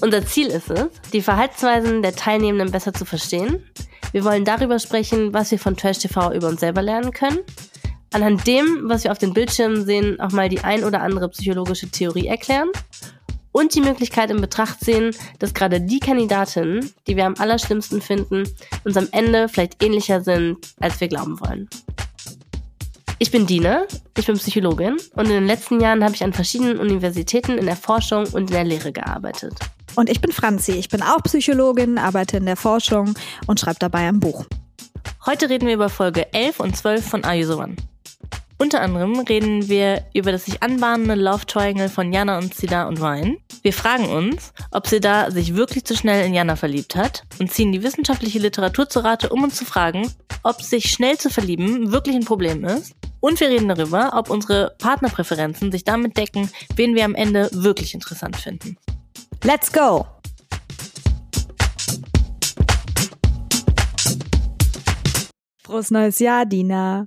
Unser 0.00 0.24
Ziel 0.24 0.46
ist 0.46 0.70
es, 0.70 0.88
die 1.12 1.22
Verhaltensweisen 1.22 2.02
der 2.02 2.14
Teilnehmenden 2.14 2.70
besser 2.70 2.94
zu 2.94 3.04
verstehen. 3.04 3.64
Wir 4.12 4.24
wollen 4.24 4.44
darüber 4.44 4.78
sprechen, 4.78 5.34
was 5.34 5.50
wir 5.50 5.58
von 5.58 5.76
Trash 5.76 5.98
TV 5.98 6.32
über 6.32 6.48
uns 6.48 6.60
selber 6.60 6.82
lernen 6.82 7.12
können. 7.12 7.40
Anhand 8.12 8.46
dem, 8.46 8.88
was 8.88 9.02
wir 9.02 9.10
auf 9.10 9.18
den 9.18 9.34
Bildschirmen 9.34 9.84
sehen, 9.84 10.20
auch 10.20 10.30
mal 10.30 10.48
die 10.48 10.60
ein 10.60 10.84
oder 10.84 11.02
andere 11.02 11.28
psychologische 11.30 11.90
Theorie 11.90 12.28
erklären 12.28 12.68
und 13.50 13.74
die 13.74 13.80
Möglichkeit 13.80 14.30
in 14.30 14.40
Betracht 14.40 14.80
sehen, 14.80 15.14
dass 15.40 15.52
gerade 15.52 15.80
die 15.80 15.98
Kandidatinnen, 15.98 16.92
die 17.08 17.16
wir 17.16 17.26
am 17.26 17.34
allerschlimmsten 17.36 18.00
finden, 18.00 18.44
uns 18.84 18.96
am 18.96 19.08
Ende 19.10 19.48
vielleicht 19.48 19.82
ähnlicher 19.82 20.20
sind, 20.20 20.58
als 20.78 21.00
wir 21.00 21.08
glauben 21.08 21.40
wollen. 21.40 21.68
Ich 23.18 23.32
bin 23.32 23.48
Dina, 23.48 23.82
ich 24.16 24.26
bin 24.26 24.36
Psychologin 24.36 24.96
und 25.14 25.24
in 25.24 25.32
den 25.32 25.46
letzten 25.46 25.80
Jahren 25.80 26.04
habe 26.04 26.14
ich 26.14 26.22
an 26.22 26.32
verschiedenen 26.32 26.78
Universitäten 26.78 27.58
in 27.58 27.66
der 27.66 27.76
Forschung 27.76 28.26
und 28.26 28.42
in 28.42 28.54
der 28.54 28.64
Lehre 28.64 28.92
gearbeitet. 28.92 29.54
Und 29.98 30.08
ich 30.08 30.20
bin 30.20 30.30
Franzi, 30.30 30.74
ich 30.74 30.88
bin 30.88 31.02
auch 31.02 31.24
Psychologin, 31.24 31.98
arbeite 31.98 32.36
in 32.36 32.46
der 32.46 32.54
Forschung 32.54 33.14
und 33.48 33.58
schreibe 33.58 33.80
dabei 33.80 34.06
ein 34.06 34.20
Buch. 34.20 34.44
Heute 35.26 35.50
reden 35.50 35.66
wir 35.66 35.74
über 35.74 35.88
Folge 35.88 36.32
11 36.32 36.60
und 36.60 36.76
12 36.76 37.04
von 37.04 37.24
Are 37.24 37.34
You 37.34 37.48
The 37.48 37.54
One? 37.54 37.74
Unter 38.58 38.80
anderem 38.80 39.18
reden 39.18 39.68
wir 39.68 40.04
über 40.14 40.30
das 40.30 40.44
sich 40.44 40.62
anbahnende 40.62 41.16
Love 41.16 41.46
Triangle 41.46 41.88
von 41.88 42.12
Jana 42.12 42.38
und 42.38 42.54
Sida 42.54 42.86
und 42.86 43.00
Ryan. 43.00 43.38
Wir 43.62 43.72
fragen 43.72 44.08
uns, 44.08 44.52
ob 44.70 44.86
Sida 44.86 45.32
sich 45.32 45.56
wirklich 45.56 45.84
zu 45.84 45.96
schnell 45.96 46.24
in 46.24 46.32
Jana 46.32 46.54
verliebt 46.54 46.94
hat 46.94 47.24
und 47.40 47.50
ziehen 47.50 47.72
die 47.72 47.82
wissenschaftliche 47.82 48.38
Literatur 48.38 48.88
zu 48.88 49.00
Rate, 49.00 49.30
um 49.30 49.42
uns 49.42 49.56
zu 49.56 49.64
fragen, 49.64 50.08
ob 50.44 50.62
sich 50.62 50.92
schnell 50.92 51.18
zu 51.18 51.28
verlieben 51.28 51.90
wirklich 51.90 52.14
ein 52.14 52.24
Problem 52.24 52.64
ist. 52.64 52.94
Und 53.18 53.40
wir 53.40 53.48
reden 53.48 53.66
darüber, 53.66 54.12
ob 54.14 54.30
unsere 54.30 54.76
Partnerpräferenzen 54.78 55.72
sich 55.72 55.82
damit 55.82 56.16
decken, 56.16 56.52
wen 56.76 56.94
wir 56.94 57.04
am 57.04 57.16
Ende 57.16 57.50
wirklich 57.52 57.94
interessant 57.94 58.36
finden. 58.36 58.78
Let's 59.44 59.70
go! 59.72 60.04
Frohes 65.62 65.90
neues 65.92 66.18
Jahr, 66.18 66.44
Dina. 66.44 67.06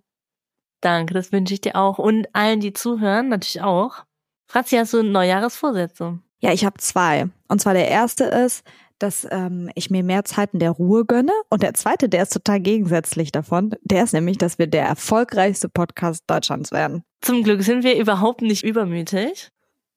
Danke, 0.79 1.13
das 1.13 1.31
wünsche 1.33 1.53
ich 1.53 1.61
dir 1.61 1.75
auch 1.75 1.99
und 1.99 2.27
allen, 2.33 2.61
die 2.61 2.71
zuhören, 2.71 3.27
natürlich 3.29 3.61
auch. 3.61 4.05
Franzi, 4.47 4.77
hast 4.77 4.93
du 4.93 5.03
Neujahresvorsätze? 5.03 6.19
Ja, 6.39 6.53
ich 6.53 6.63
habe 6.63 6.77
zwei. 6.77 7.29
Und 7.49 7.59
zwar 7.59 7.73
der 7.73 7.89
erste 7.89 8.23
ist, 8.23 8.63
dass 8.97 9.27
ähm, 9.29 9.69
ich 9.75 9.89
mir 9.89 10.03
mehr 10.03 10.23
Zeit 10.23 10.53
in 10.53 10.59
der 10.59 10.71
Ruhe 10.71 11.05
gönne. 11.05 11.33
Und 11.49 11.63
der 11.63 11.73
zweite, 11.73 12.07
der 12.07 12.23
ist 12.23 12.33
total 12.33 12.61
gegensätzlich 12.61 13.31
davon. 13.31 13.75
Der 13.83 14.03
ist 14.03 14.13
nämlich, 14.13 14.37
dass 14.37 14.57
wir 14.57 14.67
der 14.67 14.85
erfolgreichste 14.85 15.67
Podcast 15.67 16.23
Deutschlands 16.27 16.71
werden. 16.71 17.03
Zum 17.21 17.43
Glück 17.43 17.61
sind 17.63 17.83
wir 17.83 17.97
überhaupt 17.99 18.41
nicht 18.41 18.63
übermütig. 18.63 19.49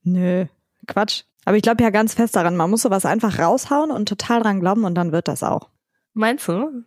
Nö, 0.02 0.46
Quatsch. 0.86 1.24
Aber 1.44 1.56
ich 1.56 1.62
glaube 1.62 1.82
ja 1.82 1.90
ganz 1.90 2.14
fest 2.14 2.36
daran, 2.36 2.56
man 2.56 2.70
muss 2.70 2.82
sowas 2.82 3.06
einfach 3.06 3.38
raushauen 3.38 3.90
und 3.90 4.08
total 4.08 4.42
dran 4.42 4.60
glauben 4.60 4.84
und 4.84 4.94
dann 4.94 5.12
wird 5.12 5.28
das 5.28 5.42
auch. 5.42 5.68
Meinst 6.14 6.48
du? 6.48 6.84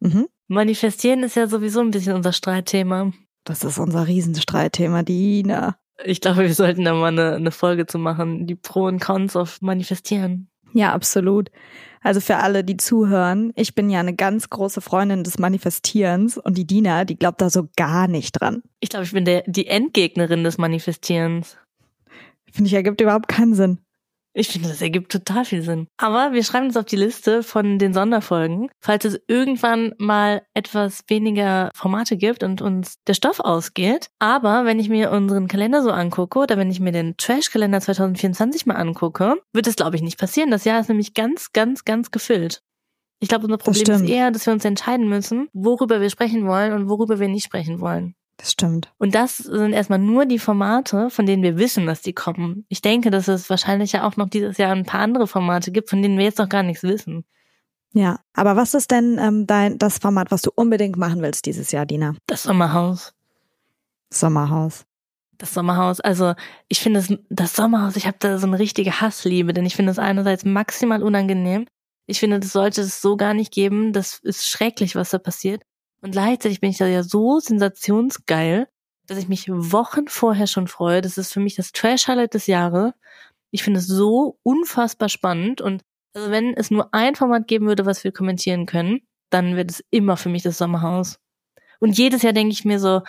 Mhm. 0.00 0.28
Manifestieren 0.48 1.22
ist 1.22 1.36
ja 1.36 1.46
sowieso 1.46 1.80
ein 1.80 1.90
bisschen 1.90 2.14
unser 2.14 2.32
Streitthema. 2.32 3.12
Das 3.44 3.64
ist 3.64 3.78
unser 3.78 4.06
Riesenstreitthema, 4.06 5.02
Dina. 5.02 5.76
Ich 6.04 6.20
glaube, 6.20 6.40
wir 6.40 6.54
sollten 6.54 6.84
da 6.84 6.94
mal 6.94 7.08
eine, 7.08 7.34
eine 7.34 7.50
Folge 7.50 7.86
zu 7.86 7.98
machen, 7.98 8.46
die 8.46 8.54
Pro 8.54 8.86
und 8.86 9.00
Cons 9.00 9.36
auf 9.36 9.60
Manifestieren. 9.62 10.48
Ja, 10.72 10.92
absolut. 10.92 11.50
Also 12.02 12.20
für 12.20 12.38
alle, 12.38 12.64
die 12.64 12.76
zuhören, 12.76 13.52
ich 13.54 13.74
bin 13.74 13.88
ja 13.88 14.00
eine 14.00 14.14
ganz 14.14 14.50
große 14.50 14.80
Freundin 14.80 15.22
des 15.22 15.38
Manifestierens 15.38 16.38
und 16.38 16.58
die 16.58 16.66
Dina, 16.66 17.04
die 17.04 17.16
glaubt 17.16 17.40
da 17.40 17.50
so 17.50 17.68
gar 17.76 18.08
nicht 18.08 18.32
dran. 18.32 18.62
Ich 18.80 18.88
glaube, 18.88 19.04
ich 19.04 19.12
bin 19.12 19.24
der, 19.24 19.44
die 19.46 19.68
Endgegnerin 19.68 20.42
des 20.42 20.58
Manifestierens. 20.58 21.58
Finde 22.50 22.68
ich, 22.68 22.74
ergibt 22.74 23.00
überhaupt 23.00 23.28
keinen 23.28 23.54
Sinn. 23.54 23.78
Ich 24.34 24.48
finde, 24.48 24.68
das 24.68 24.80
ergibt 24.80 25.12
total 25.12 25.44
viel 25.44 25.62
Sinn. 25.62 25.88
Aber 25.98 26.32
wir 26.32 26.42
schreiben 26.42 26.66
uns 26.66 26.76
auf 26.76 26.86
die 26.86 26.96
Liste 26.96 27.42
von 27.42 27.78
den 27.78 27.92
Sonderfolgen, 27.92 28.70
falls 28.80 29.04
es 29.04 29.20
irgendwann 29.28 29.92
mal 29.98 30.42
etwas 30.54 31.00
weniger 31.08 31.70
Formate 31.74 32.16
gibt 32.16 32.42
und 32.42 32.62
uns 32.62 32.96
der 33.06 33.14
Stoff 33.14 33.40
ausgeht. 33.40 34.08
Aber 34.18 34.64
wenn 34.64 34.80
ich 34.80 34.88
mir 34.88 35.10
unseren 35.10 35.48
Kalender 35.48 35.82
so 35.82 35.90
angucke 35.90 36.38
oder 36.38 36.56
wenn 36.56 36.70
ich 36.70 36.80
mir 36.80 36.92
den 36.92 37.16
Trash-Kalender 37.18 37.80
2024 37.80 38.64
mal 38.64 38.76
angucke, 38.76 39.36
wird 39.52 39.66
es, 39.66 39.76
glaube 39.76 39.96
ich, 39.96 40.02
nicht 40.02 40.18
passieren. 40.18 40.50
Das 40.50 40.64
Jahr 40.64 40.80
ist 40.80 40.88
nämlich 40.88 41.12
ganz, 41.12 41.52
ganz, 41.52 41.84
ganz 41.84 42.10
gefüllt. 42.10 42.62
Ich 43.20 43.28
glaube, 43.28 43.44
unser 43.44 43.58
Problem 43.58 43.94
ist 43.94 44.10
eher, 44.10 44.30
dass 44.30 44.46
wir 44.46 44.52
uns 44.52 44.64
entscheiden 44.64 45.08
müssen, 45.08 45.48
worüber 45.52 46.00
wir 46.00 46.10
sprechen 46.10 46.46
wollen 46.46 46.72
und 46.72 46.88
worüber 46.88 47.20
wir 47.20 47.28
nicht 47.28 47.44
sprechen 47.44 47.80
wollen. 47.80 48.14
Das 48.42 48.50
stimmt. 48.50 48.92
Und 48.98 49.14
das 49.14 49.36
sind 49.36 49.72
erstmal 49.72 50.00
nur 50.00 50.26
die 50.26 50.40
Formate, 50.40 51.10
von 51.10 51.26
denen 51.26 51.44
wir 51.44 51.58
wissen, 51.58 51.86
dass 51.86 52.02
die 52.02 52.12
kommen. 52.12 52.66
Ich 52.68 52.82
denke, 52.82 53.12
dass 53.12 53.28
es 53.28 53.48
wahrscheinlich 53.48 53.92
ja 53.92 54.04
auch 54.04 54.16
noch 54.16 54.28
dieses 54.28 54.58
Jahr 54.58 54.72
ein 54.72 54.84
paar 54.84 55.00
andere 55.00 55.28
Formate 55.28 55.70
gibt, 55.70 55.88
von 55.88 56.02
denen 56.02 56.18
wir 56.18 56.24
jetzt 56.24 56.38
noch 56.40 56.48
gar 56.48 56.64
nichts 56.64 56.82
wissen. 56.82 57.24
Ja, 57.92 58.18
aber 58.32 58.56
was 58.56 58.74
ist 58.74 58.90
denn 58.90 59.16
ähm, 59.20 59.46
dein 59.46 59.78
das 59.78 59.98
Format, 59.98 60.32
was 60.32 60.42
du 60.42 60.50
unbedingt 60.52 60.96
machen 60.96 61.22
willst 61.22 61.46
dieses 61.46 61.70
Jahr, 61.70 61.86
Dina? 61.86 62.16
Das 62.26 62.42
Sommerhaus. 62.42 63.14
Sommerhaus. 64.10 64.86
Das 65.38 65.54
Sommerhaus. 65.54 66.00
Also 66.00 66.34
ich 66.66 66.80
finde 66.80 66.98
das, 66.98 67.16
das 67.30 67.54
Sommerhaus, 67.54 67.94
ich 67.94 68.08
habe 68.08 68.16
da 68.18 68.38
so 68.38 68.48
eine 68.48 68.58
richtige 68.58 69.00
Hassliebe, 69.00 69.52
denn 69.52 69.66
ich 69.66 69.76
finde 69.76 69.92
es 69.92 70.00
einerseits 70.00 70.44
maximal 70.44 71.04
unangenehm. 71.04 71.66
Ich 72.06 72.18
finde, 72.18 72.40
das 72.40 72.50
sollte 72.50 72.80
es 72.80 73.00
so 73.00 73.16
gar 73.16 73.34
nicht 73.34 73.52
geben. 73.52 73.92
Das 73.92 74.18
ist 74.24 74.48
schrecklich, 74.48 74.96
was 74.96 75.10
da 75.10 75.18
passiert. 75.18 75.62
Und 76.02 76.10
gleichzeitig 76.10 76.60
bin 76.60 76.70
ich 76.70 76.78
da 76.78 76.86
ja 76.86 77.02
so 77.02 77.38
sensationsgeil, 77.38 78.68
dass 79.06 79.18
ich 79.18 79.28
mich 79.28 79.48
Wochen 79.48 80.08
vorher 80.08 80.46
schon 80.46 80.68
freue. 80.68 81.00
Das 81.00 81.16
ist 81.16 81.32
für 81.32 81.40
mich 81.40 81.54
das 81.54 81.72
Trash-Highlight 81.72 82.34
des 82.34 82.46
Jahres. 82.46 82.92
Ich 83.50 83.62
finde 83.62 83.80
es 83.80 83.86
so 83.86 84.38
unfassbar 84.42 85.08
spannend 85.08 85.60
und 85.60 85.82
also 86.14 86.30
wenn 86.30 86.54
es 86.54 86.70
nur 86.70 86.92
ein 86.92 87.14
Format 87.14 87.46
geben 87.46 87.66
würde, 87.66 87.86
was 87.86 88.04
wir 88.04 88.12
kommentieren 88.12 88.66
können, 88.66 89.00
dann 89.30 89.56
wird 89.56 89.70
es 89.70 89.84
immer 89.90 90.16
für 90.16 90.28
mich 90.28 90.42
das 90.42 90.58
Sommerhaus. 90.58 91.18
Und 91.80 91.96
jedes 91.96 92.22
Jahr 92.22 92.32
denke 92.32 92.52
ich 92.52 92.64
mir 92.64 92.78
so, 92.78 93.02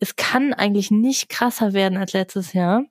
es 0.00 0.16
kann 0.16 0.52
eigentlich 0.54 0.90
nicht 0.90 1.28
krasser 1.28 1.72
werden 1.72 1.98
als 1.98 2.12
letztes 2.12 2.52
Jahr. 2.52 2.84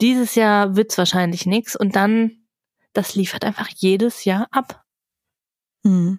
Dieses 0.00 0.34
Jahr 0.34 0.76
wird's 0.76 0.98
wahrscheinlich 0.98 1.46
nix 1.46 1.76
und 1.76 1.96
dann, 1.96 2.46
das 2.92 3.14
liefert 3.14 3.44
einfach 3.44 3.68
jedes 3.68 4.24
Jahr 4.24 4.48
ab. 4.50 4.84
Mhm. 5.82 6.18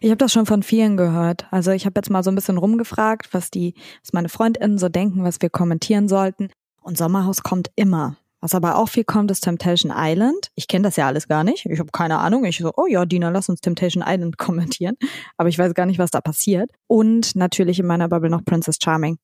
Ich 0.00 0.10
habe 0.10 0.18
das 0.18 0.32
schon 0.32 0.46
von 0.46 0.62
vielen 0.62 0.96
gehört. 0.96 1.46
Also 1.50 1.70
ich 1.70 1.86
habe 1.86 1.98
jetzt 1.98 2.10
mal 2.10 2.22
so 2.22 2.30
ein 2.30 2.34
bisschen 2.34 2.58
rumgefragt, 2.58 3.28
was 3.32 3.50
die, 3.50 3.74
was 4.02 4.12
meine 4.12 4.28
Freundinnen 4.28 4.78
so 4.78 4.88
denken, 4.88 5.24
was 5.24 5.40
wir 5.40 5.50
kommentieren 5.50 6.08
sollten. 6.08 6.50
Und 6.82 6.96
Sommerhaus 6.98 7.42
kommt 7.42 7.70
immer. 7.74 8.16
Was 8.40 8.54
aber 8.54 8.76
auch 8.76 8.88
viel 8.88 9.04
kommt, 9.04 9.30
ist 9.30 9.40
Temptation 9.40 9.92
Island. 9.94 10.50
Ich 10.54 10.68
kenne 10.68 10.84
das 10.84 10.96
ja 10.96 11.06
alles 11.06 11.26
gar 11.26 11.42
nicht. 11.42 11.66
Ich 11.66 11.78
habe 11.80 11.90
keine 11.90 12.18
Ahnung. 12.18 12.44
Ich 12.44 12.58
so, 12.58 12.72
oh 12.76 12.86
ja, 12.86 13.04
Dina, 13.06 13.30
lass 13.30 13.48
uns 13.48 13.60
Temptation 13.60 14.04
Island 14.06 14.38
kommentieren. 14.38 14.96
Aber 15.36 15.48
ich 15.48 15.58
weiß 15.58 15.74
gar 15.74 15.86
nicht, 15.86 15.98
was 15.98 16.10
da 16.10 16.20
passiert. 16.20 16.70
Und 16.86 17.34
natürlich 17.34 17.78
in 17.80 17.86
meiner 17.86 18.08
Bubble 18.08 18.30
noch 18.30 18.44
Princess 18.44 18.78
Charming. 18.82 19.18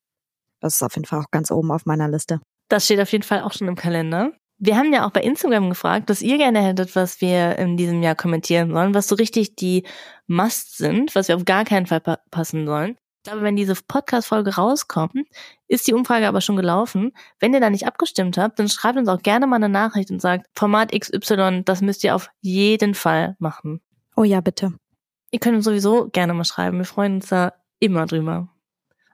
Das 0.61 0.75
ist 0.75 0.83
auf 0.83 0.95
jeden 0.97 1.07
Fall 1.07 1.21
auch 1.21 1.31
ganz 1.31 1.51
oben 1.51 1.71
auf 1.71 1.87
meiner 1.87 2.09
Liste. 2.09 2.41
Das 2.69 2.85
steht 2.85 3.01
auf 3.01 3.13
jeden 3.13 3.25
Fall 3.25 3.43
auch 3.43 3.53
schon 3.53 3.69
im 3.69 3.77
Kalender. 3.77 4.33
Wir 4.65 4.77
haben 4.77 4.93
ja 4.93 5.05
auch 5.05 5.11
bei 5.11 5.23
Instagram 5.23 5.71
gefragt, 5.71 6.09
was 6.09 6.23
ihr 6.23 6.39
gerne 6.39 6.63
hättet, 6.63 6.95
was 6.95 7.21
wir 7.21 7.59
in 7.59 7.77
diesem 7.77 8.01
Jahr 8.01 8.15
kommentieren 8.15 8.71
sollen, 8.71 8.95
was 8.95 9.09
so 9.09 9.17
richtig 9.17 9.57
die 9.57 9.85
Must 10.29 10.79
sind, 10.79 11.17
was 11.17 11.27
wir 11.27 11.35
auf 11.35 11.45
gar 11.45 11.65
keinen 11.65 11.87
Fall 11.87 12.01
passen 12.31 12.65
sollen. 12.65 12.97
Ich 13.17 13.25
glaube, 13.25 13.43
wenn 13.43 13.57
diese 13.57 13.75
Podcast-Folge 13.75 14.55
rauskommt, 14.55 15.27
ist 15.67 15.89
die 15.89 15.95
Umfrage 15.95 16.29
aber 16.29 16.41
schon 16.41 16.55
gelaufen. 16.55 17.11
Wenn 17.41 17.53
ihr 17.53 17.59
da 17.59 17.71
nicht 17.71 17.89
abgestimmt 17.89 18.39
habt, 18.39 18.61
dann 18.61 18.69
schreibt 18.69 18.99
uns 18.99 19.09
auch 19.09 19.21
gerne 19.21 19.49
mal 19.49 19.57
eine 19.57 19.69
Nachricht 19.69 20.13
und 20.13 20.23
sagt, 20.23 20.47
Format 20.55 20.93
XY, 20.93 21.63
das 21.65 21.81
müsst 21.81 22.05
ihr 22.05 22.15
auf 22.15 22.31
jeden 22.41 22.95
Fall 22.95 23.35
machen. 23.41 23.81
Oh 24.15 24.23
ja, 24.23 24.41
bitte. 24.41 24.75
Ihr 25.33 25.41
könnt 25.41 25.57
uns 25.57 25.65
sowieso 25.65 26.09
gerne 26.11 26.35
mal 26.35 26.45
schreiben. 26.45 26.79
Wir 26.79 26.85
freuen 26.85 27.17
uns 27.17 27.27
da 27.27 27.53
immer 27.81 28.07
drüber. 28.07 28.49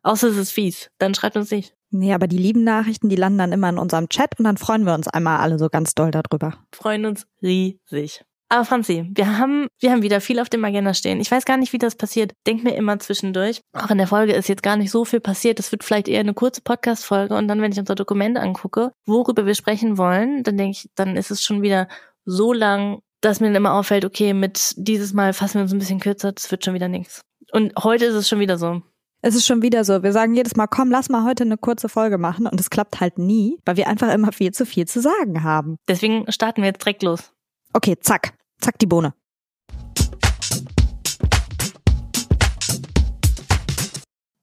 Außer 0.02 0.28
es 0.28 0.36
ist 0.36 0.52
fies. 0.52 0.90
Dann 0.98 1.14
schreibt 1.14 1.38
uns 1.38 1.50
nicht. 1.50 1.74
Nee, 1.90 2.12
aber 2.12 2.26
die 2.26 2.38
lieben 2.38 2.64
Nachrichten, 2.64 3.08
die 3.08 3.16
landen 3.16 3.38
dann 3.38 3.52
immer 3.52 3.68
in 3.70 3.78
unserem 3.78 4.08
Chat 4.08 4.38
und 4.38 4.44
dann 4.44 4.56
freuen 4.56 4.84
wir 4.84 4.94
uns 4.94 5.08
einmal 5.08 5.40
alle 5.40 5.58
so 5.58 5.68
ganz 5.68 5.94
doll 5.94 6.10
darüber. 6.10 6.58
Freuen 6.72 7.06
uns 7.06 7.26
riesig. 7.42 8.24
Aber 8.50 8.64
Franzi, 8.64 9.06
wir 9.14 9.38
haben, 9.38 9.68
wir 9.78 9.90
haben 9.90 10.02
wieder 10.02 10.22
viel 10.22 10.40
auf 10.40 10.48
dem 10.48 10.64
Agenda 10.64 10.94
stehen. 10.94 11.20
Ich 11.20 11.30
weiß 11.30 11.44
gar 11.44 11.58
nicht, 11.58 11.74
wie 11.74 11.78
das 11.78 11.96
passiert. 11.96 12.32
Denk 12.46 12.64
mir 12.64 12.74
immer 12.76 12.98
zwischendurch. 12.98 13.60
Auch 13.74 13.90
in 13.90 13.98
der 13.98 14.06
Folge 14.06 14.32
ist 14.32 14.48
jetzt 14.48 14.62
gar 14.62 14.76
nicht 14.76 14.90
so 14.90 15.04
viel 15.04 15.20
passiert. 15.20 15.60
Es 15.60 15.70
wird 15.70 15.84
vielleicht 15.84 16.08
eher 16.08 16.20
eine 16.20 16.32
kurze 16.32 16.62
Podcast-Folge 16.62 17.34
und 17.36 17.46
dann, 17.46 17.60
wenn 17.60 17.72
ich 17.72 17.78
unser 17.78 17.94
Dokument 17.94 18.38
angucke, 18.38 18.92
worüber 19.04 19.44
wir 19.44 19.54
sprechen 19.54 19.98
wollen, 19.98 20.44
dann 20.44 20.56
denke 20.56 20.78
ich, 20.78 20.90
dann 20.94 21.16
ist 21.16 21.30
es 21.30 21.42
schon 21.42 21.60
wieder 21.60 21.88
so 22.24 22.54
lang, 22.54 23.00
dass 23.20 23.40
mir 23.40 23.48
dann 23.48 23.56
immer 23.56 23.74
auffällt, 23.74 24.06
okay, 24.06 24.32
mit 24.32 24.72
dieses 24.76 25.12
Mal 25.12 25.34
fassen 25.34 25.54
wir 25.54 25.62
uns 25.62 25.72
ein 25.72 25.78
bisschen 25.78 26.00
kürzer, 26.00 26.32
das 26.32 26.50
wird 26.50 26.64
schon 26.64 26.74
wieder 26.74 26.88
nichts. 26.88 27.20
Und 27.52 27.72
heute 27.82 28.06
ist 28.06 28.14
es 28.14 28.28
schon 28.28 28.40
wieder 28.40 28.56
so. 28.56 28.82
Es 29.20 29.34
ist 29.34 29.46
schon 29.46 29.62
wieder 29.62 29.82
so. 29.82 30.04
Wir 30.04 30.12
sagen 30.12 30.34
jedes 30.34 30.54
Mal, 30.54 30.68
komm, 30.68 30.92
lass 30.92 31.08
mal 31.08 31.24
heute 31.24 31.42
eine 31.42 31.56
kurze 31.56 31.88
Folge 31.88 32.18
machen. 32.18 32.46
Und 32.46 32.60
es 32.60 32.70
klappt 32.70 33.00
halt 33.00 33.18
nie, 33.18 33.58
weil 33.64 33.76
wir 33.76 33.88
einfach 33.88 34.12
immer 34.12 34.30
viel 34.30 34.52
zu 34.52 34.64
viel 34.64 34.86
zu 34.86 35.00
sagen 35.00 35.42
haben. 35.42 35.76
Deswegen 35.88 36.30
starten 36.30 36.62
wir 36.62 36.68
jetzt 36.68 36.84
direkt 36.84 37.02
los. 37.02 37.32
Okay, 37.72 37.96
zack. 37.98 38.34
Zack 38.60 38.78
die 38.78 38.86
Bohne. 38.86 39.14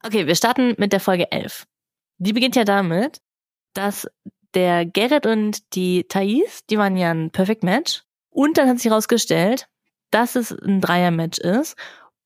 Okay, 0.04 0.27
wir 0.27 0.36
starten 0.36 0.75
mit 0.77 0.92
der 0.92 1.00
Folge 1.00 1.31
11. 1.31 1.66
Die 2.18 2.33
beginnt 2.33 2.57
ja 2.57 2.66
damit, 2.66 3.22
dass 3.74 4.07
der 4.56 4.86
Gerrit 4.86 5.25
und 5.25 5.74
die 5.75 6.04
Thais, 6.04 6.66
die 6.69 6.77
waren 6.77 6.98
ja 6.98 7.12
ein 7.12 7.31
Perfect 7.31 7.63
Match. 7.63 8.04
Und 8.30 8.57
dann 8.57 8.68
hat 8.68 8.80
sich 8.80 8.92
herausgestellt, 8.92 9.69
dass 10.12 10.36
es 10.36 10.51
ein 10.51 10.81
Dreier-Match 10.81 11.39
ist. 11.39 11.77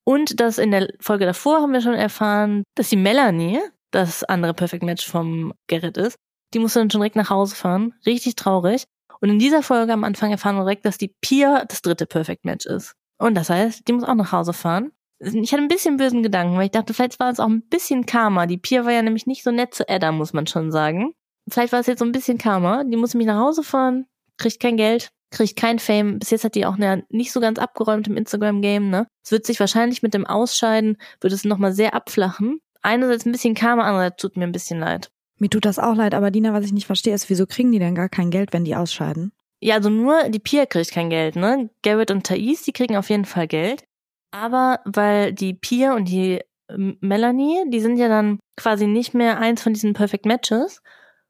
Und 0.09 0.39
dass 0.39 0.57
in 0.57 0.71
der 0.71 0.91
Folge 0.99 1.27
davor 1.27 1.61
haben 1.61 1.71
wir 1.71 1.81
schon 1.81 1.93
erfahren, 1.93 2.63
dass 2.73 2.89
die 2.89 2.95
Melanie, 2.95 3.59
das 3.91 4.23
andere 4.23 4.55
Perfect 4.55 4.81
Match 4.81 5.07
vom 5.07 5.53
Gerrit 5.67 5.97
ist, 5.97 6.17
die 6.51 6.57
musste 6.57 6.79
dann 6.79 6.89
schon 6.89 7.01
direkt 7.01 7.15
nach 7.15 7.29
Hause 7.29 7.55
fahren. 7.55 7.93
Richtig 8.07 8.33
traurig. 8.33 8.85
Und 9.21 9.29
in 9.29 9.37
dieser 9.37 9.61
Folge 9.61 9.93
am 9.93 10.03
Anfang 10.03 10.31
erfahren 10.31 10.55
wir 10.55 10.63
direkt, 10.63 10.83
dass 10.85 10.97
die 10.97 11.13
Pia 11.21 11.63
das 11.63 11.83
dritte 11.83 12.07
Perfect 12.07 12.43
Match 12.43 12.65
ist. 12.65 12.95
Und 13.19 13.35
das 13.35 13.51
heißt, 13.51 13.87
die 13.87 13.93
muss 13.93 14.03
auch 14.03 14.15
nach 14.15 14.31
Hause 14.31 14.53
fahren. 14.53 14.93
Ich 15.19 15.53
hatte 15.53 15.61
ein 15.61 15.67
bisschen 15.67 15.97
bösen 15.97 16.23
Gedanken, 16.23 16.57
weil 16.57 16.65
ich 16.65 16.71
dachte, 16.71 16.95
vielleicht 16.95 17.19
war 17.19 17.29
es 17.29 17.39
auch 17.39 17.45
ein 17.45 17.67
bisschen 17.69 18.07
Karma. 18.07 18.47
Die 18.47 18.57
Pia 18.57 18.85
war 18.85 18.91
ja 18.91 19.03
nämlich 19.03 19.27
nicht 19.27 19.43
so 19.43 19.51
nett 19.51 19.75
zu 19.75 19.87
Edda, 19.87 20.11
muss 20.11 20.33
man 20.33 20.47
schon 20.47 20.71
sagen. 20.71 21.13
Vielleicht 21.47 21.71
war 21.71 21.81
es 21.81 21.87
jetzt 21.87 21.99
so 21.99 22.05
ein 22.05 22.13
bisschen 22.13 22.39
Karma. 22.39 22.83
Die 22.83 22.97
muss 22.97 23.13
mich 23.13 23.27
nach 23.27 23.39
Hause 23.39 23.61
fahren, 23.61 24.07
kriegt 24.37 24.59
kein 24.59 24.75
Geld, 24.75 25.11
kriegt 25.31 25.55
kein 25.55 25.79
Fame. 25.79 26.19
Bis 26.19 26.31
jetzt 26.31 26.43
hat 26.43 26.55
die 26.55 26.65
auch 26.65 26.75
eine, 26.75 27.05
nicht 27.09 27.31
so 27.31 27.39
ganz 27.39 27.59
abgeräumt 27.59 28.07
im 28.07 28.17
Instagram-Game, 28.17 28.89
ne? 28.89 29.07
Es 29.23 29.31
wird 29.31 29.45
sich 29.45 29.59
wahrscheinlich 29.59 30.01
mit 30.01 30.13
dem 30.13 30.25
Ausscheiden, 30.25 30.97
wird 31.21 31.33
es 31.33 31.45
nochmal 31.45 31.73
sehr 31.73 31.93
abflachen. 31.93 32.59
Einerseits 32.81 33.25
ein 33.25 33.31
bisschen 33.31 33.55
Karma, 33.55 33.83
andererseits 33.83 34.21
tut 34.21 34.37
mir 34.37 34.45
ein 34.45 34.51
bisschen 34.51 34.79
leid. 34.79 35.11
Mir 35.37 35.49
tut 35.49 35.65
das 35.65 35.79
auch 35.79 35.95
leid, 35.95 36.13
aber 36.13 36.31
Dina, 36.31 36.53
was 36.53 36.65
ich 36.65 36.73
nicht 36.73 36.87
verstehe, 36.87 37.13
ist, 37.13 37.29
wieso 37.29 37.45
kriegen 37.45 37.71
die 37.71 37.79
denn 37.79 37.95
gar 37.95 38.09
kein 38.09 38.31
Geld, 38.31 38.53
wenn 38.53 38.65
die 38.65 38.75
ausscheiden? 38.75 39.31
Ja, 39.61 39.75
also 39.75 39.89
nur 39.89 40.29
die 40.29 40.39
Pia 40.39 40.65
kriegt 40.65 40.91
kein 40.91 41.09
Geld, 41.09 41.35
ne? 41.35 41.69
Garrett 41.83 42.11
und 42.11 42.25
Thais, 42.25 42.63
die 42.63 42.71
kriegen 42.71 42.95
auf 42.97 43.09
jeden 43.09 43.25
Fall 43.25 43.47
Geld. 43.47 43.83
Aber 44.31 44.79
weil 44.85 45.33
die 45.33 45.53
Pia 45.53 45.95
und 45.95 46.07
die 46.07 46.41
Melanie, 46.75 47.63
die 47.67 47.79
sind 47.79 47.97
ja 47.97 48.07
dann 48.07 48.39
quasi 48.55 48.85
nicht 48.85 49.13
mehr 49.13 49.39
eins 49.39 49.61
von 49.61 49.73
diesen 49.73 49.93
Perfect 49.93 50.25
Matches 50.25 50.81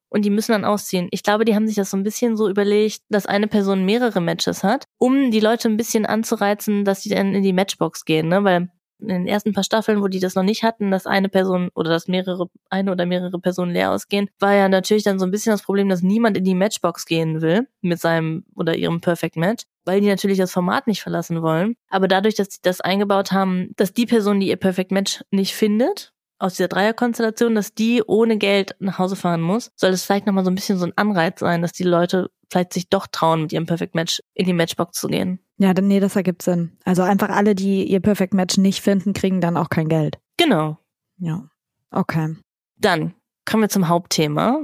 und 0.10 0.26
die 0.26 0.30
müssen 0.30 0.52
dann 0.52 0.66
ausziehen. 0.66 1.08
Ich 1.12 1.24
glaube, 1.24 1.46
die 1.46 1.56
haben 1.56 1.68
sich 1.68 1.76
das 1.76 1.92
so 1.92 1.98
ein 1.98 2.04
bisschen 2.04 2.36
so 2.36 2.50
überlegt, 2.50 3.02
dass 3.10 3.26
eine 3.26 3.48
Person 3.48 3.86
mehrere 3.86 4.22
Matches 4.22 4.64
hat, 4.64 4.86
um 4.98 5.32
die 5.32 5.40
Leute 5.40 5.70
ein 5.70 5.78
bisschen 5.78 6.06
anzureizen, 6.06 6.86
dass 6.86 7.04
sie 7.04 7.10
dann 7.10 7.34
in 7.34 7.44
die 7.44 7.54
Matchbox 7.54 8.06
gehen, 8.06 8.28
ne? 8.28 8.44
Weil 8.44 8.70
in 9.02 9.08
den 9.08 9.28
ersten 9.28 9.54
paar 9.54 9.64
Staffeln, 9.64 10.02
wo 10.02 10.08
die 10.08 10.20
das 10.20 10.36
noch 10.36 10.44
nicht 10.44 10.64
hatten, 10.64 10.92
dass 10.92 11.06
eine 11.06 11.30
Person 11.30 11.70
oder 11.74 11.90
dass 11.90 12.08
mehrere, 12.08 12.50
eine 12.70 12.92
oder 12.92 13.06
mehrere 13.06 13.40
Personen 13.40 13.72
leer 13.72 13.92
ausgehen, 13.92 14.30
war 14.40 14.54
ja 14.54 14.68
natürlich 14.68 15.04
dann 15.04 15.20
so 15.20 15.26
ein 15.26 15.32
bisschen 15.32 15.52
das 15.52 15.64
Problem, 15.64 15.90
dass 15.90 16.02
niemand 16.02 16.38
in 16.38 16.44
die 16.44 16.56
Matchbox 16.56 17.06
gehen 17.06 17.42
will 17.42 17.68
mit 17.82 18.00
seinem 18.00 18.44
oder 18.56 18.76
ihrem 18.76 19.02
Perfect 19.02 19.38
Match, 19.38 19.64
weil 19.86 20.02
die 20.02 20.08
natürlich 20.08 20.38
das 20.38 20.52
Format 20.52 20.88
nicht 20.88 21.02
verlassen 21.02 21.42
wollen. 21.42 21.76
Aber 21.90 22.08
dadurch, 22.08 22.36
dass 22.36 22.50
sie 22.52 22.60
das 22.62 22.82
eingebaut 22.82 23.32
haben, 23.32 23.72
dass 23.78 23.94
die 23.94 24.06
Person, 24.06 24.40
die 24.40 24.50
ihr 24.50 24.58
Perfect 24.58 24.92
Match 24.92 25.24
nicht 25.32 25.56
findet, 25.56 26.12
aus 26.40 26.56
dieser 26.56 26.70
Dreierkonstellation, 26.70 27.54
dass 27.54 27.74
die 27.74 28.02
ohne 28.02 28.38
Geld 28.38 28.76
nach 28.80 28.98
Hause 28.98 29.16
fahren 29.16 29.42
muss, 29.42 29.72
soll 29.76 29.92
es 29.92 30.06
vielleicht 30.06 30.26
nochmal 30.26 30.46
so 30.46 30.52
ein 30.52 30.56
bisschen 30.56 30.78
so 30.78 30.86
ein 30.86 30.98
Anreiz 30.98 31.42
sein, 31.42 31.62
dass 31.62 31.74
die 31.74 31.84
Leute 31.84 32.32
vielleicht 32.50 32.74
sich 32.74 32.90
doch 32.90 33.08
trauen, 33.08 33.42
mit 33.44 33.54
ihrem 33.54 33.66
Perfect 33.66 33.94
Match 33.94 34.22
in 34.34 34.46
die 34.46 34.54
Matchbox 34.54 35.00
zu 35.00 35.08
gehen. 35.08 35.40
Ja, 35.58 35.74
dann, 35.74 35.88
nee, 35.88 36.00
das 36.00 36.16
ergibt 36.16 36.42
Sinn. 36.42 36.78
Also 36.86 37.04
einfach 37.04 37.30
alle, 37.30 37.54
die 37.54 37.84
ihr 37.84 38.00
Perfect 38.00 38.34
Match 38.34 38.58
nicht 38.58 38.82
finden, 38.82 39.14
kriegen 39.14 39.42
dann 39.42 39.58
auch 39.58 39.70
kein 39.70 39.90
Geld. 39.90 40.18
Genau. 40.38 40.78
Ja. 41.18 41.50
Okay. 41.92 42.36
Dann 42.78 43.14
kommen 43.46 43.64
wir 43.64 43.70
zum 43.70 43.88
Hauptthema. 43.88 44.60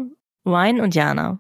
Ryan 0.46 0.80
und 0.80 0.96
Jana. 0.96 1.40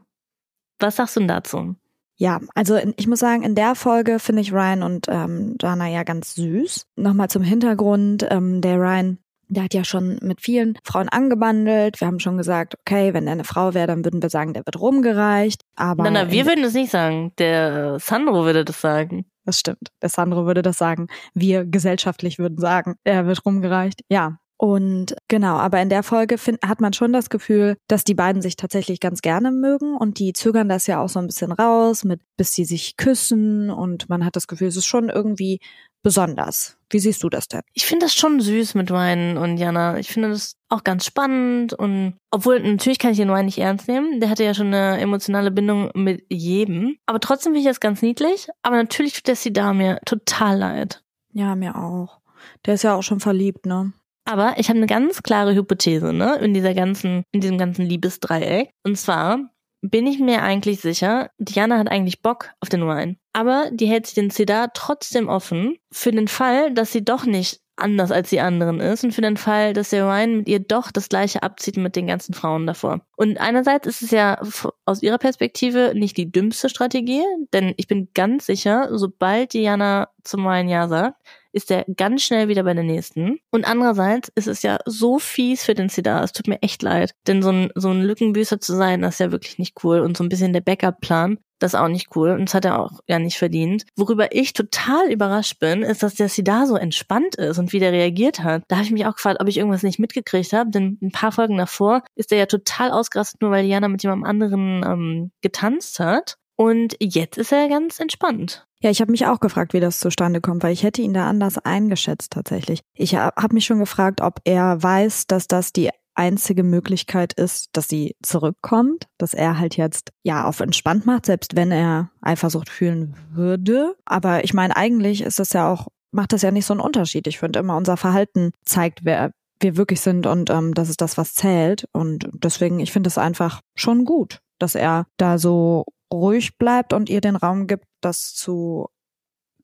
Was 0.79 0.97
sagst 0.97 1.15
du 1.15 1.21
denn 1.21 1.29
dazu? 1.29 1.75
Ja, 2.17 2.39
also 2.53 2.77
ich 2.97 3.07
muss 3.07 3.19
sagen, 3.19 3.43
in 3.43 3.55
der 3.55 3.75
Folge 3.75 4.19
finde 4.19 4.41
ich 4.41 4.53
Ryan 4.53 4.83
und 4.83 5.07
ähm, 5.09 5.57
Jana 5.61 5.87
ja 5.87 6.03
ganz 6.03 6.35
süß. 6.35 6.87
Nochmal 6.95 7.29
zum 7.29 7.43
Hintergrund, 7.43 8.25
ähm, 8.29 8.61
der 8.61 8.77
Ryan 8.77 9.19
der 9.47 9.63
hat 9.63 9.73
ja 9.73 9.83
schon 9.83 10.19
mit 10.21 10.41
vielen 10.41 10.77
Frauen 10.83 11.09
angebandelt. 11.09 11.99
Wir 11.99 12.07
haben 12.07 12.19
schon 12.19 12.37
gesagt, 12.37 12.75
okay, 12.79 13.13
wenn 13.13 13.27
er 13.27 13.33
eine 13.33 13.43
Frau 13.43 13.73
wäre, 13.73 13.87
dann 13.87 14.05
würden 14.05 14.21
wir 14.21 14.29
sagen, 14.29 14.53
der 14.53 14.65
wird 14.65 14.79
rumgereicht. 14.79 15.61
Aber 15.75 16.03
na, 16.03 16.11
na, 16.11 16.31
wir 16.31 16.45
würden 16.45 16.63
das 16.63 16.73
nicht 16.73 16.91
sagen. 16.91 17.31
Der 17.37 17.99
Sandro 17.99 18.45
würde 18.45 18.65
das 18.65 18.81
sagen. 18.81 19.25
Das 19.45 19.59
stimmt. 19.59 19.89
Der 20.01 20.09
Sandro 20.09 20.45
würde 20.45 20.61
das 20.61 20.77
sagen. 20.77 21.07
Wir 21.33 21.65
gesellschaftlich 21.65 22.39
würden 22.39 22.57
sagen, 22.57 22.95
er 23.03 23.27
wird 23.27 23.45
rumgereicht. 23.45 24.01
Ja. 24.09 24.39
Und 24.57 25.15
genau, 25.27 25.57
aber 25.57 25.81
in 25.81 25.89
der 25.89 26.01
Folge 26.01 26.37
find, 26.37 26.61
hat 26.65 26.79
man 26.79 26.93
schon 26.93 27.11
das 27.11 27.29
Gefühl, 27.29 27.75
dass 27.87 28.05
die 28.05 28.13
beiden 28.13 28.41
sich 28.41 28.55
tatsächlich 28.55 29.01
ganz 29.01 29.21
gerne 29.21 29.51
mögen 29.51 29.97
und 29.97 30.17
die 30.17 30.31
zögern 30.31 30.69
das 30.69 30.87
ja 30.87 31.01
auch 31.01 31.09
so 31.09 31.19
ein 31.19 31.27
bisschen 31.27 31.51
raus, 31.51 32.05
mit 32.05 32.21
bis 32.37 32.53
sie 32.53 32.63
sich 32.63 32.95
küssen 32.95 33.69
und 33.69 34.07
man 34.07 34.23
hat 34.23 34.37
das 34.37 34.47
Gefühl, 34.47 34.69
es 34.69 34.77
ist 34.77 34.85
schon 34.85 35.09
irgendwie 35.09 35.59
besonders. 36.03 36.74
Wie 36.89 36.99
siehst 36.99 37.23
du 37.23 37.29
das 37.29 37.47
denn? 37.47 37.61
Ich 37.73 37.85
finde 37.85 38.05
das 38.05 38.13
schon 38.13 38.39
süß 38.39 38.75
mit 38.75 38.91
Ryan 38.91 39.37
und 39.37 39.57
Jana. 39.57 39.97
Ich 39.97 40.09
finde 40.09 40.29
das 40.29 40.55
auch 40.69 40.83
ganz 40.83 41.05
spannend 41.05 41.73
und 41.73 42.15
obwohl 42.31 42.59
natürlich 42.59 42.99
kann 42.99 43.11
ich 43.11 43.17
den 43.17 43.29
Ryan 43.29 43.45
nicht 43.45 43.57
ernst 43.57 43.87
nehmen. 43.87 44.19
Der 44.19 44.29
hatte 44.29 44.43
ja 44.43 44.53
schon 44.53 44.73
eine 44.73 44.99
emotionale 44.99 45.51
Bindung 45.51 45.89
mit 45.95 46.25
jedem. 46.29 46.97
Aber 47.05 47.19
trotzdem 47.19 47.53
finde 47.53 47.61
ich 47.61 47.65
das 47.65 47.79
ganz 47.79 48.01
niedlich. 48.01 48.47
Aber 48.61 48.75
natürlich 48.75 49.13
tut 49.13 49.27
der 49.27 49.51
da 49.51 49.73
mir 49.73 49.99
total 50.05 50.57
leid. 50.57 51.03
Ja, 51.33 51.55
mir 51.55 51.75
auch. 51.75 52.19
Der 52.65 52.75
ist 52.75 52.83
ja 52.83 52.95
auch 52.95 53.03
schon 53.03 53.19
verliebt, 53.19 53.65
ne? 53.65 53.93
Aber 54.25 54.55
ich 54.57 54.69
habe 54.69 54.77
eine 54.77 54.87
ganz 54.87 55.21
klare 55.21 55.53
Hypothese, 55.53 56.11
ne, 56.11 56.37
in 56.37 56.53
dieser 56.55 56.73
ganzen, 56.73 57.23
in 57.31 57.41
diesem 57.41 57.59
ganzen 57.59 57.85
Liebesdreieck. 57.85 58.71
Und 58.83 58.97
zwar 58.97 59.51
bin 59.89 60.07
ich 60.07 60.19
mir 60.19 60.41
eigentlich 60.41 60.81
sicher, 60.81 61.29
Diana 61.37 61.77
hat 61.77 61.89
eigentlich 61.89 62.21
Bock 62.21 62.49
auf 62.59 62.69
den 62.69 62.83
Ryan. 62.83 63.17
Aber 63.33 63.69
die 63.71 63.87
hält 63.87 64.05
sich 64.05 64.15
den 64.15 64.31
Cedar 64.31 64.71
trotzdem 64.73 65.27
offen 65.27 65.77
für 65.91 66.11
den 66.11 66.27
Fall, 66.27 66.73
dass 66.73 66.91
sie 66.91 67.03
doch 67.03 67.25
nicht 67.25 67.61
anders 67.77 68.11
als 68.11 68.29
die 68.29 68.39
anderen 68.39 68.79
ist 68.79 69.03
und 69.03 69.11
für 69.11 69.21
den 69.21 69.37
Fall, 69.37 69.73
dass 69.73 69.89
der 69.89 70.05
Ryan 70.05 70.37
mit 70.37 70.47
ihr 70.47 70.59
doch 70.59 70.91
das 70.91 71.09
gleiche 71.09 71.43
abzieht 71.43 71.77
mit 71.77 71.95
den 71.95 72.07
ganzen 72.07 72.33
Frauen 72.33 72.65
davor. 72.65 73.01
Und 73.17 73.37
einerseits 73.39 73.87
ist 73.87 74.01
es 74.01 74.11
ja 74.11 74.39
aus 74.85 75.01
ihrer 75.01 75.17
Perspektive 75.17 75.91
nicht 75.93 76.15
die 76.17 76.31
dümmste 76.31 76.69
Strategie, 76.69 77.23
denn 77.53 77.73
ich 77.77 77.87
bin 77.87 78.09
ganz 78.13 78.45
sicher, 78.45 78.89
sobald 78.91 79.53
Diana 79.53 80.09
zum 80.23 80.45
Ryan 80.47 80.69
Ja 80.69 80.87
sagt, 80.87 81.17
ist 81.55 81.71
er 81.71 81.85
ganz 81.95 82.23
schnell 82.23 82.49
wieder 82.49 82.63
bei 82.63 82.73
der 82.73 82.83
nächsten. 82.83 83.39
Und 83.49 83.65
andererseits 83.65 84.29
ist 84.35 84.47
es 84.47 84.61
ja 84.61 84.77
so 84.85 85.19
fies 85.19 85.63
für 85.63 85.73
den 85.73 85.89
Cedar. 85.89 86.21
Es 86.21 86.33
tut 86.33 86.47
mir 86.47 86.61
echt 86.61 86.83
leid. 86.83 87.13
Denn 87.27 87.41
so 87.41 87.49
ein, 87.49 87.71
so 87.75 87.89
ein 87.89 88.03
Lückenbüßer 88.03 88.59
zu 88.59 88.75
sein, 88.75 89.01
das 89.01 89.15
ist 89.15 89.19
ja 89.19 89.31
wirklich 89.31 89.57
nicht 89.57 89.83
cool. 89.83 89.99
Und 90.01 90.17
so 90.17 90.23
ein 90.23 90.29
bisschen 90.29 90.51
der 90.51 90.59
Backup-Plan, 90.59 91.37
das 91.59 91.73
ist 91.73 91.79
auch 91.79 91.87
nicht 91.87 92.13
cool. 92.15 92.31
Und 92.31 92.49
das 92.49 92.53
hat 92.53 92.65
er 92.65 92.77
auch 92.79 92.99
ja 93.07 93.19
nicht 93.19 93.37
verdient. 93.37 93.85
Worüber 93.95 94.35
ich 94.35 94.51
total 94.51 95.09
überrascht 95.09 95.59
bin, 95.59 95.81
ist, 95.81 96.03
dass 96.03 96.15
der 96.15 96.27
Cedar 96.27 96.67
so 96.67 96.75
entspannt 96.75 97.35
ist 97.35 97.57
und 97.57 97.71
wie 97.71 97.79
der 97.79 97.93
reagiert 97.93 98.43
hat. 98.43 98.63
Da 98.67 98.75
habe 98.75 98.85
ich 98.85 98.91
mich 98.91 99.05
auch 99.05 99.15
gefragt, 99.15 99.39
ob 99.39 99.47
ich 99.47 99.57
irgendwas 99.57 99.83
nicht 99.83 99.97
mitgekriegt 99.97 100.51
habe. 100.51 100.71
Denn 100.71 100.97
ein 101.01 101.11
paar 101.11 101.31
Folgen 101.31 101.57
davor 101.57 102.03
ist 102.15 102.33
er 102.33 102.37
ja 102.37 102.45
total 102.47 102.91
ausgerastet, 102.91 103.41
nur 103.41 103.51
weil 103.51 103.65
Jana 103.65 103.87
mit 103.87 104.03
jemandem 104.03 104.29
anderen 104.29 104.83
ähm, 104.83 105.31
getanzt 105.41 106.01
hat. 106.01 106.35
Und 106.55 106.95
jetzt 106.99 107.37
ist 107.37 107.51
er 107.51 107.67
ganz 107.67 107.99
entspannt. 107.99 108.65
Ja, 108.81 108.89
ich 108.89 109.01
habe 109.01 109.11
mich 109.11 109.25
auch 109.25 109.39
gefragt, 109.39 109.73
wie 109.73 109.79
das 109.79 109.99
zustande 109.99 110.41
kommt, 110.41 110.63
weil 110.63 110.73
ich 110.73 110.83
hätte 110.83 111.01
ihn 111.01 111.13
da 111.13 111.27
anders 111.27 111.57
eingeschätzt 111.57 112.31
tatsächlich. 112.31 112.81
Ich 112.93 113.15
habe 113.15 113.53
mich 113.53 113.65
schon 113.65 113.79
gefragt, 113.79 114.21
ob 114.21 114.39
er 114.43 114.81
weiß, 114.81 115.27
dass 115.27 115.47
das 115.47 115.73
die 115.73 115.89
einzige 116.15 116.63
Möglichkeit 116.63 117.33
ist, 117.33 117.69
dass 117.73 117.87
sie 117.87 118.15
zurückkommt, 118.23 119.07
dass 119.17 119.33
er 119.33 119.59
halt 119.59 119.75
jetzt 119.75 120.11
ja 120.23 120.45
auf 120.45 120.61
entspannt 120.61 121.05
macht, 121.05 121.25
selbst 121.25 121.55
wenn 121.55 121.71
er 121.71 122.09
Eifersucht 122.21 122.69
fühlen 122.69 123.15
würde. 123.31 123.95
Aber 124.05 124.43
ich 124.43 124.53
meine, 124.53 124.75
eigentlich 124.77 125.21
ist 125.21 125.39
das 125.39 125.53
ja 125.53 125.69
auch, 125.69 125.87
macht 126.11 126.31
das 126.31 126.41
ja 126.41 126.51
nicht 126.51 126.65
so 126.65 126.73
einen 126.73 126.81
Unterschied. 126.81 127.27
Ich 127.27 127.39
finde 127.39 127.59
immer, 127.59 127.75
unser 127.75 127.97
Verhalten 127.97 128.51
zeigt, 128.63 129.03
wer 129.03 129.31
wir 129.59 129.77
wirklich 129.77 130.01
sind 130.01 130.25
und 130.25 130.49
ähm, 130.49 130.73
das 130.73 130.89
ist 130.89 131.01
das, 131.01 131.17
was 131.17 131.33
zählt. 131.33 131.85
Und 131.91 132.29
deswegen, 132.33 132.79
ich 132.79 132.91
finde 132.91 133.07
es 133.07 133.17
einfach 133.17 133.61
schon 133.75 134.05
gut, 134.05 134.39
dass 134.59 134.75
er 134.75 135.07
da 135.17 135.37
so 135.37 135.85
ruhig 136.11 136.57
bleibt 136.57 136.93
und 136.93 137.09
ihr 137.09 137.21
den 137.21 137.35
Raum 137.35 137.67
gibt, 137.67 137.85
das 138.01 138.33
zu 138.33 138.87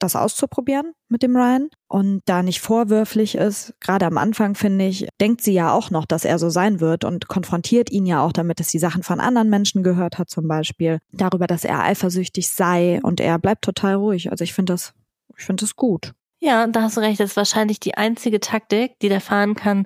das 0.01 0.15
auszuprobieren 0.15 0.93
mit 1.09 1.23
dem 1.23 1.35
Ryan 1.35 1.69
und 1.87 2.21
da 2.25 2.43
nicht 2.43 2.59
vorwürflich 2.59 3.35
ist. 3.35 3.73
Gerade 3.79 4.05
am 4.05 4.17
Anfang, 4.17 4.55
finde 4.55 4.85
ich, 4.85 5.07
denkt 5.19 5.41
sie 5.41 5.53
ja 5.53 5.71
auch 5.71 5.91
noch, 5.91 6.05
dass 6.05 6.25
er 6.25 6.39
so 6.39 6.49
sein 6.49 6.79
wird 6.79 7.03
und 7.03 7.27
konfrontiert 7.27 7.91
ihn 7.91 8.05
ja 8.05 8.23
auch 8.23 8.31
damit, 8.31 8.59
dass 8.59 8.69
sie 8.69 8.79
Sachen 8.79 9.03
von 9.03 9.19
anderen 9.19 9.49
Menschen 9.49 9.83
gehört 9.83 10.17
hat, 10.17 10.29
zum 10.29 10.47
Beispiel 10.47 10.99
darüber, 11.11 11.47
dass 11.47 11.63
er 11.63 11.83
eifersüchtig 11.83 12.49
sei 12.49 12.99
und 13.03 13.19
er 13.19 13.37
bleibt 13.39 13.63
total 13.63 13.95
ruhig. 13.95 14.31
Also 14.31 14.43
ich 14.43 14.53
finde 14.53 14.73
das, 14.73 14.93
ich 15.37 15.45
finde 15.45 15.61
das 15.61 15.75
gut. 15.75 16.13
Ja, 16.43 16.65
da 16.65 16.81
hast 16.81 16.97
du 16.97 17.01
recht. 17.01 17.19
Das 17.19 17.31
ist 17.31 17.37
wahrscheinlich 17.37 17.79
die 17.79 17.95
einzige 17.95 18.39
Taktik, 18.39 18.97
die 18.99 19.09
der 19.09 19.21
fahren 19.21 19.53
kann, 19.55 19.85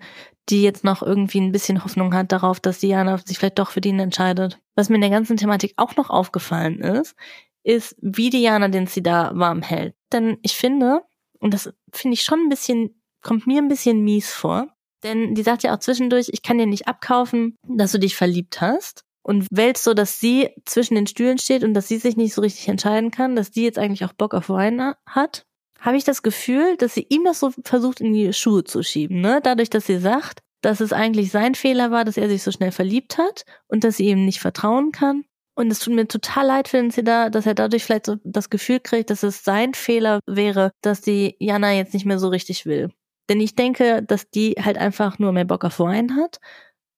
die 0.49 0.63
jetzt 0.63 0.83
noch 0.85 1.01
irgendwie 1.01 1.41
ein 1.41 1.51
bisschen 1.51 1.83
Hoffnung 1.83 2.13
hat 2.13 2.31
darauf, 2.31 2.59
dass 2.59 2.79
Diana 2.79 3.17
sich 3.17 3.37
vielleicht 3.37 3.59
doch 3.59 3.71
für 3.71 3.81
ihn 3.81 3.99
entscheidet. 3.99 4.59
Was 4.73 4.89
mir 4.89 4.95
in 4.95 5.01
der 5.01 5.09
ganzen 5.09 5.37
Thematik 5.37 5.73
auch 5.75 5.95
noch 5.97 6.09
aufgefallen 6.09 6.79
ist, 6.79 7.15
ist, 7.63 7.95
wie 7.99 8.29
Diana 8.29 8.69
den 8.69 8.87
sie 8.87 9.03
da 9.03 9.31
warm 9.35 9.63
hält. 9.63 9.95
Denn 10.13 10.37
ich 10.43 10.55
finde, 10.55 11.01
und 11.39 11.53
das 11.53 11.73
finde 11.91 12.13
ich 12.13 12.21
schon 12.21 12.39
ein 12.39 12.49
bisschen 12.49 13.01
kommt 13.21 13.47
mir 13.47 13.61
ein 13.61 13.67
bisschen 13.67 14.03
mies 14.03 14.31
vor. 14.31 14.67
Denn 15.03 15.33
die 15.33 15.43
sagt 15.43 15.63
ja 15.63 15.75
auch 15.75 15.79
zwischendurch, 15.79 16.29
ich 16.31 16.41
kann 16.43 16.57
dir 16.57 16.67
nicht 16.67 16.87
abkaufen, 16.87 17.57
dass 17.67 17.91
du 17.91 17.99
dich 17.99 18.15
verliebt 18.15 18.61
hast. 18.61 19.03
Und 19.23 19.47
wälzt 19.49 19.83
so, 19.83 19.95
dass 19.95 20.19
sie 20.19 20.51
zwischen 20.65 20.93
den 20.93 21.07
Stühlen 21.07 21.39
steht 21.39 21.63
und 21.63 21.73
dass 21.73 21.87
sie 21.87 21.97
sich 21.97 22.15
nicht 22.15 22.35
so 22.35 22.41
richtig 22.41 22.67
entscheiden 22.67 23.09
kann, 23.09 23.35
dass 23.35 23.49
die 23.49 23.63
jetzt 23.63 23.79
eigentlich 23.79 24.05
auch 24.05 24.13
Bock 24.13 24.35
auf 24.35 24.49
Wein 24.49 24.93
hat. 25.07 25.47
Habe 25.85 25.97
ich 25.97 26.03
das 26.03 26.23
Gefühl, 26.23 26.77
dass 26.77 26.95
sie 26.95 27.05
ihm 27.09 27.23
das 27.25 27.39
so 27.39 27.51
versucht 27.63 28.01
in 28.01 28.11
die 28.11 28.33
Schuhe 28.33 28.63
zu 28.63 28.81
schieben, 28.81 29.21
ne? 29.21 29.39
Dadurch, 29.43 29.69
dass 29.69 29.85
sie 29.85 29.99
sagt, 29.99 30.39
dass 30.61 30.79
es 30.79 30.91
eigentlich 30.91 31.29
sein 31.29 31.53
Fehler 31.53 31.91
war, 31.91 32.03
dass 32.03 32.17
er 32.17 32.27
sich 32.27 32.41
so 32.41 32.51
schnell 32.51 32.71
verliebt 32.71 33.19
hat 33.19 33.43
und 33.67 33.83
dass 33.83 33.97
sie 33.97 34.09
ihm 34.09 34.25
nicht 34.25 34.39
vertrauen 34.39 34.91
kann. 34.91 35.25
Und 35.53 35.71
es 35.71 35.79
tut 35.79 35.93
mir 35.93 36.07
total 36.07 36.47
leid 36.47 36.67
für 36.69 36.89
sie 36.89 37.03
da, 37.03 37.29
dass 37.29 37.45
er 37.45 37.53
dadurch 37.53 37.83
vielleicht 37.83 38.07
so 38.07 38.15
das 38.23 38.49
Gefühl 38.49 38.79
kriegt, 38.79 39.11
dass 39.11 39.21
es 39.21 39.43
sein 39.43 39.75
Fehler 39.75 40.21
wäre, 40.25 40.71
dass 40.81 41.01
die 41.01 41.35
Jana 41.39 41.71
jetzt 41.73 41.93
nicht 41.93 42.07
mehr 42.07 42.17
so 42.17 42.29
richtig 42.29 42.65
will. 42.65 42.89
Denn 43.29 43.39
ich 43.39 43.55
denke, 43.55 44.01
dass 44.01 44.27
die 44.31 44.55
halt 44.59 44.79
einfach 44.79 45.19
nur 45.19 45.33
mehr 45.33 45.45
Bock 45.45 45.63
auf 45.65 45.79
Wein 45.79 46.15
hat, 46.15 46.39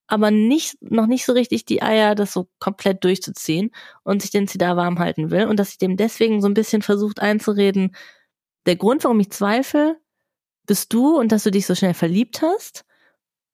aber 0.08 0.32
nicht, 0.32 0.82
noch 0.82 1.08
nicht 1.08 1.26
so 1.26 1.34
richtig 1.34 1.66
die 1.66 1.82
Eier, 1.82 2.16
das 2.16 2.32
so 2.32 2.48
komplett 2.60 3.04
durchzuziehen 3.04 3.72
und 4.04 4.22
sich 4.22 4.32
den 4.32 4.48
Zidar 4.48 4.78
warm 4.78 5.00
halten 5.00 5.30
will 5.30 5.46
und 5.48 5.60
dass 5.60 5.72
sie 5.72 5.78
dem 5.78 5.98
deswegen 5.98 6.42
so 6.42 6.48
ein 6.48 6.54
bisschen 6.54 6.82
versucht 6.82 7.20
einzureden, 7.22 7.92
der 8.68 8.76
Grund, 8.76 9.04
warum 9.04 9.20
ich 9.20 9.32
zweifle, 9.32 10.00
bist 10.68 10.94
du 10.94 11.18
und 11.18 11.32
dass 11.32 11.44
du 11.44 11.52
dich 11.52 11.66
so 11.66 11.74
schnell 11.74 11.94
verliebt 11.94 12.42
hast 12.42 12.86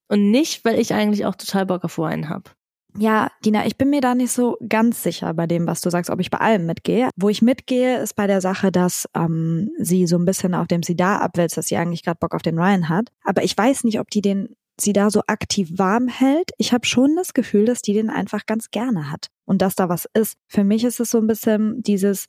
und 0.10 0.32
nicht, 0.32 0.66
weil 0.66 0.80
ich 0.80 0.94
eigentlich 0.94 1.26
auch 1.26 1.36
total 1.36 1.66
Bock 1.66 1.86
auf 1.86 1.98
Wein 1.98 2.28
habe. 2.28 2.52
Ja, 2.98 3.32
Dina, 3.44 3.66
ich 3.66 3.78
bin 3.78 3.90
mir 3.90 4.02
da 4.02 4.14
nicht 4.14 4.32
so 4.32 4.58
ganz 4.70 5.02
sicher 5.02 5.34
bei 5.34 5.48
dem, 5.48 5.66
was 5.66 5.82
du 5.82 5.90
sagst, 5.90 6.12
ob 6.12 6.20
ich 6.20 6.30
bei 6.30 6.38
allem 6.38 6.68
mitgehe. 6.68 7.10
Wo 7.16 7.30
ich 7.30 7.42
mitgehe, 7.42 7.98
ist 8.00 8.16
bei 8.16 8.28
der 8.28 8.40
Sache, 8.40 8.72
dass 8.72 9.10
ähm, 9.16 9.72
sie 9.80 10.06
so 10.06 10.18
ein 10.18 10.26
bisschen 10.26 10.54
auf 10.54 10.68
dem 10.68 10.84
sie 10.84 10.96
da 10.96 11.18
abwälzt, 11.18 11.58
dass 11.58 11.68
sie 11.68 11.78
eigentlich 11.78 12.04
gerade 12.04 12.20
Bock 12.20 12.36
auf 12.36 12.44
den 12.44 12.60
Ryan 12.60 12.90
hat. 12.90 13.10
Aber 13.24 13.44
ich 13.44 13.58
weiß 13.58 13.84
nicht, 13.84 14.00
ob 14.00 14.12
die 14.12 14.22
den 14.22 14.56
sie 14.80 14.94
da 14.94 15.10
so 15.10 15.22
aktiv 15.28 15.70
warm 15.76 16.08
hält. 16.08 16.52
Ich 16.58 16.74
habe 16.74 16.86
schon 16.86 17.16
das 17.16 17.34
Gefühl, 17.34 17.66
dass 17.66 17.82
die 17.82 17.94
den 17.94 18.10
einfach 18.10 18.46
ganz 18.46 18.70
gerne 18.70 19.12
hat 19.12 19.28
und 19.46 19.62
dass 19.62 19.76
da 19.76 19.90
was 19.90 20.08
ist. 20.14 20.36
Für 20.48 20.64
mich 20.64 20.84
ist 20.84 21.00
es 21.00 21.10
so 21.10 21.20
ein 21.20 21.28
bisschen 21.28 21.82
dieses, 21.82 22.28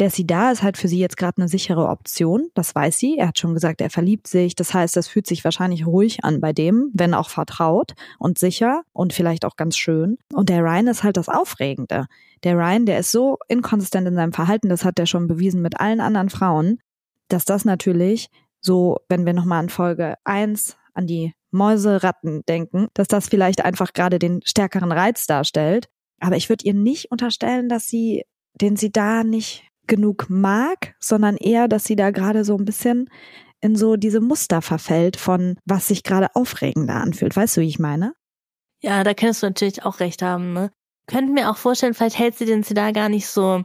der 0.00 0.08
sie 0.08 0.26
da 0.26 0.50
ist 0.50 0.62
halt 0.62 0.78
für 0.78 0.88
sie 0.88 0.98
jetzt 0.98 1.18
gerade 1.18 1.36
eine 1.38 1.48
sichere 1.48 1.88
Option. 1.88 2.48
Das 2.54 2.74
weiß 2.74 2.98
sie. 2.98 3.18
Er 3.18 3.28
hat 3.28 3.38
schon 3.38 3.52
gesagt, 3.52 3.82
er 3.82 3.90
verliebt 3.90 4.26
sich. 4.26 4.54
Das 4.54 4.72
heißt, 4.72 4.96
das 4.96 5.08
fühlt 5.08 5.26
sich 5.26 5.44
wahrscheinlich 5.44 5.86
ruhig 5.86 6.24
an 6.24 6.40
bei 6.40 6.54
dem, 6.54 6.90
wenn 6.94 7.12
auch 7.12 7.28
vertraut 7.28 7.92
und 8.18 8.38
sicher 8.38 8.82
und 8.94 9.12
vielleicht 9.12 9.44
auch 9.44 9.56
ganz 9.56 9.76
schön. 9.76 10.16
Und 10.32 10.48
der 10.48 10.62
Ryan 10.62 10.86
ist 10.86 11.02
halt 11.04 11.18
das 11.18 11.28
Aufregende. 11.28 12.06
Der 12.44 12.56
Ryan, 12.56 12.86
der 12.86 12.98
ist 12.98 13.12
so 13.12 13.36
inkonsistent 13.48 14.08
in 14.08 14.14
seinem 14.14 14.32
Verhalten, 14.32 14.70
das 14.70 14.86
hat 14.86 14.98
er 14.98 15.04
schon 15.04 15.26
bewiesen 15.26 15.60
mit 15.60 15.78
allen 15.78 16.00
anderen 16.00 16.30
Frauen, 16.30 16.78
dass 17.28 17.44
das 17.44 17.66
natürlich 17.66 18.30
so, 18.62 18.96
wenn 19.10 19.26
wir 19.26 19.34
nochmal 19.34 19.60
an 19.60 19.68
Folge 19.68 20.14
eins 20.24 20.78
an 20.94 21.06
die 21.06 21.34
Mäuse-Ratten 21.50 22.42
denken, 22.48 22.88
dass 22.94 23.08
das 23.08 23.28
vielleicht 23.28 23.62
einfach 23.64 23.92
gerade 23.92 24.18
den 24.18 24.40
stärkeren 24.44 24.92
Reiz 24.92 25.26
darstellt. 25.26 25.90
Aber 26.20 26.36
ich 26.36 26.48
würde 26.48 26.64
ihr 26.64 26.74
nicht 26.74 27.10
unterstellen, 27.10 27.68
dass 27.68 27.88
sie 27.88 28.24
den 28.60 28.76
sie 28.76 28.92
da 28.92 29.24
nicht 29.24 29.69
genug 29.90 30.30
mag, 30.30 30.94
sondern 30.98 31.36
eher, 31.36 31.68
dass 31.68 31.84
sie 31.84 31.96
da 31.96 32.10
gerade 32.10 32.44
so 32.44 32.56
ein 32.56 32.64
bisschen 32.64 33.10
in 33.60 33.76
so 33.76 33.96
diese 33.96 34.20
Muster 34.20 34.62
verfällt 34.62 35.18
von 35.18 35.58
was 35.66 35.88
sich 35.88 36.02
gerade 36.02 36.34
aufregender 36.34 36.94
anfühlt. 36.94 37.36
Weißt 37.36 37.58
du, 37.58 37.60
wie 37.60 37.68
ich 37.68 37.78
meine? 37.78 38.14
Ja, 38.80 39.04
da 39.04 39.12
könntest 39.12 39.42
du 39.42 39.48
natürlich 39.48 39.84
auch 39.84 40.00
recht 40.00 40.22
haben, 40.22 40.54
ne? 40.54 40.70
Könnten 41.06 41.34
mir 41.34 41.50
auch 41.50 41.58
vorstellen, 41.58 41.92
vielleicht 41.92 42.18
hält 42.18 42.38
sie 42.38 42.46
den 42.46 42.62
da 42.62 42.92
gar 42.92 43.10
nicht 43.10 43.26
so 43.26 43.64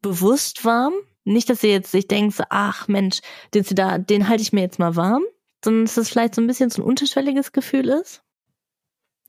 bewusst 0.00 0.64
warm. 0.64 0.94
Nicht, 1.24 1.50
dass 1.50 1.60
sie 1.60 1.68
jetzt 1.68 1.90
sich 1.90 2.06
denkt, 2.06 2.40
ach 2.50 2.88
Mensch, 2.88 3.20
den 3.52 3.64
da, 3.70 3.98
den 3.98 4.28
halte 4.28 4.42
ich 4.42 4.52
mir 4.52 4.60
jetzt 4.60 4.78
mal 4.78 4.96
warm, 4.96 5.24
sondern 5.64 5.84
dass 5.84 5.96
es 5.96 6.08
vielleicht 6.08 6.34
so 6.34 6.42
ein 6.42 6.46
bisschen 6.46 6.70
so 6.70 6.82
ein 6.82 6.88
unterschwelliges 6.88 7.52
Gefühl 7.52 7.88
ist. 7.88 8.23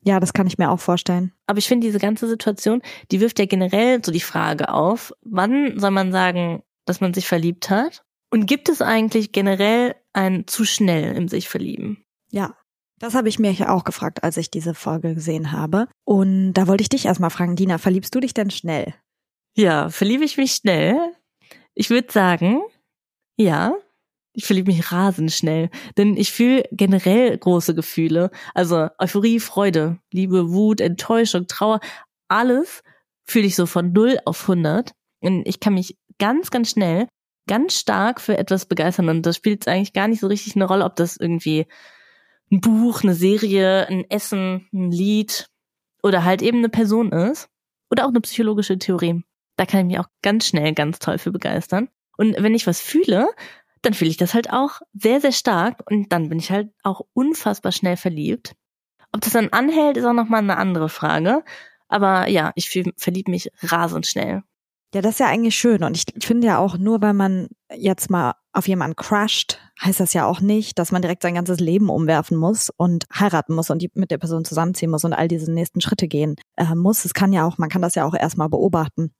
Ja, 0.06 0.20
das 0.20 0.32
kann 0.32 0.46
ich 0.46 0.56
mir 0.56 0.70
auch 0.70 0.78
vorstellen. 0.78 1.32
Aber 1.46 1.58
ich 1.58 1.66
finde 1.66 1.86
diese 1.86 1.98
ganze 1.98 2.28
Situation, 2.28 2.80
die 3.10 3.20
wirft 3.20 3.40
ja 3.40 3.46
generell 3.46 4.00
so 4.04 4.12
die 4.12 4.20
Frage 4.20 4.68
auf, 4.72 5.12
wann 5.22 5.78
soll 5.80 5.90
man 5.90 6.12
sagen, 6.12 6.62
dass 6.84 7.00
man 7.00 7.12
sich 7.12 7.26
verliebt 7.26 7.70
hat? 7.70 8.04
Und 8.30 8.46
gibt 8.46 8.68
es 8.68 8.80
eigentlich 8.82 9.32
generell 9.32 9.96
ein 10.12 10.46
zu 10.46 10.64
schnell 10.64 11.16
im 11.16 11.26
sich 11.26 11.48
verlieben? 11.48 12.04
Ja, 12.30 12.56
das 13.00 13.14
habe 13.14 13.28
ich 13.28 13.40
mir 13.40 13.50
ja 13.50 13.70
auch 13.70 13.82
gefragt, 13.82 14.22
als 14.22 14.36
ich 14.36 14.50
diese 14.50 14.74
Folge 14.74 15.14
gesehen 15.14 15.50
habe. 15.50 15.88
Und 16.04 16.54
da 16.54 16.68
wollte 16.68 16.82
ich 16.82 16.88
dich 16.88 17.06
erstmal 17.06 17.30
fragen, 17.30 17.56
Dina, 17.56 17.78
verliebst 17.78 18.14
du 18.14 18.20
dich 18.20 18.32
denn 18.32 18.50
schnell? 18.50 18.94
Ja, 19.56 19.88
verliebe 19.90 20.24
ich 20.24 20.36
mich 20.36 20.52
schnell? 20.52 20.96
Ich 21.74 21.90
würde 21.90 22.12
sagen, 22.12 22.62
ja. 23.36 23.74
Ich 24.36 24.44
verliebe 24.44 24.70
mich 24.70 24.92
rasend 24.92 25.32
schnell, 25.32 25.70
denn 25.96 26.14
ich 26.18 26.30
fühle 26.30 26.64
generell 26.70 27.38
große 27.38 27.74
Gefühle. 27.74 28.30
Also 28.52 28.88
Euphorie, 28.98 29.40
Freude, 29.40 29.98
Liebe, 30.12 30.52
Wut, 30.52 30.82
Enttäuschung, 30.82 31.46
Trauer, 31.46 31.80
alles 32.28 32.82
fühle 33.24 33.46
ich 33.46 33.56
so 33.56 33.64
von 33.64 33.92
0 33.92 34.18
auf 34.26 34.42
100. 34.42 34.92
Und 35.20 35.48
ich 35.48 35.58
kann 35.58 35.72
mich 35.72 35.96
ganz, 36.18 36.50
ganz 36.50 36.70
schnell, 36.70 37.08
ganz 37.48 37.78
stark 37.78 38.20
für 38.20 38.36
etwas 38.36 38.66
begeistern. 38.66 39.08
Und 39.08 39.24
das 39.24 39.36
spielt 39.36 39.66
eigentlich 39.68 39.94
gar 39.94 40.06
nicht 40.06 40.20
so 40.20 40.26
richtig 40.26 40.54
eine 40.54 40.66
Rolle, 40.66 40.84
ob 40.84 40.96
das 40.96 41.16
irgendwie 41.16 41.66
ein 42.52 42.60
Buch, 42.60 43.02
eine 43.02 43.14
Serie, 43.14 43.88
ein 43.88 44.04
Essen, 44.10 44.68
ein 44.70 44.90
Lied 44.90 45.48
oder 46.02 46.24
halt 46.24 46.42
eben 46.42 46.58
eine 46.58 46.68
Person 46.68 47.10
ist. 47.10 47.48
Oder 47.90 48.04
auch 48.04 48.10
eine 48.10 48.20
psychologische 48.20 48.78
Theorie. 48.78 49.22
Da 49.56 49.64
kann 49.64 49.80
ich 49.80 49.86
mich 49.86 49.98
auch 49.98 50.10
ganz 50.20 50.46
schnell 50.46 50.74
ganz 50.74 50.98
toll 50.98 51.16
für 51.16 51.32
begeistern. 51.32 51.88
Und 52.18 52.36
wenn 52.38 52.54
ich 52.54 52.66
was 52.66 52.82
fühle, 52.82 53.28
dann 53.86 53.94
fühle 53.94 54.10
ich 54.10 54.16
das 54.16 54.34
halt 54.34 54.52
auch 54.52 54.80
sehr, 54.94 55.20
sehr 55.20 55.32
stark 55.32 55.80
und 55.88 56.12
dann 56.12 56.28
bin 56.28 56.40
ich 56.40 56.50
halt 56.50 56.70
auch 56.82 57.02
unfassbar 57.12 57.70
schnell 57.70 57.96
verliebt. 57.96 58.56
Ob 59.12 59.20
das 59.20 59.32
dann 59.32 59.50
anhält, 59.50 59.96
ist 59.96 60.04
auch 60.04 60.12
nochmal 60.12 60.40
eine 60.40 60.56
andere 60.56 60.88
Frage. 60.88 61.44
Aber 61.88 62.28
ja, 62.28 62.50
ich 62.56 62.68
verliebe 62.96 63.30
mich 63.30 63.50
rasend 63.62 64.06
schnell. 64.06 64.42
Ja, 64.92 65.02
das 65.02 65.12
ist 65.12 65.20
ja 65.20 65.26
eigentlich 65.26 65.54
schön. 65.56 65.84
Und 65.84 65.96
ich 65.96 66.24
finde 66.24 66.48
ja 66.48 66.58
auch, 66.58 66.78
nur 66.78 67.00
weil 67.00 67.14
man 67.14 67.48
jetzt 67.72 68.10
mal 68.10 68.34
auf 68.52 68.66
jemanden 68.66 68.96
crasht, 68.96 69.60
heißt 69.80 70.00
das 70.00 70.14
ja 70.14 70.26
auch 70.26 70.40
nicht, 70.40 70.78
dass 70.78 70.90
man 70.90 71.02
direkt 71.02 71.22
sein 71.22 71.34
ganzes 71.34 71.60
Leben 71.60 71.88
umwerfen 71.88 72.36
muss 72.36 72.70
und 72.76 73.04
heiraten 73.14 73.54
muss 73.54 73.70
und 73.70 73.82
die, 73.82 73.90
mit 73.94 74.10
der 74.10 74.18
Person 74.18 74.44
zusammenziehen 74.44 74.90
muss 74.90 75.04
und 75.04 75.12
all 75.12 75.28
diese 75.28 75.52
nächsten 75.52 75.80
Schritte 75.80 76.08
gehen 76.08 76.34
äh, 76.56 76.74
muss. 76.74 77.04
Es 77.04 77.14
kann 77.14 77.32
ja 77.32 77.46
auch, 77.46 77.58
man 77.58 77.68
kann 77.68 77.82
das 77.82 77.94
ja 77.94 78.04
auch 78.04 78.14
erstmal 78.14 78.48
beobachten. 78.48 79.12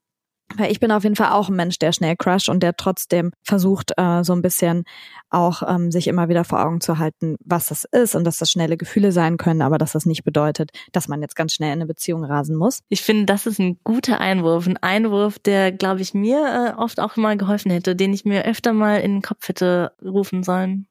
Weil 0.55 0.71
ich 0.71 0.79
bin 0.79 0.93
auf 0.93 1.03
jeden 1.03 1.17
Fall 1.17 1.33
auch 1.33 1.49
ein 1.49 1.57
Mensch, 1.57 1.79
der 1.79 1.93
schnell 1.93 2.15
crasht 2.17 2.49
und 2.49 2.63
der 2.63 2.77
trotzdem 2.77 3.33
versucht, 3.43 3.93
äh, 3.97 4.23
so 4.23 4.33
ein 4.33 4.43
bisschen 4.43 4.85
auch 5.29 5.63
ähm, 5.67 5.91
sich 5.91 6.07
immer 6.07 6.29
wieder 6.29 6.45
vor 6.45 6.65
Augen 6.65 6.81
zu 6.81 6.99
halten, 6.99 7.37
was 7.45 7.67
das 7.67 7.85
ist 7.85 8.15
und 8.15 8.25
dass 8.25 8.39
das 8.39 8.51
schnelle 8.51 8.77
Gefühle 8.77 9.11
sein 9.11 9.39
können, 9.39 9.61
aber 9.61 9.77
dass 9.77 9.93
das 9.93 10.07
nicht 10.07 10.23
bedeutet, 10.23 10.71
dass 10.93 11.09
man 11.09 11.21
jetzt 11.21 11.35
ganz 11.35 11.53
schnell 11.53 11.71
in 11.73 11.81
eine 11.81 11.87
Beziehung 11.87 12.25
rasen 12.25 12.57
muss. 12.57 12.81
Ich 12.89 13.03
finde, 13.03 13.27
das 13.27 13.47
ist 13.47 13.59
ein 13.59 13.79
guter 13.83 14.21
Einwurf. 14.21 14.67
Ein 14.67 14.77
Einwurf, 14.77 15.41
der, 15.41 15.73
glaube 15.73 16.01
ich, 16.01 16.15
mir 16.15 16.39
äh, 16.77 16.81
oft 16.81 17.01
auch 17.01 17.17
mal 17.17 17.37
geholfen 17.37 17.73
hätte, 17.73 17.97
den 17.97 18.13
ich 18.13 18.25
mir 18.25 18.45
öfter 18.45 18.73
mal 18.73 18.99
in 18.99 19.15
den 19.15 19.23
Kopf 19.23 19.49
hätte 19.49 19.93
rufen 20.03 20.45
sollen. 20.45 20.87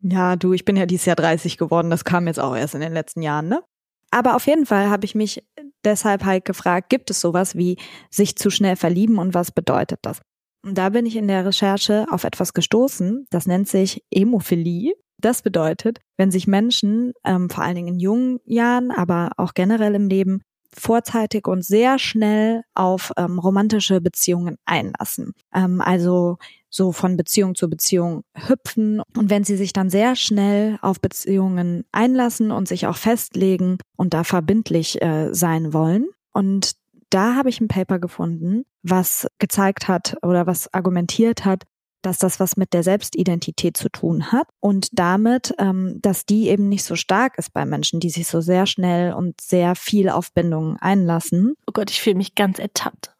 Ja, 0.00 0.34
du, 0.34 0.52
ich 0.52 0.64
bin 0.64 0.76
ja 0.76 0.86
dieses 0.86 1.06
Jahr 1.06 1.16
30 1.16 1.58
geworden. 1.58 1.90
Das 1.90 2.04
kam 2.04 2.26
jetzt 2.26 2.40
auch 2.40 2.56
erst 2.56 2.74
in 2.74 2.80
den 2.80 2.92
letzten 2.92 3.22
Jahren, 3.22 3.48
ne? 3.48 3.62
Aber 4.10 4.34
auf 4.34 4.46
jeden 4.46 4.66
Fall 4.66 4.90
habe 4.90 5.04
ich 5.04 5.14
mich 5.14 5.42
deshalb 5.84 6.24
halt 6.24 6.44
gefragt, 6.44 6.88
gibt 6.90 7.10
es 7.10 7.20
sowas 7.20 7.56
wie 7.56 7.76
sich 8.10 8.36
zu 8.36 8.50
schnell 8.50 8.76
verlieben 8.76 9.18
und 9.18 9.34
was 9.34 9.50
bedeutet 9.50 10.00
das? 10.02 10.20
Und 10.64 10.78
da 10.78 10.90
bin 10.90 11.06
ich 11.06 11.16
in 11.16 11.28
der 11.28 11.44
Recherche 11.44 12.06
auf 12.10 12.24
etwas 12.24 12.54
gestoßen, 12.54 13.26
das 13.30 13.46
nennt 13.46 13.68
sich 13.68 14.04
Emophilie. 14.10 14.94
Das 15.18 15.42
bedeutet, 15.42 16.00
wenn 16.16 16.32
sich 16.32 16.48
Menschen, 16.48 17.12
ähm, 17.24 17.48
vor 17.48 17.62
allen 17.62 17.76
Dingen 17.76 17.94
in 17.94 18.00
jungen 18.00 18.40
Jahren, 18.44 18.90
aber 18.90 19.30
auch 19.36 19.54
generell 19.54 19.94
im 19.94 20.08
Leben, 20.08 20.42
vorzeitig 20.76 21.46
und 21.46 21.64
sehr 21.64 21.98
schnell 21.98 22.62
auf 22.74 23.12
ähm, 23.16 23.38
romantische 23.38 24.00
Beziehungen 24.00 24.56
einlassen. 24.64 25.32
Ähm, 25.54 25.80
also 25.80 26.38
so 26.70 26.92
von 26.92 27.16
Beziehung 27.16 27.54
zu 27.54 27.68
Beziehung 27.68 28.24
hüpfen. 28.34 29.02
Und 29.16 29.30
wenn 29.30 29.44
sie 29.44 29.56
sich 29.56 29.72
dann 29.72 29.90
sehr 29.90 30.16
schnell 30.16 30.78
auf 30.80 31.00
Beziehungen 31.00 31.84
einlassen 31.92 32.50
und 32.50 32.66
sich 32.66 32.86
auch 32.86 32.96
festlegen 32.96 33.78
und 33.96 34.14
da 34.14 34.24
verbindlich 34.24 35.00
äh, 35.02 35.32
sein 35.32 35.72
wollen. 35.72 36.08
Und 36.32 36.72
da 37.10 37.34
habe 37.36 37.50
ich 37.50 37.60
ein 37.60 37.68
Paper 37.68 37.98
gefunden, 37.98 38.64
was 38.82 39.26
gezeigt 39.38 39.86
hat 39.86 40.16
oder 40.22 40.46
was 40.46 40.72
argumentiert 40.72 41.44
hat, 41.44 41.64
dass 42.02 42.18
das 42.18 42.40
was 42.40 42.56
mit 42.56 42.72
der 42.72 42.82
Selbstidentität 42.82 43.76
zu 43.76 43.88
tun 43.88 44.32
hat 44.32 44.48
und 44.60 44.88
damit, 44.92 45.54
ähm, 45.58 45.98
dass 46.02 46.26
die 46.26 46.48
eben 46.48 46.68
nicht 46.68 46.84
so 46.84 46.96
stark 46.96 47.38
ist 47.38 47.52
bei 47.52 47.64
Menschen, 47.64 48.00
die 48.00 48.10
sich 48.10 48.26
so 48.26 48.40
sehr 48.40 48.66
schnell 48.66 49.12
und 49.12 49.40
sehr 49.40 49.74
viel 49.74 50.08
auf 50.08 50.32
Bindungen 50.32 50.76
einlassen. 50.78 51.54
Oh 51.66 51.72
Gott, 51.72 51.90
ich 51.90 52.00
fühle 52.00 52.16
mich 52.16 52.34
ganz 52.34 52.58
ertappt. 52.58 53.14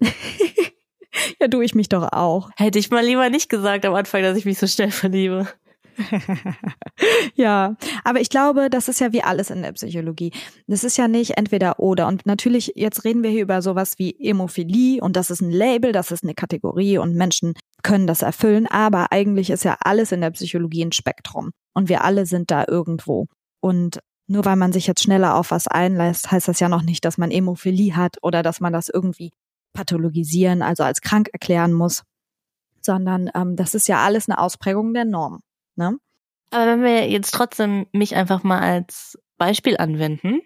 Ja, 1.40 1.48
du, 1.48 1.60
ich 1.60 1.74
mich 1.74 1.88
doch 1.88 2.12
auch. 2.12 2.50
Hätte 2.56 2.78
ich 2.78 2.90
mal 2.90 3.04
lieber 3.04 3.30
nicht 3.30 3.48
gesagt 3.48 3.86
am 3.86 3.94
Anfang, 3.94 4.22
dass 4.22 4.36
ich 4.36 4.44
mich 4.44 4.58
so 4.58 4.66
schnell 4.66 4.90
verliebe. 4.90 5.46
ja, 7.34 7.76
aber 8.04 8.20
ich 8.20 8.28
glaube, 8.28 8.70
das 8.70 8.88
ist 8.88 9.00
ja 9.00 9.12
wie 9.12 9.22
alles 9.22 9.50
in 9.50 9.62
der 9.62 9.72
Psychologie. 9.72 10.32
Das 10.66 10.84
ist 10.84 10.96
ja 10.96 11.08
nicht 11.08 11.36
entweder 11.36 11.80
oder. 11.80 12.06
Und 12.08 12.26
natürlich, 12.26 12.72
jetzt 12.76 13.04
reden 13.04 13.22
wir 13.22 13.30
hier 13.30 13.42
über 13.42 13.62
sowas 13.62 13.98
wie 13.98 14.16
Emophilie 14.18 15.02
und 15.02 15.16
das 15.16 15.30
ist 15.30 15.40
ein 15.40 15.50
Label, 15.50 15.92
das 15.92 16.10
ist 16.10 16.24
eine 16.24 16.34
Kategorie 16.34 16.98
und 16.98 17.14
Menschen 17.14 17.54
können 17.82 18.06
das 18.06 18.22
erfüllen, 18.22 18.66
aber 18.66 19.12
eigentlich 19.12 19.50
ist 19.50 19.64
ja 19.64 19.76
alles 19.80 20.12
in 20.12 20.20
der 20.20 20.30
Psychologie 20.30 20.84
ein 20.84 20.92
Spektrum. 20.92 21.50
und 21.74 21.88
wir 21.88 22.04
alle 22.04 22.24
sind 22.26 22.50
da 22.50 22.64
irgendwo. 22.68 23.26
Und 23.60 24.00
nur 24.26 24.44
weil 24.44 24.56
man 24.56 24.72
sich 24.72 24.86
jetzt 24.86 25.02
schneller 25.02 25.34
auf 25.36 25.50
was 25.50 25.68
einlässt, 25.68 26.30
heißt 26.30 26.48
das 26.48 26.60
ja 26.60 26.68
noch 26.68 26.82
nicht, 26.82 27.04
dass 27.04 27.18
man 27.18 27.30
Hämophilie 27.30 27.96
hat 27.96 28.16
oder 28.22 28.42
dass 28.42 28.60
man 28.60 28.72
das 28.72 28.88
irgendwie 28.88 29.32
pathologisieren, 29.74 30.62
also 30.62 30.82
als 30.84 31.00
krank 31.00 31.28
erklären 31.32 31.72
muss, 31.72 32.04
sondern 32.80 33.30
ähm, 33.34 33.56
das 33.56 33.74
ist 33.74 33.88
ja 33.88 34.02
alles 34.04 34.28
eine 34.28 34.38
Ausprägung 34.38 34.94
der 34.94 35.04
Norm. 35.04 35.40
Ne? 35.76 35.98
Aber 36.50 36.66
wenn 36.66 36.82
wir 36.82 37.08
jetzt 37.08 37.32
trotzdem 37.32 37.86
mich 37.92 38.14
einfach 38.14 38.42
mal 38.42 38.60
als 38.60 39.18
Beispiel 39.38 39.76
anwenden, 39.76 40.40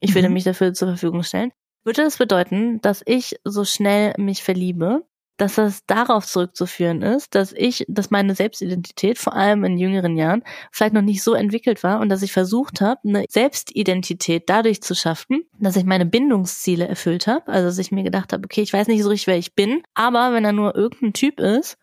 ich 0.00 0.14
würde 0.14 0.28
mhm. 0.28 0.34
mich 0.34 0.44
dafür 0.44 0.74
zur 0.74 0.88
Verfügung 0.88 1.22
stellen, 1.22 1.52
würde 1.84 2.02
das 2.02 2.18
bedeuten, 2.18 2.80
dass 2.80 3.02
ich 3.06 3.36
so 3.44 3.64
schnell 3.64 4.14
mich 4.18 4.42
verliebe, 4.42 5.04
dass 5.36 5.56
das 5.56 5.84
darauf 5.86 6.26
zurückzuführen 6.26 7.02
ist, 7.02 7.34
dass 7.34 7.52
ich, 7.52 7.84
dass 7.88 8.10
meine 8.10 8.34
Selbstidentität 8.34 9.18
vor 9.18 9.34
allem 9.34 9.64
in 9.64 9.78
jüngeren 9.78 10.16
Jahren 10.16 10.44
vielleicht 10.70 10.94
noch 10.94 11.02
nicht 11.02 11.22
so 11.22 11.34
entwickelt 11.34 11.82
war 11.82 12.00
und 12.00 12.08
dass 12.08 12.22
ich 12.22 12.32
versucht 12.32 12.80
habe, 12.80 13.00
eine 13.04 13.24
Selbstidentität 13.28 14.44
dadurch 14.46 14.80
zu 14.80 14.94
schaffen, 14.94 15.44
dass 15.58 15.76
ich 15.76 15.84
meine 15.84 16.06
Bindungsziele 16.06 16.86
erfüllt 16.86 17.26
habe. 17.26 17.48
Also 17.48 17.66
dass 17.66 17.78
ich 17.78 17.90
mir 17.90 18.04
gedacht 18.04 18.32
habe, 18.32 18.44
okay, 18.44 18.62
ich 18.62 18.72
weiß 18.72 18.86
nicht 18.86 19.02
so 19.02 19.08
richtig, 19.08 19.26
wer 19.26 19.38
ich 19.38 19.54
bin, 19.54 19.82
aber 19.94 20.32
wenn 20.32 20.44
er 20.44 20.52
nur 20.52 20.76
irgendein 20.76 21.14
Typ 21.14 21.40
ist, 21.40 21.78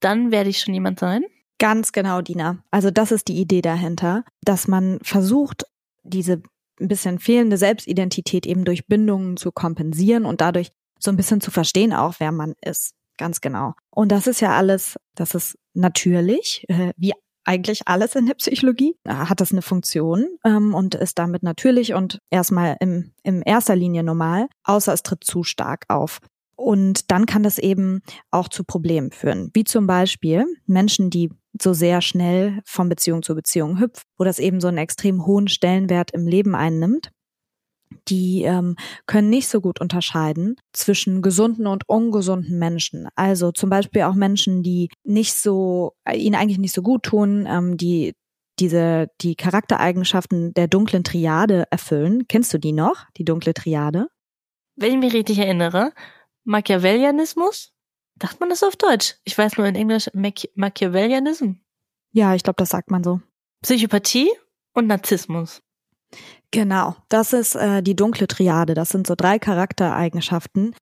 dann 0.00 0.32
werde 0.32 0.50
ich 0.50 0.58
schon 0.58 0.74
jemand 0.74 0.98
sein. 0.98 1.22
Ganz 1.62 1.92
genau, 1.92 2.22
Dina. 2.22 2.58
Also 2.72 2.90
das 2.90 3.12
ist 3.12 3.28
die 3.28 3.40
Idee 3.40 3.62
dahinter, 3.62 4.24
dass 4.42 4.66
man 4.66 4.98
versucht, 5.00 5.62
diese 6.02 6.42
ein 6.80 6.88
bisschen 6.88 7.20
fehlende 7.20 7.56
Selbstidentität 7.56 8.46
eben 8.46 8.64
durch 8.64 8.88
Bindungen 8.88 9.36
zu 9.36 9.52
kompensieren 9.52 10.24
und 10.24 10.40
dadurch 10.40 10.72
so 10.98 11.12
ein 11.12 11.16
bisschen 11.16 11.40
zu 11.40 11.52
verstehen 11.52 11.92
auch, 11.92 12.14
wer 12.18 12.32
man 12.32 12.54
ist. 12.64 12.94
Ganz 13.16 13.40
genau. 13.40 13.74
Und 13.90 14.10
das 14.10 14.26
ist 14.26 14.40
ja 14.40 14.56
alles, 14.56 14.96
das 15.14 15.36
ist 15.36 15.56
natürlich, 15.72 16.64
äh, 16.66 16.92
wie 16.96 17.12
eigentlich 17.44 17.82
alles 17.86 18.16
in 18.16 18.26
der 18.26 18.34
Psychologie, 18.34 18.96
hat 19.06 19.40
das 19.40 19.52
eine 19.52 19.62
Funktion 19.62 20.26
ähm, 20.44 20.74
und 20.74 20.96
ist 20.96 21.20
damit 21.20 21.44
natürlich 21.44 21.94
und 21.94 22.18
erstmal 22.28 22.76
im, 22.80 23.12
im 23.22 23.40
erster 23.46 23.76
Linie 23.76 24.02
normal, 24.02 24.48
außer 24.64 24.92
es 24.92 25.04
tritt 25.04 25.22
zu 25.22 25.44
stark 25.44 25.84
auf. 25.86 26.18
Und 26.56 27.10
dann 27.10 27.26
kann 27.26 27.42
das 27.42 27.58
eben 27.58 28.02
auch 28.30 28.48
zu 28.48 28.64
Problemen 28.64 29.10
führen, 29.10 29.50
wie 29.54 29.64
zum 29.64 29.86
Beispiel 29.86 30.44
Menschen, 30.66 31.10
die 31.10 31.30
so 31.60 31.72
sehr 31.72 32.00
schnell 32.00 32.60
von 32.64 32.88
Beziehung 32.88 33.22
zu 33.22 33.34
Beziehung 33.34 33.78
hüpfen, 33.78 34.04
wo 34.18 34.24
das 34.24 34.38
eben 34.38 34.60
so 34.60 34.68
einen 34.68 34.78
extrem 34.78 35.26
hohen 35.26 35.48
Stellenwert 35.48 36.12
im 36.12 36.26
Leben 36.26 36.54
einnimmt 36.54 37.10
die 38.08 38.42
ähm, 38.42 38.76
können 39.06 39.30
nicht 39.30 39.48
so 39.48 39.60
gut 39.60 39.80
unterscheiden 39.80 40.56
zwischen 40.72 41.22
gesunden 41.22 41.66
und 41.66 41.88
ungesunden 41.88 42.58
Menschen. 42.58 43.08
Also 43.14 43.52
zum 43.52 43.70
Beispiel 43.70 44.02
auch 44.02 44.14
Menschen, 44.14 44.62
die 44.62 44.88
nicht 45.04 45.34
so, 45.34 45.92
äh, 46.04 46.16
ihnen 46.16 46.34
eigentlich 46.34 46.58
nicht 46.58 46.74
so 46.74 46.82
gut 46.82 47.04
tun, 47.04 47.46
ähm, 47.48 47.76
die 47.76 48.14
diese, 48.58 49.08
die 49.20 49.34
Charaktereigenschaften 49.34 50.52
der 50.54 50.68
dunklen 50.68 51.04
Triade 51.04 51.64
erfüllen. 51.70 52.28
Kennst 52.28 52.52
du 52.52 52.58
die 52.58 52.72
noch, 52.72 53.06
die 53.16 53.24
dunkle 53.24 53.54
Triade? 53.54 54.08
Wenn 54.76 54.92
ich 54.92 54.98
mich 54.98 55.14
richtig 55.14 55.38
erinnere, 55.38 55.92
Machiavellianismus? 56.44 57.72
Dacht 58.16 58.40
man 58.40 58.48
das 58.48 58.62
auf 58.62 58.76
Deutsch? 58.76 59.16
Ich 59.24 59.36
weiß 59.36 59.56
nur 59.56 59.66
in 59.66 59.74
Englisch 59.74 60.10
Machi 60.12 60.50
Machiavellianism. 60.54 61.52
Ja, 62.12 62.34
ich 62.34 62.42
glaube, 62.42 62.56
das 62.58 62.68
sagt 62.68 62.90
man 62.90 63.02
so. 63.02 63.20
Psychopathie 63.62 64.30
und 64.74 64.86
Narzissmus. 64.86 65.62
Genau, 66.50 66.96
das 67.08 67.32
ist 67.32 67.54
äh, 67.54 67.82
die 67.82 67.96
dunkle 67.96 68.28
Triade. 68.28 68.74
Das 68.74 68.90
sind 68.90 69.06
so 69.06 69.14
drei 69.14 69.38
Charaktereigenschaften, 69.38 70.74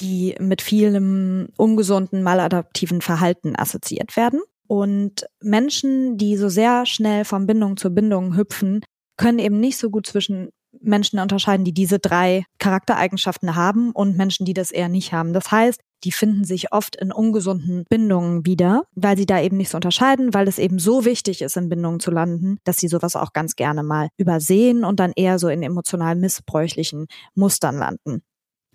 die 0.00 0.34
mit 0.38 0.60
vielem 0.60 1.48
ungesunden, 1.56 2.22
maladaptiven 2.22 3.00
Verhalten 3.00 3.56
assoziiert 3.56 4.16
werden. 4.16 4.42
Und 4.66 5.26
Menschen, 5.40 6.18
die 6.18 6.36
so 6.36 6.48
sehr 6.48 6.84
schnell 6.86 7.24
von 7.24 7.46
Bindung 7.46 7.76
zu 7.76 7.90
Bindung 7.90 8.36
hüpfen, 8.36 8.84
können 9.16 9.38
eben 9.38 9.60
nicht 9.60 9.78
so 9.78 9.90
gut 9.90 10.06
zwischen 10.06 10.50
Menschen 10.84 11.18
unterscheiden, 11.18 11.64
die 11.64 11.72
diese 11.72 11.98
drei 11.98 12.44
Charaktereigenschaften 12.58 13.54
haben 13.56 13.90
und 13.90 14.16
Menschen, 14.16 14.46
die 14.46 14.54
das 14.54 14.70
eher 14.70 14.88
nicht 14.88 15.12
haben. 15.12 15.32
Das 15.32 15.50
heißt, 15.50 15.80
die 16.04 16.12
finden 16.12 16.44
sich 16.44 16.72
oft 16.72 16.96
in 16.96 17.12
ungesunden 17.12 17.84
Bindungen 17.88 18.44
wieder, 18.44 18.82
weil 18.94 19.16
sie 19.16 19.26
da 19.26 19.40
eben 19.40 19.56
nicht 19.56 19.70
so 19.70 19.78
unterscheiden, 19.78 20.34
weil 20.34 20.48
es 20.48 20.58
eben 20.58 20.78
so 20.78 21.04
wichtig 21.04 21.40
ist, 21.40 21.56
in 21.56 21.68
Bindungen 21.68 22.00
zu 22.00 22.10
landen, 22.10 22.58
dass 22.64 22.76
sie 22.76 22.88
sowas 22.88 23.16
auch 23.16 23.32
ganz 23.32 23.56
gerne 23.56 23.82
mal 23.82 24.08
übersehen 24.18 24.84
und 24.84 25.00
dann 25.00 25.12
eher 25.16 25.38
so 25.38 25.48
in 25.48 25.62
emotional 25.62 26.14
missbräuchlichen 26.14 27.06
Mustern 27.34 27.78
landen 27.78 28.22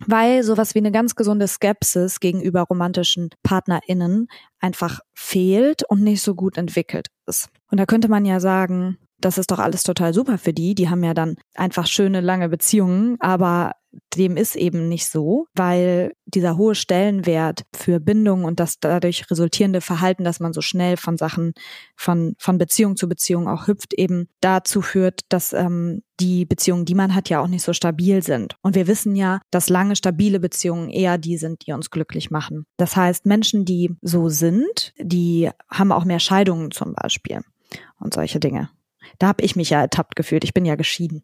weil 0.08 0.44
sowas 0.44 0.76
wie 0.76 0.80
eine 0.80 0.92
ganz 0.92 1.16
gesunde 1.16 1.48
Skepsis 1.48 2.20
gegenüber 2.20 2.62
romantischen 2.62 3.30
PartnerInnen 3.44 4.28
einfach 4.60 5.02
fehlt 5.14 5.84
und 5.90 6.02
nicht 6.02 6.22
so 6.22 6.36
gut 6.36 6.58
entwickelt 6.58 7.08
ist. 7.26 7.50
Und 7.70 7.80
da 7.80 7.86
könnte 7.86 8.08
man 8.08 8.26
ja 8.26 8.40
sagen, 8.40 8.98
das 9.22 9.38
ist 9.38 9.52
doch 9.52 9.60
alles 9.60 9.84
total 9.84 10.14
super 10.14 10.38
für 10.38 10.54
die. 10.54 10.76
Die 10.76 10.90
haben 10.90 11.04
ja 11.04 11.14
dann 11.14 11.36
einfach 11.56 11.88
schöne, 11.88 12.22
lange 12.22 12.50
Beziehungen, 12.50 13.18
aber 13.20 13.74
dem 14.16 14.38
ist 14.38 14.56
eben 14.56 14.88
nicht 14.88 15.08
so, 15.08 15.48
weil 15.56 16.14
dieser 16.26 16.58
hohe 16.58 16.76
Stellenwert 16.76 17.64
für 17.76 18.00
Bindung 18.00 18.44
und 18.44 18.60
das 18.60 18.80
dadurch 18.80 19.30
resultierende 19.32 19.82
Verhalten, 19.82 20.24
dass 20.24 20.40
man 20.40 20.54
so 20.54 20.62
schnell 20.62 20.98
von 20.98 21.18
Sachen, 21.18 21.54
von, 21.96 22.36
von 22.38 22.58
Beziehung 22.58 22.98
zu 22.98 23.08
Beziehung 23.10 23.48
auch 23.48 23.68
hüpft, 23.68 23.94
eben 23.94 24.28
dazu 24.42 24.82
führt, 24.82 25.22
dass 25.30 25.54
ähm, 25.54 26.04
die 26.20 26.46
Beziehungen, 26.46 26.86
die 26.86 26.96
man 26.96 27.16
hat, 27.16 27.30
ja 27.30 27.42
auch 27.42 27.48
nicht 27.48 27.64
so 27.64 27.74
stabil 27.74 28.22
sind. 28.22 28.56
Und 28.62 28.76
wir 28.76 28.88
wissen 28.88 29.16
ja, 29.16 29.42
dass 29.52 29.70
lange 29.70 29.96
stabile 29.96 30.40
Beziehungen 30.40 30.90
eher 30.90 31.18
die 31.18 31.38
sind, 31.38 31.66
die 31.66 31.74
uns 31.74 31.90
glücklich 31.90 32.30
machen. 32.30 32.66
Das 32.78 32.96
heißt, 32.96 33.26
Menschen, 33.26 33.66
die 33.66 33.96
so 34.02 34.30
sind, 34.30 34.94
die 35.00 35.50
haben 35.70 35.92
auch 35.92 36.06
mehr 36.06 36.20
Scheidungen 36.20 36.72
zum 36.72 36.94
Beispiel 36.94 37.42
und 38.00 38.14
solche 38.14 38.40
Dinge. 38.40 38.70
Da 39.20 39.28
habe 39.28 39.44
ich 39.44 39.56
mich 39.56 39.70
ja 39.70 39.82
ertappt 39.82 40.16
gefühlt. 40.16 40.44
Ich 40.44 40.54
bin 40.54 40.66
ja 40.66 40.76
geschieden. 40.76 41.24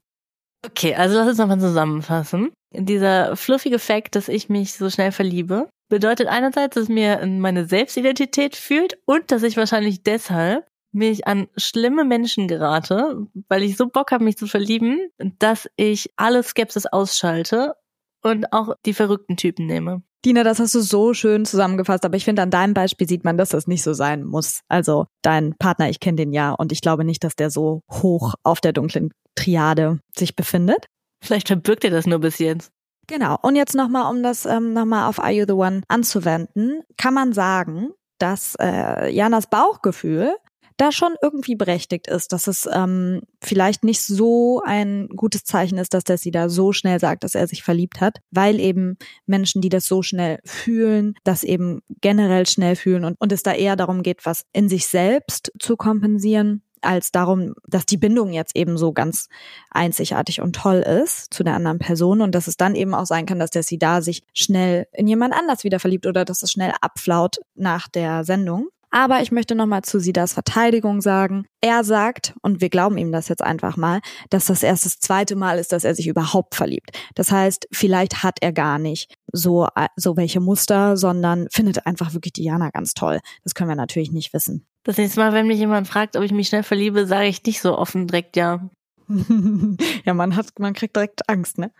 Okay, 0.65 0.95
also 0.95 1.17
lass 1.17 1.27
uns 1.29 1.37
nochmal 1.37 1.59
zusammenfassen. 1.59 2.51
Dieser 2.73 3.35
fluffige 3.35 3.79
Fakt, 3.79 4.15
dass 4.15 4.27
ich 4.27 4.49
mich 4.49 4.73
so 4.73 4.89
schnell 4.89 5.11
verliebe, 5.11 5.69
bedeutet 5.89 6.27
einerseits, 6.27 6.75
dass 6.75 6.89
mir 6.89 7.25
meine 7.25 7.65
Selbstidentität 7.65 8.55
fühlt 8.55 8.97
und 9.05 9.31
dass 9.31 9.43
ich 9.43 9.57
wahrscheinlich 9.57 10.03
deshalb 10.03 10.65
mich 10.91 11.27
an 11.27 11.47
schlimme 11.57 12.05
Menschen 12.05 12.47
gerate, 12.47 13.27
weil 13.49 13.63
ich 13.63 13.77
so 13.77 13.87
Bock 13.87 14.11
habe, 14.11 14.23
mich 14.23 14.37
zu 14.37 14.47
verlieben, 14.47 15.09
dass 15.39 15.69
ich 15.75 16.09
alle 16.15 16.41
Skepsis 16.41 16.85
ausschalte 16.85 17.75
und 18.23 18.51
auch 18.53 18.75
die 18.85 18.93
verrückten 18.93 19.37
Typen 19.37 19.67
nehme. 19.67 20.01
Dina, 20.25 20.43
das 20.43 20.59
hast 20.59 20.73
du 20.73 20.81
so 20.81 21.13
schön 21.13 21.45
zusammengefasst, 21.45 22.03
aber 22.03 22.17
ich 22.17 22.25
finde, 22.25 22.41
an 22.41 22.49
deinem 22.49 22.73
Beispiel 22.73 23.07
sieht 23.07 23.23
man, 23.23 23.37
dass 23.37 23.49
das 23.49 23.67
nicht 23.67 23.83
so 23.83 23.93
sein 23.93 24.23
muss. 24.23 24.61
Also 24.67 25.05
dein 25.21 25.53
Partner, 25.59 25.87
ich 25.87 25.99
kenne 25.99 26.15
den 26.15 26.33
ja 26.33 26.51
und 26.51 26.71
ich 26.71 26.81
glaube 26.81 27.05
nicht, 27.05 27.23
dass 27.23 27.35
der 27.35 27.51
so 27.51 27.81
hoch 27.91 28.33
auf 28.41 28.59
der 28.59 28.73
dunklen 28.73 29.11
Triade 29.35 29.99
sich 30.17 30.35
befindet. 30.35 30.87
Vielleicht 31.23 31.47
verbirgt 31.47 31.83
er 31.83 31.91
das 31.91 32.07
nur 32.07 32.19
bis 32.19 32.39
jetzt. 32.39 32.71
Genau. 33.07 33.37
Und 33.43 33.55
jetzt 33.55 33.75
nochmal, 33.75 34.11
um 34.11 34.23
das 34.23 34.47
ähm, 34.47 34.73
nochmal 34.73 35.07
auf 35.07 35.19
Are 35.19 35.31
You 35.31 35.45
the 35.47 35.53
One 35.53 35.83
anzuwenden, 35.89 36.81
kann 36.97 37.13
man 37.13 37.31
sagen, 37.33 37.91
dass 38.17 38.55
äh, 38.59 39.09
Janas 39.11 39.45
Bauchgefühl 39.47 40.35
da 40.77 40.91
schon 40.91 41.15
irgendwie 41.21 41.55
berechtigt 41.55 42.07
ist, 42.07 42.33
dass 42.33 42.47
es 42.47 42.67
ähm, 42.71 43.21
vielleicht 43.41 43.83
nicht 43.83 44.01
so 44.01 44.61
ein 44.65 45.07
gutes 45.09 45.43
Zeichen 45.43 45.77
ist, 45.77 45.93
dass 45.93 46.03
der 46.03 46.17
sie 46.17 46.31
da 46.31 46.49
so 46.49 46.73
schnell 46.73 46.99
sagt, 46.99 47.23
dass 47.23 47.35
er 47.35 47.47
sich 47.47 47.63
verliebt 47.63 48.01
hat, 48.01 48.19
weil 48.31 48.59
eben 48.59 48.97
Menschen, 49.25 49.61
die 49.61 49.69
das 49.69 49.85
so 49.85 50.01
schnell 50.01 50.39
fühlen, 50.43 51.15
das 51.23 51.43
eben 51.43 51.81
generell 52.01 52.45
schnell 52.45 52.75
fühlen 52.75 53.05
und, 53.05 53.15
und 53.19 53.31
es 53.31 53.43
da 53.43 53.53
eher 53.53 53.75
darum 53.75 54.03
geht, 54.03 54.25
was 54.25 54.45
in 54.53 54.69
sich 54.69 54.87
selbst 54.87 55.51
zu 55.59 55.77
kompensieren 55.77 56.61
als 56.85 57.11
darum, 57.11 57.55
dass 57.67 57.85
die 57.85 57.97
Bindung 57.97 58.31
jetzt 58.31 58.55
eben 58.55 58.77
so 58.77 58.93
ganz 58.93 59.27
einzigartig 59.71 60.41
und 60.41 60.55
toll 60.55 60.77
ist 60.77 61.33
zu 61.33 61.43
der 61.43 61.55
anderen 61.55 61.79
Person 61.79 62.21
und 62.21 62.33
dass 62.33 62.47
es 62.47 62.57
dann 62.57 62.75
eben 62.75 62.93
auch 62.93 63.05
sein 63.05 63.25
kann, 63.25 63.39
dass 63.39 63.49
der 63.49 63.63
sie 63.63 63.79
da 63.79 64.01
sich 64.01 64.23
schnell 64.33 64.87
in 64.93 65.07
jemand 65.07 65.33
anders 65.33 65.63
wieder 65.63 65.79
verliebt 65.79 66.05
oder 66.05 66.25
dass 66.25 66.43
es 66.43 66.51
schnell 66.51 66.73
abflaut 66.81 67.37
nach 67.55 67.87
der 67.87 68.23
Sendung. 68.23 68.69
Aber 68.95 69.21
ich 69.21 69.29
möchte 69.29 69.55
nochmal 69.55 69.81
zu 69.81 69.99
Sidas 69.99 70.31
Verteidigung 70.31 71.01
sagen. 71.01 71.47
Er 71.59 71.83
sagt, 71.83 72.33
und 72.41 72.61
wir 72.61 72.69
glauben 72.69 72.97
ihm 72.97 73.11
das 73.11 73.27
jetzt 73.27 73.43
einfach 73.43 73.75
mal, 73.75 73.99
dass 74.29 74.45
das 74.45 74.63
erst 74.63 74.85
das 74.85 74.99
zweite 74.99 75.35
Mal 75.35 75.59
ist, 75.59 75.73
dass 75.73 75.83
er 75.83 75.93
sich 75.93 76.07
überhaupt 76.07 76.55
verliebt. 76.55 76.91
Das 77.13 77.29
heißt, 77.29 77.67
vielleicht 77.73 78.23
hat 78.23 78.37
er 78.39 78.53
gar 78.53 78.79
nicht 78.79 79.13
so, 79.33 79.67
so 79.97 80.15
welche 80.15 80.39
Muster, 80.39 80.95
sondern 80.95 81.47
findet 81.51 81.85
einfach 81.85 82.13
wirklich 82.13 82.31
Diana 82.31 82.69
ganz 82.69 82.93
toll. 82.93 83.19
Das 83.43 83.53
können 83.53 83.67
wir 83.67 83.75
natürlich 83.75 84.13
nicht 84.13 84.33
wissen. 84.33 84.65
Das 84.83 84.95
nächste 84.95 85.19
Mal, 85.19 85.33
wenn 85.33 85.47
mich 85.47 85.59
jemand 85.59 85.89
fragt, 85.89 86.15
ob 86.15 86.23
ich 86.23 86.31
mich 86.31 86.47
schnell 86.47 86.63
verliebe, 86.63 87.05
sage 87.05 87.27
ich 87.27 87.43
nicht 87.43 87.59
so 87.59 87.77
offen 87.77 88.07
direkt 88.07 88.37
ja. 88.37 88.69
ja, 90.05 90.13
man 90.13 90.37
hat, 90.37 90.57
man 90.57 90.73
kriegt 90.73 90.95
direkt 90.95 91.27
Angst, 91.27 91.57
ne? 91.57 91.73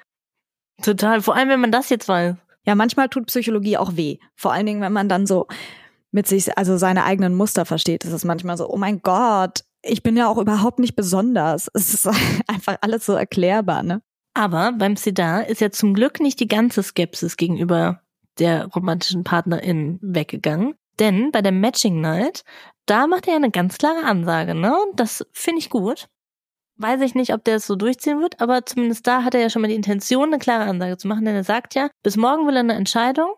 Total. 0.83 1.21
Vor 1.21 1.37
allem, 1.37 1.47
wenn 1.47 1.61
man 1.61 1.71
das 1.71 1.87
jetzt 1.87 2.09
weiß. 2.09 2.35
Ja, 2.65 2.75
manchmal 2.75 3.07
tut 3.07 3.27
Psychologie 3.27 3.77
auch 3.77 3.95
weh. 3.95 4.17
Vor 4.35 4.51
allen 4.51 4.65
Dingen, 4.65 4.81
wenn 4.81 4.91
man 4.91 5.07
dann 5.07 5.25
so 5.25 5.47
mit 6.15 6.27
sich, 6.27 6.57
also 6.57 6.77
seine 6.77 7.03
eigenen 7.03 7.35
Muster 7.35 7.65
versteht, 7.65 8.05
ist 8.05 8.13
es 8.13 8.23
manchmal 8.23 8.57
so, 8.57 8.67
oh 8.67 8.77
mein 8.77 9.01
Gott, 9.01 9.63
ich 9.83 10.01
bin 10.01 10.17
ja 10.17 10.27
auch 10.27 10.37
überhaupt 10.37 10.79
nicht 10.79 10.95
besonders. 10.95 11.69
Es 11.75 11.93
ist 11.93 12.07
einfach 12.47 12.77
alles 12.81 13.05
so 13.05 13.13
erklärbar, 13.13 13.83
ne? 13.83 14.01
Aber 14.33 14.71
beim 14.71 14.95
Sidar 14.95 15.47
ist 15.47 15.61
ja 15.61 15.69
zum 15.69 15.93
Glück 15.93 16.19
nicht 16.19 16.39
die 16.39 16.47
ganze 16.47 16.81
Skepsis 16.81 17.37
gegenüber 17.37 18.01
der 18.39 18.65
romantischen 18.67 19.23
Partnerin 19.23 19.99
weggegangen, 20.01 20.73
Denn 20.99 21.31
bei 21.31 21.41
der 21.41 21.51
Matching 21.51 22.01
Night, 22.01 22.43
da 22.85 23.07
macht 23.07 23.27
er 23.27 23.35
eine 23.35 23.51
ganz 23.51 23.77
klare 23.77 24.05
Ansage, 24.05 24.55
ne? 24.55 24.73
Das 24.95 25.25
finde 25.33 25.59
ich 25.59 25.69
gut. 25.69 26.07
Weiß 26.77 27.01
ich 27.01 27.15
nicht, 27.15 27.33
ob 27.33 27.43
der 27.43 27.57
es 27.57 27.67
so 27.67 27.75
durchziehen 27.75 28.21
wird, 28.21 28.41
aber 28.41 28.65
zumindest 28.65 29.07
da 29.07 29.23
hat 29.23 29.33
er 29.35 29.41
ja 29.41 29.49
schon 29.49 29.61
mal 29.61 29.69
die 29.69 29.75
Intention, 29.75 30.27
eine 30.29 30.39
klare 30.39 30.63
Ansage 30.63 30.97
zu 30.97 31.07
machen, 31.07 31.25
denn 31.25 31.35
er 31.35 31.43
sagt 31.43 31.75
ja, 31.75 31.89
bis 32.03 32.17
morgen 32.17 32.47
will 32.47 32.55
er 32.55 32.61
eine 32.61 32.75
Entscheidung, 32.75 33.33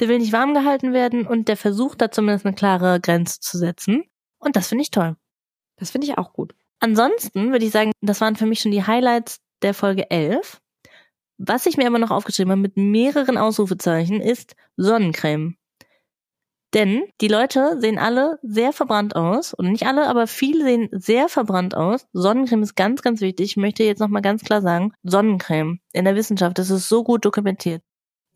der 0.00 0.08
will 0.08 0.18
nicht 0.18 0.32
warm 0.32 0.54
gehalten 0.54 0.92
werden 0.92 1.26
und 1.26 1.48
der 1.48 1.56
versucht 1.56 2.00
da 2.00 2.10
zumindest 2.10 2.46
eine 2.46 2.54
klare 2.54 3.00
Grenze 3.00 3.40
zu 3.40 3.58
setzen. 3.58 4.04
Und 4.38 4.56
das 4.56 4.68
finde 4.68 4.82
ich 4.82 4.90
toll. 4.90 5.16
Das 5.76 5.90
finde 5.90 6.06
ich 6.06 6.18
auch 6.18 6.32
gut. 6.32 6.54
Ansonsten 6.80 7.52
würde 7.52 7.64
ich 7.64 7.72
sagen, 7.72 7.92
das 8.00 8.20
waren 8.20 8.36
für 8.36 8.46
mich 8.46 8.60
schon 8.60 8.72
die 8.72 8.86
Highlights 8.86 9.40
der 9.62 9.74
Folge 9.74 10.10
11. 10.10 10.60
Was 11.38 11.66
ich 11.66 11.76
mir 11.76 11.86
aber 11.86 11.98
noch 11.98 12.10
aufgeschrieben 12.10 12.50
habe 12.50 12.60
mit 12.60 12.76
mehreren 12.76 13.36
Ausrufezeichen 13.36 14.20
ist 14.20 14.56
Sonnencreme. 14.76 15.56
Denn 16.74 17.04
die 17.20 17.28
Leute 17.28 17.78
sehen 17.80 17.98
alle 17.98 18.38
sehr 18.42 18.72
verbrannt 18.72 19.16
aus. 19.16 19.54
Und 19.54 19.70
nicht 19.72 19.86
alle, 19.86 20.08
aber 20.08 20.26
viele 20.26 20.64
sehen 20.64 20.88
sehr 20.92 21.28
verbrannt 21.28 21.74
aus. 21.74 22.06
Sonnencreme 22.12 22.62
ist 22.62 22.74
ganz, 22.74 23.02
ganz 23.02 23.20
wichtig. 23.20 23.52
Ich 23.52 23.56
möchte 23.56 23.84
jetzt 23.84 24.00
nochmal 24.00 24.22
ganz 24.22 24.42
klar 24.44 24.60
sagen, 24.60 24.92
Sonnencreme 25.02 25.80
in 25.92 26.04
der 26.04 26.16
Wissenschaft, 26.16 26.58
das 26.58 26.70
ist 26.70 26.88
so 26.88 27.04
gut 27.04 27.24
dokumentiert. 27.24 27.82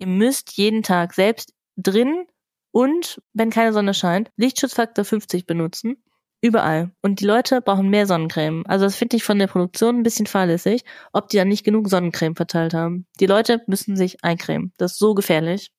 Ihr 0.01 0.07
müsst 0.07 0.57
jeden 0.57 0.83
Tag 0.83 1.13
selbst 1.13 1.53
drin 1.77 2.27
und, 2.73 3.21
wenn 3.35 3.51
keine 3.51 3.73
Sonne 3.73 3.95
scheint, 3.95 4.31
Lichtschutzfaktor 4.37 5.05
50 5.05 5.47
benutzen. 5.47 6.03
Überall. 6.41 6.91
Und 7.03 7.21
die 7.21 7.27
Leute 7.27 7.61
brauchen 7.61 7.91
mehr 7.91 8.07
Sonnencreme. 8.07 8.65
Also 8.67 8.87
das 8.87 8.97
finde 8.97 9.17
ich 9.17 9.25
von 9.25 9.39
der 9.39 9.47
Produktion 9.47 9.97
ein 9.97 10.03
bisschen 10.03 10.25
fahrlässig, 10.25 10.85
ob 11.13 11.29
die 11.29 11.37
dann 11.37 11.49
nicht 11.49 11.65
genug 11.65 11.91
Sonnencreme 11.91 12.35
verteilt 12.35 12.73
haben. 12.73 13.07
Die 13.21 13.27
Leute 13.27 13.63
müssen 13.67 13.95
sich 13.95 14.25
eincremen. 14.25 14.73
Das 14.79 14.93
ist 14.93 14.99
so 14.99 15.13
gefährlich. 15.13 15.71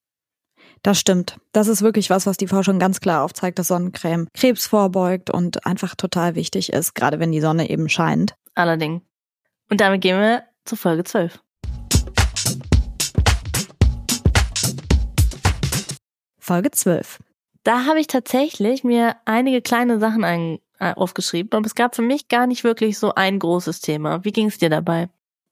Das 0.83 0.99
stimmt. 0.99 1.39
Das 1.51 1.67
ist 1.67 1.81
wirklich 1.81 2.11
was, 2.11 2.27
was 2.27 2.37
die 2.37 2.47
Forschung 2.47 2.77
ganz 2.77 2.99
klar 2.99 3.23
aufzeigt, 3.23 3.57
dass 3.57 3.69
Sonnencreme 3.69 4.27
Krebs 4.35 4.67
vorbeugt 4.67 5.31
und 5.31 5.65
einfach 5.65 5.95
total 5.95 6.35
wichtig 6.35 6.71
ist, 6.71 6.93
gerade 6.93 7.19
wenn 7.19 7.31
die 7.31 7.41
Sonne 7.41 7.67
eben 7.67 7.89
scheint. 7.89 8.35
Allerdings. 8.53 9.01
Und 9.71 9.81
damit 9.81 10.01
gehen 10.01 10.19
wir 10.19 10.43
zu 10.65 10.75
Folge 10.75 11.03
12. 11.03 11.39
Folge 16.51 16.71
12. 16.71 17.19
Da 17.63 17.85
habe 17.85 18.01
ich 18.01 18.07
tatsächlich 18.07 18.83
mir 18.83 19.15
einige 19.23 19.61
kleine 19.61 19.99
Sachen 19.99 20.25
ein, 20.25 20.59
äh, 20.79 20.93
aufgeschrieben, 20.93 21.49
aber 21.53 21.65
es 21.65 21.75
gab 21.75 21.95
für 21.95 22.01
mich 22.01 22.27
gar 22.27 22.45
nicht 22.45 22.65
wirklich 22.65 22.99
so 22.99 23.15
ein 23.15 23.39
großes 23.39 23.79
Thema. 23.79 24.25
Wie 24.25 24.33
ging 24.33 24.47
es 24.47 24.57
dir 24.57 24.69
dabei? 24.69 25.07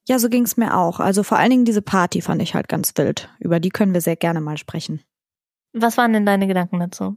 Ja, 0.10 0.20
so 0.20 0.28
ging 0.28 0.44
es 0.44 0.58
mir 0.58 0.76
auch. 0.76 1.00
Also 1.00 1.24
vor 1.24 1.38
allen 1.38 1.52
Dingen 1.52 1.64
diese 1.64 1.82
Party 1.82 2.22
fand 2.22 2.42
ich 2.42 2.54
halt 2.54 2.68
ganz 2.68 2.92
wild. 2.98 3.30
Über 3.40 3.62
die 3.62 3.70
können 3.70 3.94
wir 3.94 4.02
sehr 4.02 4.18
gerne 4.18 4.42
mal 4.42 4.58
sprechen. 4.58 5.00
Was 5.72 5.96
waren 5.96 6.12
denn 6.12 6.26
deine 6.26 6.48
Gedanken 6.48 6.82
dazu? 6.82 7.16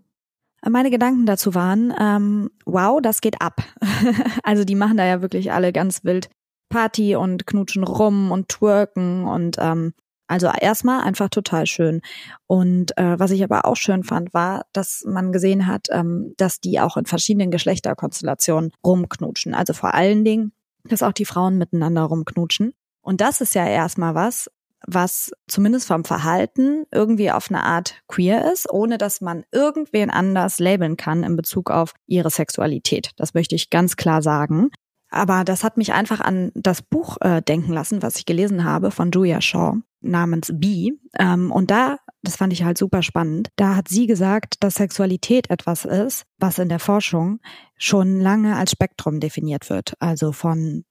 Meine 0.65 0.91
Gedanken 0.91 1.27
dazu 1.27 1.57
waren, 1.57 1.93
ähm, 1.99 2.51
wow, 2.65 3.01
das 3.03 3.21
geht 3.21 3.43
ab. 3.43 3.65
also 4.45 4.63
die 4.63 4.77
machen 4.77 4.97
da 4.97 5.05
ja 5.05 5.23
wirklich 5.23 5.51
alle 5.51 5.73
ganz 5.73 6.05
wild 6.05 6.31
Party 6.69 7.17
und 7.17 7.49
knutschen 7.49 7.83
rum 7.83 8.31
und 8.31 8.49
twerken 8.49 9.25
und 9.25 9.57
ähm, 9.59 9.93
also 10.27 10.49
erstmal 10.49 11.03
einfach 11.03 11.29
total 11.29 11.67
schön. 11.67 12.01
Und 12.47 12.97
äh, 12.97 13.19
was 13.19 13.31
ich 13.31 13.43
aber 13.45 13.65
auch 13.65 13.77
schön 13.77 14.03
fand, 14.03 14.33
war, 14.33 14.65
dass 14.73 15.05
man 15.07 15.33
gesehen 15.33 15.67
hat, 15.67 15.89
ähm, 15.91 16.35
dass 16.37 16.61
die 16.61 16.81
auch 16.81 16.97
in 16.97 17.07
verschiedenen 17.07 17.51
Geschlechterkonstellationen 17.51 18.73
rumknutschen. 18.85 19.55
Also 19.55 19.73
vor 19.73 19.95
allen 19.95 20.25
Dingen, 20.25 20.53
dass 20.85 21.03
auch 21.03 21.13
die 21.13 21.25
Frauen 21.25 21.59
miteinander 21.59 22.03
rumknutschen. 22.03 22.73
Und 23.03 23.21
das 23.21 23.41
ist 23.41 23.55
ja 23.55 23.67
erstmal 23.67 24.15
was, 24.15 24.49
was 24.87 25.33
zumindest 25.47 25.87
vom 25.87 26.05
Verhalten 26.05 26.85
irgendwie 26.91 27.31
auf 27.31 27.51
eine 27.51 27.65
Art 27.65 28.01
queer 28.09 28.51
ist, 28.53 28.71
ohne 28.71 28.99
dass 28.99 29.21
man 29.21 29.45
irgendwen 29.53 30.11
anders 30.11 30.59
labeln 30.59 30.97
kann 30.97 31.23
in 31.23 31.37
Bezug 31.37 31.71
auf 31.71 31.95
ihre 32.07 32.31
Sexualität. 32.31 33.11
Das 33.17 33.35
möchte 33.35 33.55
ich 33.55 33.71
ganz 33.71 33.97
klar 33.97 34.23
sagen. 34.23 34.71
Aber 35.13 35.45
das 35.45 35.63
hat 35.63 35.77
mich 35.77 35.93
einfach 35.93 36.21
an 36.21 36.53
das 36.55 36.81
Buch 36.81 37.19
äh, 37.21 37.43
denken 37.43 37.73
lassen, 37.73 38.03
was 38.03 38.17
ich 38.17 38.25
gelesen 38.25 38.65
habe 38.65 38.91
von 38.91 39.11
Julia 39.11 39.43
Shaw 39.43 39.75
namens 40.01 40.51
B. 40.55 40.93
Ähm, 41.19 41.53
und 41.53 41.71
da, 41.71 41.99
das 42.23 42.37
fand 42.37 42.55
ich 42.55 42.65
halt 42.65 42.79
super 42.79 43.03
spannend, 43.03 43.51
da 43.57 43.77
hat 43.77 43.89
sie 43.89 44.07
gesagt, 44.07 44.57
dass 44.61 44.77
Sexualität 44.77 45.51
etwas 45.51 45.85
ist, 45.85 46.25
was 46.39 46.59
in 46.59 46.71
der 46.71 46.79
Forschung 46.79 47.41
schon 47.77 48.21
lange 48.21 48.57
als 48.57 48.73
Spektrum 48.73 49.21
definiert 49.21 49.69
wird. 49.69 49.93
Also 50.01 50.33
von 50.33 50.85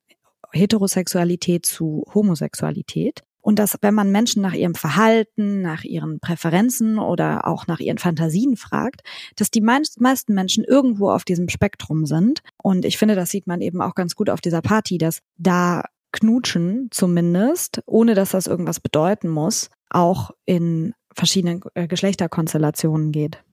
Heterosexualität 0.51 1.65
zu 1.65 2.05
Homosexualität. 2.13 3.23
Und 3.41 3.59
dass, 3.59 3.77
wenn 3.81 3.93
man 3.93 4.11
Menschen 4.11 4.41
nach 4.41 4.53
ihrem 4.53 4.75
Verhalten, 4.75 5.61
nach 5.61 5.83
ihren 5.83 6.19
Präferenzen 6.19 6.99
oder 6.99 7.47
auch 7.47 7.67
nach 7.67 7.79
ihren 7.79 7.97
Fantasien 7.97 8.55
fragt, 8.55 9.01
dass 9.35 9.51
die 9.51 9.61
meisten 9.61 10.33
Menschen 10.33 10.63
irgendwo 10.63 11.09
auf 11.09 11.23
diesem 11.23 11.49
Spektrum 11.49 12.05
sind. 12.05 12.41
Und 12.61 12.85
ich 12.85 12.97
finde, 12.97 13.15
das 13.15 13.31
sieht 13.31 13.47
man 13.47 13.61
eben 13.61 13.81
auch 13.81 13.95
ganz 13.95 14.15
gut 14.15 14.29
auf 14.29 14.41
dieser 14.41 14.61
Party, 14.61 14.97
dass 14.97 15.19
da 15.37 15.83
Knutschen 16.11 16.89
zumindest, 16.91 17.81
ohne 17.85 18.15
dass 18.15 18.31
das 18.31 18.47
irgendwas 18.47 18.79
bedeuten 18.79 19.29
muss, 19.29 19.69
auch 19.89 20.31
in 20.45 20.93
verschiedenen 21.13 21.61
äh, 21.73 21.87
Geschlechterkonstellationen 21.87 23.11
geht. 23.11 23.43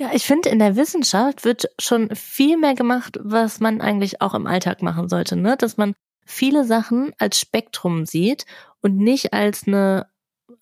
Ja, 0.00 0.10
ich 0.12 0.24
finde, 0.24 0.48
in 0.48 0.60
der 0.60 0.76
Wissenschaft 0.76 1.44
wird 1.44 1.66
schon 1.80 2.14
viel 2.14 2.56
mehr 2.56 2.74
gemacht, 2.74 3.18
was 3.20 3.58
man 3.58 3.80
eigentlich 3.80 4.20
auch 4.20 4.34
im 4.34 4.46
Alltag 4.46 4.80
machen 4.80 5.08
sollte, 5.08 5.34
ne? 5.34 5.56
Dass 5.56 5.76
man 5.76 5.94
viele 6.28 6.64
Sachen 6.64 7.12
als 7.18 7.40
Spektrum 7.40 8.06
sieht 8.06 8.44
und 8.80 8.96
nicht 8.96 9.32
als 9.32 9.66
eine 9.66 10.06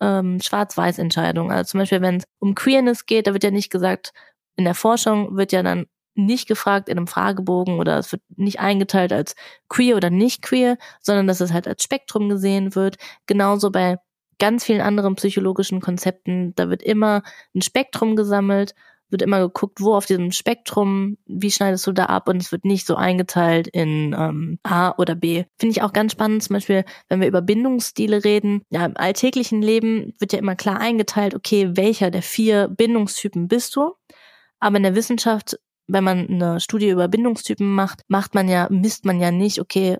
ähm, 0.01 0.41
Schwarz-Weiß-Entscheidung. 0.41 1.51
Also 1.51 1.73
zum 1.73 1.81
Beispiel, 1.81 2.01
wenn 2.03 2.17
es 2.17 2.25
um 2.39 2.55
Queerness 2.55 3.07
geht, 3.07 3.27
da 3.27 3.33
wird 3.33 3.45
ja 3.45 3.51
nicht 3.51 3.71
gesagt, 3.71 4.13
in 4.57 4.65
der 4.65 4.75
Forschung 4.75 5.37
wird 5.37 5.53
ja 5.53 5.63
dann 5.63 5.87
nicht 6.15 6.49
gefragt 6.49 6.89
in 6.89 6.97
einem 6.97 7.09
Fragebogen 7.09 7.79
oder 7.79 7.99
es 7.99 8.13
wird 8.13 8.23
nicht 8.37 8.61
eingeteilt 8.61 9.13
als 9.13 9.35
queer 9.69 9.97
oder 9.97 10.09
nicht 10.09 10.41
queer, 10.41 10.79
sondern 11.01 11.27
dass 11.27 11.41
es 11.41 11.53
halt 11.53 11.69
als 11.69 11.83
Spektrum 11.83 12.29
gesehen 12.29 12.75
wird. 12.75 12.97
Genauso 13.27 13.71
bei 13.71 13.99
ganz 14.39 14.65
vielen 14.65 14.81
anderen 14.81 15.17
psychologischen 15.17 15.81
Konzepten, 15.81 16.55
da 16.55 16.71
wird 16.71 16.83
immer 16.83 17.23
ein 17.55 17.61
Spektrum 17.61 18.17
gesammelt 18.17 18.75
wird 19.11 19.23
immer 19.23 19.41
geguckt, 19.41 19.81
wo 19.81 19.95
auf 19.95 20.07
diesem 20.07 20.33
Spektrum, 20.33 21.17
wie 21.27 21.51
schneidest 21.51 21.87
du 21.87 21.93
da 21.93 22.07
ab 22.07 22.29
und 22.29 22.43
es 22.43 22.53
wird 22.53 22.65
nicht 22.65 22.87
so 22.87 22.97
eingeteilt 22.97 23.69
in 23.69 24.15
ähm, 24.19 24.59
A 24.63 24.95
oder 24.99 25.15
B. 25.15 25.45
Finde 25.59 25.73
ich 25.73 25.83
auch 25.83 25.93
ganz 25.93 26.13
spannend, 26.13 26.43
zum 26.43 26.55
Beispiel, 26.55 26.85
wenn 27.09 27.21
wir 27.21 27.29
über 27.29 27.43
Bindungsstile 27.43 28.25
reden. 28.25 28.63
Ja, 28.71 28.85
im 28.85 28.97
alltäglichen 28.97 29.63
Leben 29.63 30.15
wird 30.19 30.33
ja 30.33 30.39
immer 30.39 30.57
klar 30.57 30.81
eingeteilt, 30.81 31.35
okay, 31.35 31.71
welcher 31.75 32.11
der 32.11 32.23
vier 32.23 32.69
Bindungstypen 32.69 33.49
bist 33.49 33.77
du? 33.77 33.95
Aber 34.59 34.77
in 34.77 34.83
der 34.83 34.95
Wissenschaft 34.95 35.59
wenn 35.89 36.05
man 36.05 36.29
eine 36.29 36.61
Studie 36.61 36.91
über 36.91 37.09
Bindungstypen 37.09 37.73
macht, 37.73 38.03
macht 38.09 38.35
man 38.35 38.49
ja, 38.49 38.67
misst 38.71 39.05
man 39.05 39.21
ja 39.21 39.31
nicht, 39.31 39.61
okay, 39.61 39.99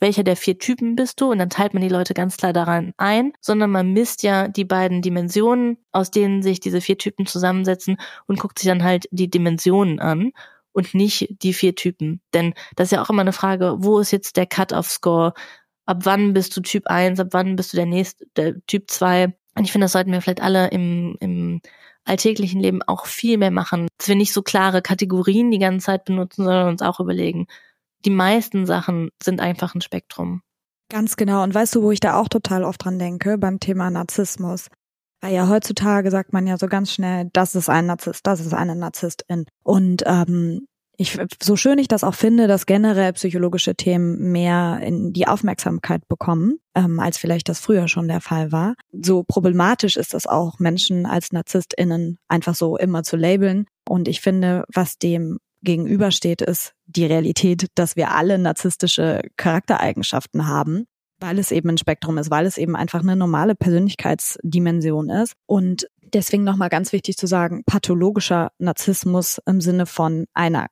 welcher 0.00 0.24
der 0.24 0.36
vier 0.36 0.58
Typen 0.58 0.96
bist 0.96 1.20
du 1.20 1.30
und 1.30 1.38
dann 1.38 1.50
teilt 1.50 1.74
man 1.74 1.82
die 1.82 1.88
Leute 1.88 2.14
ganz 2.14 2.36
klar 2.36 2.52
daran 2.52 2.92
ein, 2.96 3.32
sondern 3.40 3.70
man 3.70 3.92
misst 3.92 4.22
ja 4.22 4.48
die 4.48 4.64
beiden 4.64 5.02
Dimensionen, 5.02 5.78
aus 5.92 6.10
denen 6.10 6.42
sich 6.42 6.60
diese 6.60 6.80
vier 6.80 6.98
Typen 6.98 7.26
zusammensetzen 7.26 7.96
und 8.26 8.38
guckt 8.38 8.58
sich 8.58 8.68
dann 8.68 8.82
halt 8.82 9.06
die 9.10 9.30
Dimensionen 9.30 10.00
an 10.00 10.32
und 10.72 10.94
nicht 10.94 11.28
die 11.42 11.54
vier 11.54 11.74
Typen. 11.74 12.20
Denn 12.34 12.54
das 12.76 12.88
ist 12.88 12.92
ja 12.92 13.02
auch 13.02 13.10
immer 13.10 13.22
eine 13.22 13.32
Frage, 13.32 13.76
wo 13.78 14.00
ist 14.00 14.10
jetzt 14.10 14.36
der 14.36 14.46
Cut-off-Score? 14.46 15.32
Ab 15.86 15.98
wann 16.02 16.32
bist 16.32 16.56
du 16.56 16.60
Typ 16.60 16.86
1, 16.88 17.20
ab 17.20 17.28
wann 17.30 17.56
bist 17.56 17.72
du 17.72 17.76
der 17.76 17.86
nächste, 17.86 18.26
der 18.36 18.54
Typ 18.66 18.90
2? 18.90 19.34
Und 19.56 19.64
ich 19.64 19.72
finde, 19.72 19.84
das 19.84 19.92
sollten 19.92 20.12
wir 20.12 20.20
vielleicht 20.20 20.42
alle 20.42 20.68
im, 20.68 21.16
im 21.20 21.60
alltäglichen 22.04 22.60
Leben 22.60 22.82
auch 22.82 23.06
viel 23.06 23.38
mehr 23.38 23.50
machen, 23.50 23.88
dass 23.98 24.08
wir 24.08 24.16
nicht 24.16 24.32
so 24.32 24.42
klare 24.42 24.82
Kategorien 24.82 25.50
die 25.50 25.58
ganze 25.58 25.86
Zeit 25.86 26.04
benutzen, 26.04 26.44
sondern 26.44 26.68
uns 26.68 26.82
auch 26.82 27.00
überlegen, 27.00 27.46
die 28.04 28.10
meisten 28.10 28.66
Sachen 28.66 29.10
sind 29.22 29.40
einfach 29.40 29.74
ein 29.74 29.80
Spektrum. 29.80 30.42
Ganz 30.90 31.16
genau. 31.16 31.42
Und 31.42 31.54
weißt 31.54 31.74
du, 31.74 31.82
wo 31.82 31.90
ich 31.90 32.00
da 32.00 32.20
auch 32.20 32.28
total 32.28 32.64
oft 32.64 32.84
dran 32.84 32.98
denke, 32.98 33.38
beim 33.38 33.60
Thema 33.60 33.90
Narzissmus? 33.90 34.68
Weil 35.22 35.34
ja 35.34 35.48
heutzutage 35.48 36.10
sagt 36.10 36.32
man 36.32 36.46
ja 36.46 36.58
so 36.58 36.66
ganz 36.66 36.92
schnell, 36.92 37.30
das 37.32 37.54
ist 37.54 37.70
ein 37.70 37.86
Narzisst, 37.86 38.26
das 38.26 38.40
ist 38.40 38.52
eine 38.52 38.76
Narzisstin. 38.76 39.46
Und 39.62 40.02
ähm, 40.06 40.66
ich, 40.96 41.18
so 41.42 41.56
schön 41.56 41.78
ich 41.78 41.88
das 41.88 42.04
auch 42.04 42.14
finde, 42.14 42.46
dass 42.46 42.66
generell 42.66 43.12
psychologische 43.14 43.74
Themen 43.74 44.30
mehr 44.30 44.80
in 44.82 45.12
die 45.12 45.26
Aufmerksamkeit 45.26 46.06
bekommen, 46.08 46.58
ähm, 46.76 47.00
als 47.00 47.18
vielleicht 47.18 47.48
das 47.48 47.58
früher 47.58 47.88
schon 47.88 48.06
der 48.06 48.20
Fall 48.20 48.52
war. 48.52 48.74
So 48.92 49.24
problematisch 49.26 49.96
ist 49.96 50.14
es 50.14 50.26
auch, 50.26 50.58
Menschen 50.58 51.06
als 51.06 51.32
NarzisstInnen 51.32 52.18
einfach 52.28 52.54
so 52.54 52.76
immer 52.76 53.02
zu 53.02 53.16
labeln. 53.16 53.66
Und 53.88 54.08
ich 54.08 54.20
finde, 54.20 54.64
was 54.72 54.98
dem 54.98 55.38
gegenübersteht, 55.64 56.42
ist 56.42 56.74
die 56.86 57.06
Realität, 57.06 57.66
dass 57.74 57.96
wir 57.96 58.12
alle 58.12 58.38
narzisstische 58.38 59.22
Charaktereigenschaften 59.36 60.46
haben, 60.46 60.86
weil 61.18 61.38
es 61.38 61.50
eben 61.50 61.70
ein 61.70 61.78
Spektrum 61.78 62.18
ist, 62.18 62.30
weil 62.30 62.46
es 62.46 62.58
eben 62.58 62.76
einfach 62.76 63.00
eine 63.00 63.16
normale 63.16 63.54
Persönlichkeitsdimension 63.54 65.10
ist. 65.10 65.34
Und 65.46 65.88
deswegen 66.12 66.44
nochmal 66.44 66.68
ganz 66.68 66.92
wichtig 66.92 67.16
zu 67.16 67.26
sagen, 67.26 67.64
pathologischer 67.64 68.52
Narzissmus 68.58 69.40
im 69.46 69.60
Sinne 69.60 69.86
von 69.86 70.26
einer 70.34 70.68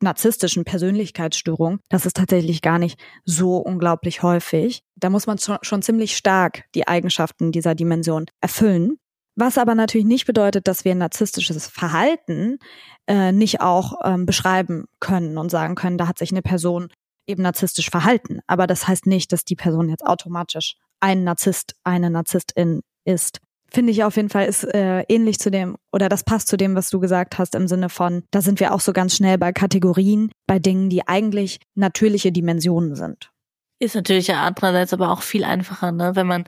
narzisstischen 0.00 0.64
Persönlichkeitsstörung, 0.64 1.80
das 1.88 2.06
ist 2.06 2.16
tatsächlich 2.16 2.62
gar 2.62 2.78
nicht 2.78 3.00
so 3.24 3.56
unglaublich 3.56 4.22
häufig. 4.22 4.82
Da 4.94 5.10
muss 5.10 5.26
man 5.26 5.38
schon, 5.38 5.82
ziemlich 5.82 6.16
stark 6.16 6.64
die 6.74 6.86
Eigenschaften 6.86 7.50
dieser 7.50 7.74
Dimension 7.74 8.26
erfüllen 8.40 8.98
Was 9.40 9.56
aber 9.56 9.76
natürlich 9.76 10.06
nicht 10.06 10.26
bedeutet, 10.26 10.66
dass 10.66 10.84
wir 10.84 10.96
narzisstisches 10.96 11.68
Verhalten 11.68 12.58
äh, 13.06 13.30
nicht 13.30 13.60
auch 13.60 13.94
ähm, 14.02 14.26
beschreiben 14.26 14.86
können 14.98 15.38
und 15.38 15.48
sagen 15.48 15.76
können, 15.76 15.96
da 15.96 16.08
hat 16.08 16.18
sich 16.18 16.32
eine 16.32 16.42
Person 16.42 16.88
eben 17.24 17.44
narzisstisch 17.44 17.88
verhalten. 17.88 18.40
Aber 18.48 18.66
das 18.66 18.88
heißt 18.88 19.06
nicht, 19.06 19.32
dass 19.32 19.44
die 19.44 19.54
Person 19.54 19.90
jetzt 19.90 20.04
automatisch 20.04 20.74
ein 20.98 21.22
Narzisst, 21.22 21.76
eine 21.84 22.10
Narzisstin 22.10 22.80
ist. 23.04 23.38
Finde 23.70 23.92
ich 23.92 24.02
auf 24.02 24.16
jeden 24.16 24.28
Fall 24.28 24.46
ist 24.46 24.64
äh, 24.64 25.02
ähnlich 25.08 25.38
zu 25.38 25.52
dem 25.52 25.76
oder 25.92 26.08
das 26.08 26.24
passt 26.24 26.48
zu 26.48 26.56
dem, 26.56 26.74
was 26.74 26.90
du 26.90 26.98
gesagt 26.98 27.38
hast 27.38 27.54
im 27.54 27.68
Sinne 27.68 27.90
von, 27.90 28.24
da 28.32 28.40
sind 28.40 28.58
wir 28.58 28.74
auch 28.74 28.80
so 28.80 28.92
ganz 28.92 29.14
schnell 29.14 29.38
bei 29.38 29.52
Kategorien, 29.52 30.32
bei 30.48 30.58
Dingen, 30.58 30.90
die 30.90 31.06
eigentlich 31.06 31.60
natürliche 31.76 32.32
Dimensionen 32.32 32.96
sind. 32.96 33.30
Ist 33.78 33.94
natürlich 33.94 34.26
ja 34.26 34.42
andererseits 34.42 34.92
aber 34.92 35.12
auch 35.12 35.22
viel 35.22 35.44
einfacher, 35.44 35.92
ne? 35.92 36.16
wenn 36.16 36.26
man 36.26 36.44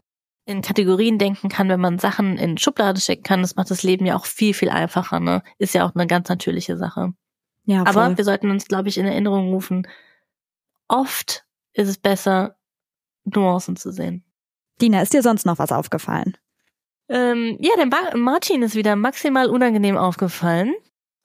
in 0.47 0.63
Kategorien 0.63 1.19
denken 1.19 1.49
kann, 1.49 1.69
wenn 1.69 1.81
man 1.81 1.99
Sachen 1.99 2.37
in 2.37 2.59
Schublade 2.59 3.01
stecken 3.01 3.23
kann, 3.23 3.43
das 3.43 3.57
macht 3.57 3.71
das 3.71 3.83
Leben 3.83 4.07
ja 4.07 4.17
auch 4.17 4.27
viel, 4.27 4.55
viel 4.55 4.71
einfacher, 4.71 5.21
ne? 5.21 5.43
Ist 5.59 5.75
ja 5.75 5.87
auch 5.87 5.95
eine 5.95 6.07
ganz 6.07 6.29
natürliche 6.29 6.77
Sache. 6.77 7.13
Ja, 7.65 7.85
voll. 7.85 8.03
Aber 8.03 8.17
wir 8.17 8.25
sollten 8.25 8.51
uns, 8.51 8.67
glaube 8.67 8.89
ich, 8.89 8.99
in 8.99 9.07
Erinnerung 9.07 9.53
rufen, 9.53 9.87
oft 10.89 11.45
ist 11.73 11.89
es 11.89 11.99
besser, 11.99 12.57
Nuancen 13.25 13.77
zu 13.77 13.93
sehen. 13.93 14.25
Dina, 14.81 15.03
ist 15.03 15.13
dir 15.13 15.23
sonst 15.23 15.47
noch 15.47 15.59
was 15.59 15.73
aufgefallen? 15.73 16.37
Ähm, 17.09 17.57
ja, 17.61 17.73
der 17.77 17.87
ba 17.87 18.17
Martin 18.17 18.63
ist 18.63 18.75
wieder 18.75 18.97
maximal 18.97 19.49
unangenehm 19.49 19.97
aufgefallen. 19.97 20.75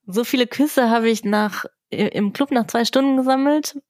So 0.05 0.23
viele 0.23 0.45
Küsse 0.45 0.89
habe 0.89 1.09
ich 1.09 1.23
nach 1.23 1.65
im 1.89 2.33
Club 2.33 2.51
nach 2.51 2.67
zwei 2.67 2.85
Stunden 2.85 3.17
gesammelt. 3.17 3.81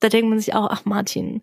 Da 0.00 0.08
denkt 0.08 0.28
man 0.28 0.38
sich 0.38 0.54
auch, 0.54 0.68
ach 0.70 0.84
Martin, 0.84 1.42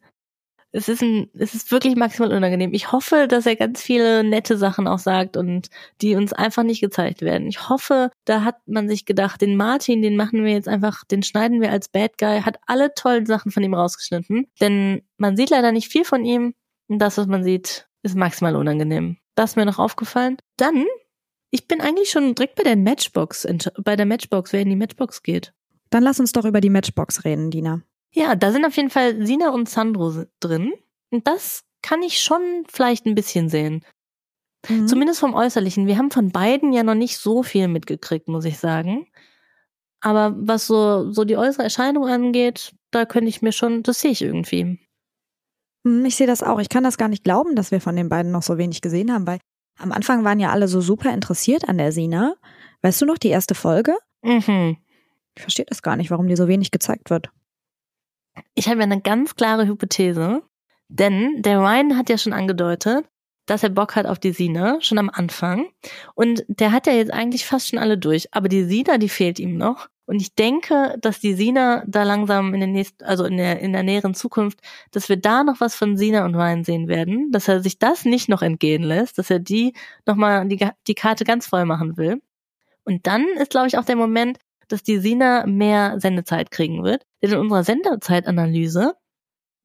es 0.76 0.90
ist 0.90 1.04
ein, 1.04 1.30
es 1.36 1.54
ist 1.54 1.72
wirklich 1.72 1.96
maximal 1.96 2.34
unangenehm. 2.34 2.74
Ich 2.74 2.92
hoffe, 2.92 3.28
dass 3.28 3.46
er 3.46 3.56
ganz 3.56 3.82
viele 3.82 4.24
nette 4.24 4.58
Sachen 4.58 4.88
auch 4.88 4.98
sagt 4.98 5.38
und 5.38 5.70
die 6.02 6.16
uns 6.16 6.34
einfach 6.34 6.64
nicht 6.64 6.82
gezeigt 6.82 7.22
werden. 7.22 7.48
Ich 7.48 7.70
hoffe, 7.70 8.10
da 8.26 8.44
hat 8.44 8.58
man 8.66 8.90
sich 8.90 9.06
gedacht, 9.06 9.40
den 9.42 9.56
Martin, 9.56 10.02
den 10.02 10.16
machen 10.16 10.44
wir 10.44 10.52
jetzt 10.52 10.68
einfach, 10.68 11.06
den 11.06 11.22
schneiden 11.22 11.62
wir 11.62 11.72
als 11.72 11.90
Bad 11.90 12.18
Guy, 12.18 12.42
hat 12.42 12.58
alle 12.66 12.92
tollen 12.96 13.28
Sachen 13.28 13.52
von 13.52 13.64
ihm 13.64 13.76
rausgeschnitten. 13.76 14.48
Denn 14.60 15.04
man 15.18 15.38
sieht 15.38 15.52
leider 15.52 15.72
nicht 15.72 15.92
viel 15.92 16.06
von 16.06 16.26
ihm. 16.26 16.56
Und 16.88 16.98
das, 16.98 17.20
was 17.20 17.28
man 17.28 17.44
sieht, 17.44 17.88
ist 18.02 18.16
maximal 18.16 18.56
unangenehm. 18.56 19.18
Das 19.36 19.52
ist 19.52 19.56
mir 19.56 19.66
noch 19.66 19.80
aufgefallen. 19.80 20.38
Dann, 20.58 20.86
ich 21.52 21.68
bin 21.68 21.82
eigentlich 21.82 22.10
schon 22.10 22.34
direkt 22.34 22.56
bei 22.56 22.64
der 22.64 22.78
Matchbox, 22.78 23.48
bei 23.78 23.96
der 23.96 24.08
Matchbox, 24.08 24.52
wer 24.54 24.62
in 24.62 24.70
die 24.70 24.76
Matchbox 24.76 25.22
geht. 25.22 25.54
Dann 25.92 26.02
lass 26.02 26.20
uns 26.20 26.32
doch 26.32 26.46
über 26.46 26.62
die 26.62 26.72
Matchbox 26.72 27.26
reden, 27.26 27.52
Dina. 27.52 27.84
Ja, 28.13 28.36
da 28.36 28.52
sind 28.52 28.65
auf 28.65 28.76
jeden 28.76 28.89
Fall 28.89 29.26
Sina 29.26 29.49
und 29.49 29.67
Sandro 29.67 30.26
drin. 30.39 30.73
Und 31.10 31.28
das 31.28 31.63
kann 31.82 32.02
ich 32.02 32.21
schon 32.21 32.63
vielleicht 32.67 33.06
ein 33.06 33.15
bisschen 33.15 33.49
sehen. 33.49 33.84
Mhm. 34.69 34.88
Zumindest 34.88 35.19
vom 35.19 35.34
Äußerlichen. 35.34 35.88
Wir 35.88 35.97
haben 35.97 36.12
von 36.12 36.32
beiden 36.32 36.73
ja 36.73 36.84
noch 36.84 36.95
nicht 36.95 37.17
so 37.17 37.43
viel 37.43 37.67
mitgekriegt, 37.67 38.28
muss 38.28 38.45
ich 38.45 38.60
sagen. 38.60 39.08
Aber 39.99 40.36
was 40.38 40.67
so, 40.67 41.12
so 41.12 41.23
die 41.23 41.38
äußere 41.38 41.63
Erscheinung 41.63 42.08
angeht, 42.08 42.73
da 42.91 43.06
könnte 43.06 43.30
ich 43.30 43.41
mir 43.41 43.52
schon, 43.52 43.84
das 43.84 44.02
sehe 44.02 44.12
ich 44.12 44.21
irgendwie. 44.21 44.80
Mhm, 45.84 46.06
ich 46.06 46.15
sehe 46.15 46.28
das 46.28 46.43
auch. 46.43 46.60
Ich 46.60 46.69
kann 46.69 46.84
das 46.84 46.97
gar 46.97 47.08
nicht 47.08 47.23
glauben, 47.23 47.56
dass 47.56 47.71
wir 47.71 47.82
von 47.82 47.95
den 47.95 48.10
beiden 48.10 48.32
noch 48.32 48.43
so 48.43 48.58
wenig 48.58 48.82
gesehen 48.82 49.12
haben, 49.13 49.28
weil 49.28 49.39
am 49.80 49.91
Anfang 49.91 50.23
waren 50.23 50.39
ja 50.39 50.52
alle 50.52 50.67
so 50.67 50.82
super 50.82 51.13
interessiert 51.13 51.67
an 51.67 51.78
der 51.78 51.91
Sina. 51.91 52.36
Weißt 52.82 53.02
du 53.02 53.06
noch 53.06 53.17
die 53.17 53.30
erste 53.30 53.56
Folge? 53.56 53.97
Mhm. 54.21 54.78
Ich 55.36 55.41
verstehe 55.41 55.65
das 55.65 55.82
gar 55.82 55.95
nicht, 55.95 56.12
warum 56.12 56.28
die 56.28 56.36
so 56.36 56.47
wenig 56.47 56.71
gezeigt 56.71 57.10
wird. 57.10 57.30
Ich 58.56 58.67
habe 58.67 58.80
ja 58.80 58.84
eine 58.84 59.02
ganz 59.02 59.36
klare 59.36 59.67
Hypothese, 59.67 60.43
denn 60.88 61.41
der 61.41 61.60
Ryan 61.60 61.98
hat 61.98 62.10
ja 62.10 62.17
schon 62.17 62.34
angedeutet, 62.34 63.06
dass 63.46 63.63
er 63.63 63.69
Bock 63.69 63.96
hat 63.96 64.06
auf 64.06 64.19
die 64.19 64.32
Sina, 64.32 64.80
schon 64.82 64.98
am 64.98 65.10
Anfang. 65.10 65.67
Und 66.15 66.46
der 66.48 66.72
hat 66.72 66.88
ja 66.88 66.93
jetzt 66.93 67.12
eigentlich 67.12 67.46
fast 67.46 67.69
schon 67.69 67.80
alle 67.80 67.98
durch. 67.98 68.34
Aber 68.34 68.48
die 68.48 68.63
Sina, 68.63 68.98
die 68.98 69.10
fehlt 69.10 69.39
ihm 69.39 69.58
noch. 69.58 69.89
Und 70.06 70.22
ich 70.22 70.36
denke, 70.36 70.98
dass 71.00 71.19
die 71.19 71.34
Sina 71.34 71.84
da 71.88 72.04
langsam 72.04 72.54
in 72.54 72.60
der 72.60 72.67
nächsten, 72.67 73.04
also 73.04 73.24
in 73.26 73.38
der, 73.38 73.60
in 73.60 73.72
der 73.72 73.84
näheren 73.84 74.13
Zukunft, 74.13 74.60
dass 74.91 75.08
wir 75.08 75.17
da 75.17 75.43
noch 75.43 75.62
was 75.62 75.76
von 75.76 75.98
Sina 75.98 76.26
und 76.26 76.36
Ryan 76.36 76.63
sehen 76.63 76.88
werden, 76.88 77.32
dass 77.32 77.48
er 77.48 77.62
sich 77.62 77.80
das 77.80 78.04
nicht 78.04 78.28
noch 78.28 78.41
entgehen 78.41 78.84
lässt, 78.84 79.17
dass 79.17 79.30
er 79.30 79.39
die 79.39 79.74
nochmal 80.06 80.46
die, 80.48 80.67
die 80.88 80.96
Karte 80.96 81.24
ganz 81.24 81.48
voll 81.48 81.65
machen 81.65 81.96
will. 81.96 82.22
Und 82.84 83.08
dann 83.08 83.26
ist, 83.39 83.52
glaube 83.52 83.67
ich, 83.67 83.78
auch 83.78 83.86
der 83.86 83.96
Moment, 83.96 84.39
dass 84.74 84.82
die 84.82 84.98
Sina 84.98 85.46
mehr 85.46 86.00
Sendezeit 86.00 86.50
kriegen 86.50 86.84
wird. 86.84 87.06
Denn 87.22 87.32
in 87.32 87.38
unserer 87.38 87.64
Sendezeitanalyse, 87.64 88.96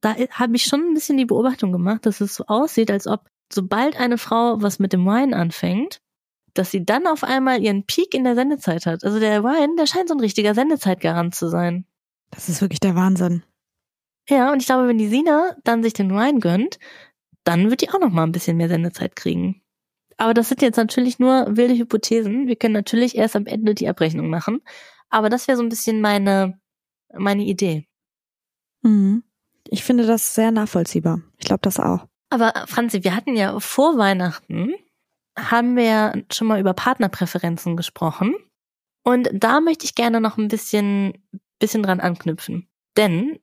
da 0.03 0.15
habe 0.33 0.55
ich 0.55 0.65
schon 0.65 0.83
ein 0.83 0.95
bisschen 0.95 1.17
die 1.17 1.25
Beobachtung 1.25 1.73
gemacht, 1.73 2.05
dass 2.05 2.21
es 2.21 2.35
so 2.35 2.45
aussieht, 2.47 2.91
als 2.91 3.07
ob 3.07 3.31
sobald 3.51 3.99
eine 3.99 4.19
Frau 4.19 4.61
was 4.61 4.79
mit 4.79 4.93
dem 4.93 5.07
Wine 5.07 5.35
anfängt, 5.35 6.03
dass 6.53 6.71
sie 6.71 6.85
dann 6.85 7.07
auf 7.07 7.25
einmal 7.25 7.63
ihren 7.63 7.87
Peak 7.87 8.13
in 8.13 8.25
der 8.25 8.35
Sendezeit 8.35 8.85
hat. 8.85 9.03
Also 9.03 9.19
der 9.19 9.43
Wine, 9.43 9.77
der 9.79 9.87
scheint 9.87 10.09
so 10.09 10.15
ein 10.15 10.21
richtiger 10.21 10.55
Sendezeitgarant 10.55 11.35
zu 11.35 11.49
sein. 11.49 11.87
Das 12.31 12.51
ist 12.51 12.61
wirklich 12.61 12.81
der 12.81 12.95
Wahnsinn. 12.95 13.43
Ja, 14.29 14.53
und 14.53 14.61
ich 14.61 14.67
glaube, 14.67 14.89
wenn 14.89 14.99
die 14.99 15.09
Sina 15.09 15.57
dann 15.65 15.83
sich 15.83 15.95
den 15.95 16.11
Wine 16.11 16.41
gönnt, 16.41 16.79
dann 17.45 17.71
wird 17.71 17.81
die 17.81 17.89
auch 17.89 17.99
noch 17.99 18.11
mal 18.11 18.25
ein 18.25 18.33
bisschen 18.33 18.59
mehr 18.59 18.69
Sendezeit 18.69 19.17
kriegen. 19.17 19.63
Aber 20.19 20.35
das 20.35 20.51
sind 20.51 20.61
jetzt 20.61 20.77
natürlich 20.77 21.19
nur 21.19 21.57
wilde 21.57 21.79
Hypothesen. 21.79 22.47
Wir 22.47 22.57
können 22.57 22.75
natürlich 22.75 23.17
erst 23.17 23.37
am 23.37 23.47
Ende 23.47 23.75
die 23.75 23.89
Abrechnung 23.89 24.29
machen. 24.29 24.61
Aber 25.11 25.29
das 25.29 25.49
wäre 25.49 25.57
so 25.57 25.63
ein 25.63 25.69
bisschen 25.69 26.01
meine, 26.01 26.61
meine 27.13 27.45
Idee. 27.45 27.87
Mhm. 28.83 29.23
Ich 29.69 29.85
finde 29.85 30.07
das 30.07 30.35
sehr 30.35 30.51
nachvollziehbar. 30.51 31.21
Ich 31.39 31.47
glaube 31.47 31.61
das 31.63 31.79
auch. 31.79 32.07
Aber 32.31 32.53
Franzi, 32.67 33.05
wir 33.05 33.15
hatten 33.15 33.37
ja 33.37 33.59
vor 33.61 33.99
Weihnachten, 33.99 34.75
haben 35.39 35.77
wir 35.77 36.25
schon 36.33 36.47
mal 36.47 36.61
über 36.61 36.75
Partnerpräferenzen 36.75 37.77
gesprochen. 37.77 38.35
Und 39.05 39.31
da 39.33 39.61
möchte 39.61 39.85
ich 39.85 39.95
gerne 39.95 40.21
noch 40.21 40.37
ein 40.37 40.49
bisschen, 40.49 41.15
bisschen 41.59 41.83
dran 41.83 42.01
anknüpfen. 42.01 42.69
Denn 42.97 43.39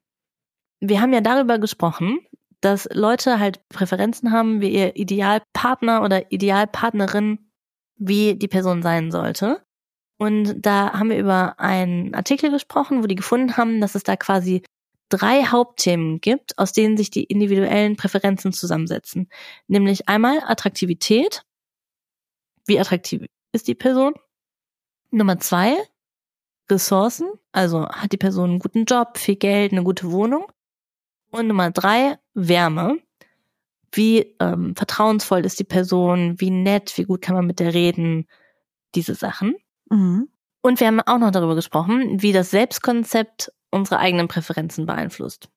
wir 0.80 1.02
haben 1.02 1.14
ja 1.14 1.22
darüber 1.22 1.58
gesprochen, 1.58 2.20
dass 2.62 2.88
Leute 2.92 3.40
halt 3.40 3.68
Präferenzen 3.70 4.32
haben, 4.32 4.62
wie 4.62 4.70
ihr 4.70 4.96
Idealpartner 4.96 6.04
oder 6.04 6.32
Idealpartnerin, 6.32 7.52
wie 7.96 8.36
die 8.36 8.48
Person 8.48 8.82
sein 8.82 9.12
sollte. 9.12 9.65
Und 10.18 10.62
da 10.62 10.94
haben 10.94 11.10
wir 11.10 11.20
über 11.20 11.60
einen 11.60 12.14
Artikel 12.16 12.50
gesprochen, 12.52 13.04
wo 13.04 13.08
die 13.08 13.16
gefunden 13.16 13.58
haben, 13.58 13.82
dass 13.82 13.96
es 13.96 14.04
da 14.04 14.16
quasi 14.16 14.64
drei 15.10 15.46
Hauptthemen 15.46 16.22
gibt, 16.22 16.58
aus 16.58 16.72
denen 16.72 16.98
sich 16.98 17.10
die 17.12 17.26
individuellen 17.26 17.96
Präferenzen 17.96 18.54
zusammensetzen. 18.54 19.30
Nämlich 19.68 20.08
einmal 20.08 20.40
Attraktivität. 20.46 21.44
Wie 22.66 22.80
attraktiv 22.80 23.26
ist 23.52 23.68
die 23.68 23.76
Person? 23.76 24.14
Nummer 25.12 25.40
zwei, 25.40 25.76
Ressourcen. 26.70 27.28
Also 27.52 27.88
hat 27.90 28.12
die 28.12 28.18
Person 28.18 28.52
einen 28.52 28.60
guten 28.60 28.86
Job, 28.86 29.18
viel 29.18 29.36
Geld, 29.36 29.72
eine 29.72 29.84
gute 29.84 30.12
Wohnung. 30.12 30.52
Und 31.32 31.48
Nummer 31.48 31.72
drei, 31.72 32.18
Wärme. 32.34 32.98
Wie 33.92 34.36
ähm, 34.40 34.76
vertrauensvoll 34.76 35.46
ist 35.46 35.60
die 35.60 35.64
Person, 35.64 36.40
wie 36.40 36.50
nett, 36.50 36.98
wie 36.98 37.04
gut 37.04 37.22
kann 37.22 37.36
man 37.36 37.46
mit 37.46 37.60
der 37.60 37.74
reden, 37.74 38.28
diese 38.94 39.16
Sachen. 39.16 39.56
Mhm. 39.90 40.30
Und 40.62 40.80
wir 40.80 40.88
haben 40.88 41.02
auch 41.02 41.20
noch 41.20 41.32
darüber 41.32 41.56
gesprochen, 41.56 42.22
wie 42.22 42.34
das 42.34 42.50
Selbstkonzept 42.50 43.52
unsere 43.72 44.00
eigenen 44.00 44.28
Präferenzen 44.28 44.86
beeinflusst. 44.86 45.50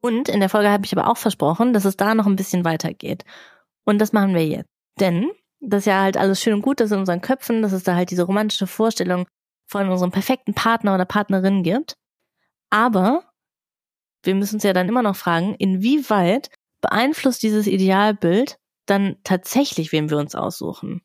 Und 0.00 0.28
in 0.28 0.40
der 0.40 0.48
Folge 0.48 0.70
habe 0.70 0.84
ich 0.84 0.96
aber 0.96 1.10
auch 1.10 1.16
versprochen, 1.16 1.72
dass 1.72 1.84
es 1.84 1.96
da 1.96 2.14
noch 2.14 2.26
ein 2.26 2.36
bisschen 2.36 2.64
weitergeht. 2.64 3.24
Und 3.84 3.98
das 3.98 4.12
machen 4.12 4.34
wir 4.34 4.46
jetzt. 4.46 4.68
Denn 5.00 5.30
das 5.60 5.80
ist 5.80 5.86
ja 5.86 6.02
halt 6.02 6.16
alles 6.16 6.40
schön 6.40 6.54
und 6.54 6.62
gut, 6.62 6.80
dass 6.80 6.92
in 6.92 6.98
unseren 6.98 7.20
Köpfen, 7.20 7.62
dass 7.62 7.72
es 7.72 7.84
da 7.84 7.94
halt 7.94 8.10
diese 8.10 8.24
romantische 8.24 8.66
Vorstellung 8.66 9.26
von 9.66 9.88
unserem 9.88 10.10
perfekten 10.10 10.54
Partner 10.54 10.94
oder 10.94 11.04
Partnerin 11.04 11.62
gibt. 11.62 11.94
Aber 12.70 13.24
wir 14.22 14.34
müssen 14.34 14.56
uns 14.56 14.64
ja 14.64 14.72
dann 14.72 14.88
immer 14.88 15.02
noch 15.02 15.16
fragen, 15.16 15.54
inwieweit 15.54 16.50
beeinflusst 16.80 17.42
dieses 17.42 17.66
Idealbild 17.66 18.58
dann 18.86 19.16
tatsächlich, 19.24 19.92
wem 19.92 20.10
wir 20.10 20.18
uns 20.18 20.34
aussuchen? 20.34 21.00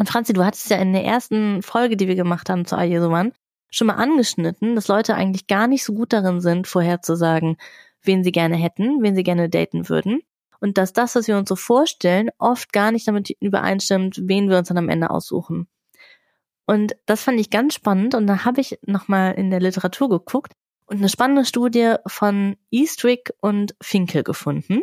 Und 0.00 0.08
Franzi, 0.08 0.32
du 0.32 0.42
hattest 0.42 0.70
ja 0.70 0.78
in 0.78 0.94
der 0.94 1.04
ersten 1.04 1.60
Folge, 1.60 1.94
die 1.94 2.08
wir 2.08 2.14
gemacht 2.14 2.48
haben 2.48 2.64
zu 2.64 2.74
Ayesuman, 2.74 3.34
schon 3.70 3.86
mal 3.86 3.96
angeschnitten, 3.96 4.74
dass 4.74 4.88
Leute 4.88 5.14
eigentlich 5.14 5.46
gar 5.46 5.66
nicht 5.66 5.84
so 5.84 5.92
gut 5.92 6.14
darin 6.14 6.40
sind, 6.40 6.66
vorherzusagen, 6.66 7.58
wen 8.02 8.24
sie 8.24 8.32
gerne 8.32 8.56
hätten, 8.56 9.02
wen 9.02 9.14
sie 9.14 9.24
gerne 9.24 9.50
daten 9.50 9.90
würden. 9.90 10.22
Und 10.58 10.78
dass 10.78 10.94
das, 10.94 11.16
was 11.16 11.28
wir 11.28 11.36
uns 11.36 11.50
so 11.50 11.54
vorstellen, 11.54 12.30
oft 12.38 12.72
gar 12.72 12.92
nicht 12.92 13.06
damit 13.06 13.28
übereinstimmt, 13.40 14.22
wen 14.22 14.48
wir 14.48 14.56
uns 14.56 14.68
dann 14.68 14.78
am 14.78 14.88
Ende 14.88 15.10
aussuchen. 15.10 15.68
Und 16.64 16.96
das 17.04 17.22
fand 17.22 17.38
ich 17.38 17.50
ganz 17.50 17.74
spannend 17.74 18.14
und 18.14 18.26
da 18.26 18.46
habe 18.46 18.62
ich 18.62 18.78
nochmal 18.86 19.34
in 19.34 19.50
der 19.50 19.60
Literatur 19.60 20.08
geguckt 20.08 20.54
und 20.86 20.96
eine 20.96 21.10
spannende 21.10 21.44
Studie 21.44 21.96
von 22.06 22.56
Eastrick 22.70 23.34
und 23.42 23.74
Finkel 23.82 24.22
gefunden. 24.22 24.80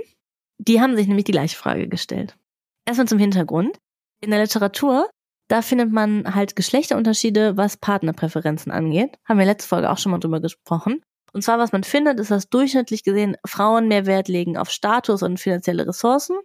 Die 0.60 0.80
haben 0.80 0.96
sich 0.96 1.08
nämlich 1.08 1.26
die 1.26 1.32
gleiche 1.32 1.58
Frage 1.58 1.88
gestellt. 1.88 2.38
Erstmal 2.86 3.08
zum 3.08 3.18
Hintergrund. 3.18 3.80
In 4.22 4.32
der 4.32 4.42
Literatur, 4.42 5.10
da 5.48 5.62
findet 5.62 5.92
man 5.92 6.36
halt 6.36 6.56
Geschlechterunterschiede, 6.56 7.56
was 7.56 7.78
Partnerpräferenzen 7.78 8.72
angeht. 8.72 9.18
Haben 9.26 9.40
wir 9.40 9.46
letzte 9.46 9.70
Folge 9.70 9.90
auch 9.90 9.98
schon 9.98 10.12
mal 10.12 10.20
drüber 10.20 10.42
gesprochen. 10.42 11.02
Und 11.34 11.44
zwar, 11.44 11.60
was 11.60 11.72
man 11.72 11.84
findet, 11.84 12.20
ist, 12.20 12.32
dass 12.32 12.50
durchschnittlich 12.50 13.04
gesehen 13.04 13.38
Frauen 13.46 13.88
mehr 13.88 14.06
Wert 14.06 14.28
legen 14.28 14.58
auf 14.58 14.70
Status 14.70 15.24
und 15.24 15.40
finanzielle 15.40 15.88
Ressourcen 15.88 16.38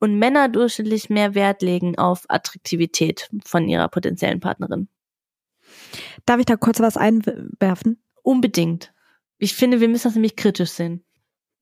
und 0.00 0.18
Männer 0.18 0.48
durchschnittlich 0.48 1.10
mehr 1.10 1.34
Wert 1.34 1.62
legen 1.62 1.96
auf 1.96 2.24
Attraktivität 2.28 3.30
von 3.44 3.68
ihrer 3.68 3.88
potenziellen 3.88 4.40
Partnerin. 4.40 4.88
Darf 6.26 6.40
ich 6.40 6.46
da 6.46 6.56
kurz 6.56 6.80
was 6.80 6.96
einwerfen? 6.96 8.02
Unbedingt. 8.22 8.92
Ich 9.38 9.54
finde, 9.54 9.80
wir 9.80 9.88
müssen 9.88 10.08
das 10.08 10.14
nämlich 10.14 10.36
kritisch 10.36 10.70
sehen. 10.70 11.04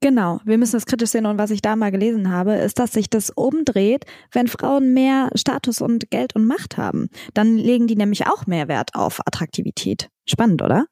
Genau, 0.02 0.40
wir 0.44 0.56
müssen 0.56 0.72
das 0.72 0.86
kritisch 0.86 1.10
sehen 1.10 1.26
und 1.26 1.36
was 1.36 1.50
ich 1.50 1.60
da 1.60 1.76
mal 1.76 1.90
gelesen 1.90 2.30
habe, 2.30 2.54
ist, 2.54 2.78
dass 2.78 2.92
sich 2.92 3.10
das 3.10 3.28
umdreht, 3.28 4.06
wenn 4.32 4.48
Frauen 4.48 4.94
mehr 4.94 5.30
Status 5.34 5.82
und 5.82 6.10
Geld 6.10 6.34
und 6.34 6.46
Macht 6.46 6.78
haben. 6.78 7.10
Dann 7.34 7.58
legen 7.58 7.86
die 7.86 7.96
nämlich 7.96 8.26
auch 8.26 8.46
mehr 8.46 8.66
Wert 8.66 8.94
auf 8.94 9.20
Attraktivität. 9.26 10.08
Spannend, 10.26 10.62
oder? 10.62 10.86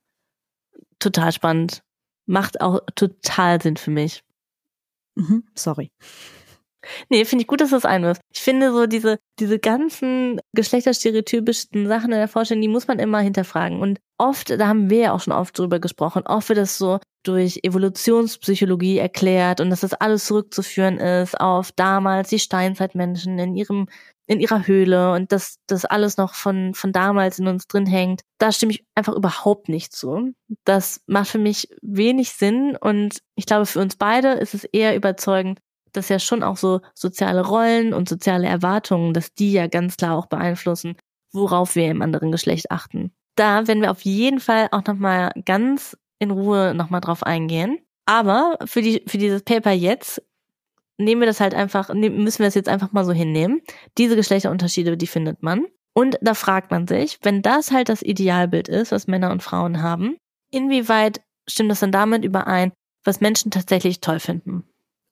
Total 0.99 1.33
spannend. 1.33 1.83
Macht 2.27 2.61
auch 2.61 2.81
total 2.95 3.63
Sinn 3.63 3.79
für 3.79 3.91
mich. 3.91 4.23
Mhm, 5.15 5.45
sorry. 5.55 5.91
Nee, 7.09 7.25
finde 7.25 7.43
ich 7.43 7.49
gut, 7.49 7.61
dass 7.61 7.71
du 7.71 7.77
das 7.77 7.85
einwirfst. 7.85 8.23
Ich 8.33 8.41
finde 8.41 8.73
so 8.73 8.87
diese, 8.87 9.19
diese 9.39 9.59
ganzen 9.59 10.41
geschlechterstereotypischen 10.55 11.87
Sachen 11.87 12.13
in 12.13 12.19
der 12.19 12.29
Vorstellung, 12.29 12.63
die 12.63 12.69
muss 12.69 12.89
man 12.89 12.99
immer 12.99 13.21
hinterfragen. 13.21 13.81
Und 13.81 13.99
oft, 14.19 14.51
da 14.51 14.67
haben 14.67 14.91
wir 14.91 14.99
ja 14.99 15.13
auch 15.13 15.21
schon 15.21 15.33
oft 15.33 15.59
drüber 15.59 15.79
gesprochen, 15.79 16.23
oft 16.27 16.49
wird 16.49 16.59
das 16.59 16.79
so 16.79 16.99
durch 17.25 17.61
Evolutionspsychologie 17.63 18.99
erklärt 18.99 19.61
und 19.61 19.71
dass 19.71 19.81
das 19.81 19.95
alles 19.95 20.25
zurückzuführen 20.25 20.99
ist 20.99 21.39
auf 21.41 21.73
damals 21.73 22.31
die 22.31 22.39
Steinzeitmenschen 22.39 23.39
in 23.39 23.55
ihrem 23.55 23.87
in 24.27 24.41
ihrer 24.41 24.67
Höhle 24.67 25.13
und 25.13 25.33
dass 25.33 25.57
das 25.67 25.87
alles 25.87 26.19
noch 26.19 26.35
von 26.35 26.75
von 26.75 26.93
damals 26.93 27.39
in 27.39 27.49
uns 27.49 27.67
drin 27.67 27.87
hängt. 27.87 28.21
Da 28.39 28.53
stimme 28.53 28.73
ich 28.73 28.85
einfach 28.95 29.15
überhaupt 29.15 29.69
nicht 29.69 29.93
zu. 29.93 30.33
Das 30.65 31.01
macht 31.07 31.29
für 31.29 31.39
mich 31.39 31.69
wenig 31.81 32.31
Sinn 32.31 32.77
und 32.79 33.19
ich 33.37 33.47
glaube 33.47 33.67
für 33.67 33.81
uns 33.81 33.97
beide 33.97 34.33
ist 34.33 34.55
es 34.55 34.65
eher 34.65 34.95
überzeugend, 34.97 35.61
dass 35.93 36.09
ja 36.09 36.19
schon 36.19 36.43
auch 36.43 36.57
so 36.57 36.81
soziale 36.95 37.47
Rollen 37.47 37.95
und 37.95 38.09
soziale 38.09 38.47
Erwartungen, 38.47 39.15
dass 39.15 39.35
die 39.35 39.53
ja 39.53 39.67
ganz 39.67 39.97
klar 39.97 40.17
auch 40.17 40.27
beeinflussen, 40.27 40.97
worauf 41.33 41.75
wir 41.75 41.91
im 41.91 42.03
anderen 42.03 42.33
Geschlecht 42.33 42.71
achten. 42.71 43.13
Da 43.37 43.67
werden 43.69 43.83
wir 43.83 43.91
auf 43.91 44.03
jeden 44.03 44.41
Fall 44.41 44.69
auch 44.73 44.85
nochmal 44.85 45.31
ganz 45.45 45.97
in 46.19 46.31
Ruhe 46.31 46.75
nochmal 46.75 47.01
drauf 47.01 47.23
eingehen. 47.23 47.79
Aber 48.07 48.59
für 48.65 48.83
die, 48.83 49.03
für 49.07 49.19
dieses 49.19 49.43
Paper 49.43 49.73
jetzt 49.73 50.23
nehmen 50.97 51.21
wir 51.21 51.27
das 51.27 51.41
halt 51.41 51.55
einfach, 51.55 51.93
müssen 51.95 52.41
wir 52.41 52.47
es 52.47 52.55
jetzt 52.55 52.69
einfach 52.69 52.93
mal 52.93 53.05
so 53.05 53.13
hinnehmen. 53.13 53.61
Diese 53.97 54.17
Geschlechterunterschiede, 54.17 54.97
die 54.97 55.07
findet 55.07 55.43
man. 55.43 55.67
Und 55.95 56.19
da 56.21 56.35
fragt 56.35 56.71
man 56.71 56.87
sich, 56.87 57.19
wenn 57.23 57.43
das 57.43 57.71
halt 57.71 57.89
das 57.89 58.03
Idealbild 58.03 58.69
ist, 58.69 58.93
was 58.93 59.07
Männer 59.07 59.31
und 59.31 59.43
Frauen 59.43 59.83
haben, 59.83 60.17
inwieweit 60.51 61.21
stimmt 61.49 61.71
das 61.71 61.81
dann 61.81 61.93
damit 61.93 62.25
überein, 62.25 62.73
was 63.05 63.21
Menschen 63.21 63.51
tatsächlich 63.51 64.01
toll 64.01 64.21
finden? 64.21 64.65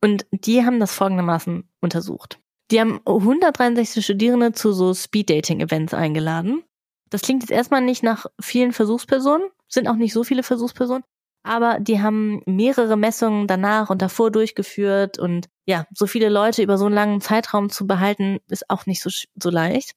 Und 0.06 0.24
die 0.30 0.64
haben 0.64 0.78
das 0.78 0.94
folgendermaßen 0.94 1.68
untersucht. 1.80 2.38
Die 2.70 2.80
haben 2.80 3.00
163 3.04 4.04
Studierende 4.04 4.52
zu 4.52 4.70
so 4.70 4.94
Speed-Dating-Events 4.94 5.94
eingeladen. 5.94 6.62
Das 7.10 7.22
klingt 7.22 7.42
jetzt 7.42 7.50
erstmal 7.50 7.80
nicht 7.80 8.04
nach 8.04 8.26
vielen 8.40 8.72
Versuchspersonen, 8.72 9.48
sind 9.66 9.88
auch 9.88 9.96
nicht 9.96 10.12
so 10.12 10.22
viele 10.22 10.44
Versuchspersonen, 10.44 11.02
aber 11.42 11.80
die 11.80 12.00
haben 12.00 12.40
mehrere 12.46 12.96
Messungen 12.96 13.48
danach 13.48 13.90
und 13.90 14.00
davor 14.00 14.30
durchgeführt 14.30 15.18
und 15.18 15.48
ja, 15.64 15.88
so 15.92 16.06
viele 16.06 16.28
Leute 16.28 16.62
über 16.62 16.78
so 16.78 16.86
einen 16.86 16.94
langen 16.94 17.20
Zeitraum 17.20 17.68
zu 17.68 17.88
behalten, 17.88 18.38
ist 18.48 18.70
auch 18.70 18.86
nicht 18.86 19.02
so, 19.02 19.10
so 19.10 19.50
leicht. 19.50 19.96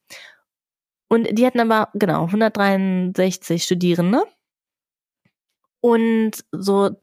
Und 1.07 1.37
die 1.37 1.45
hatten 1.45 1.59
aber, 1.59 1.89
genau, 1.93 2.25
163 2.25 3.63
Studierende. 3.63 4.23
Und 5.81 6.31
so 6.51 6.95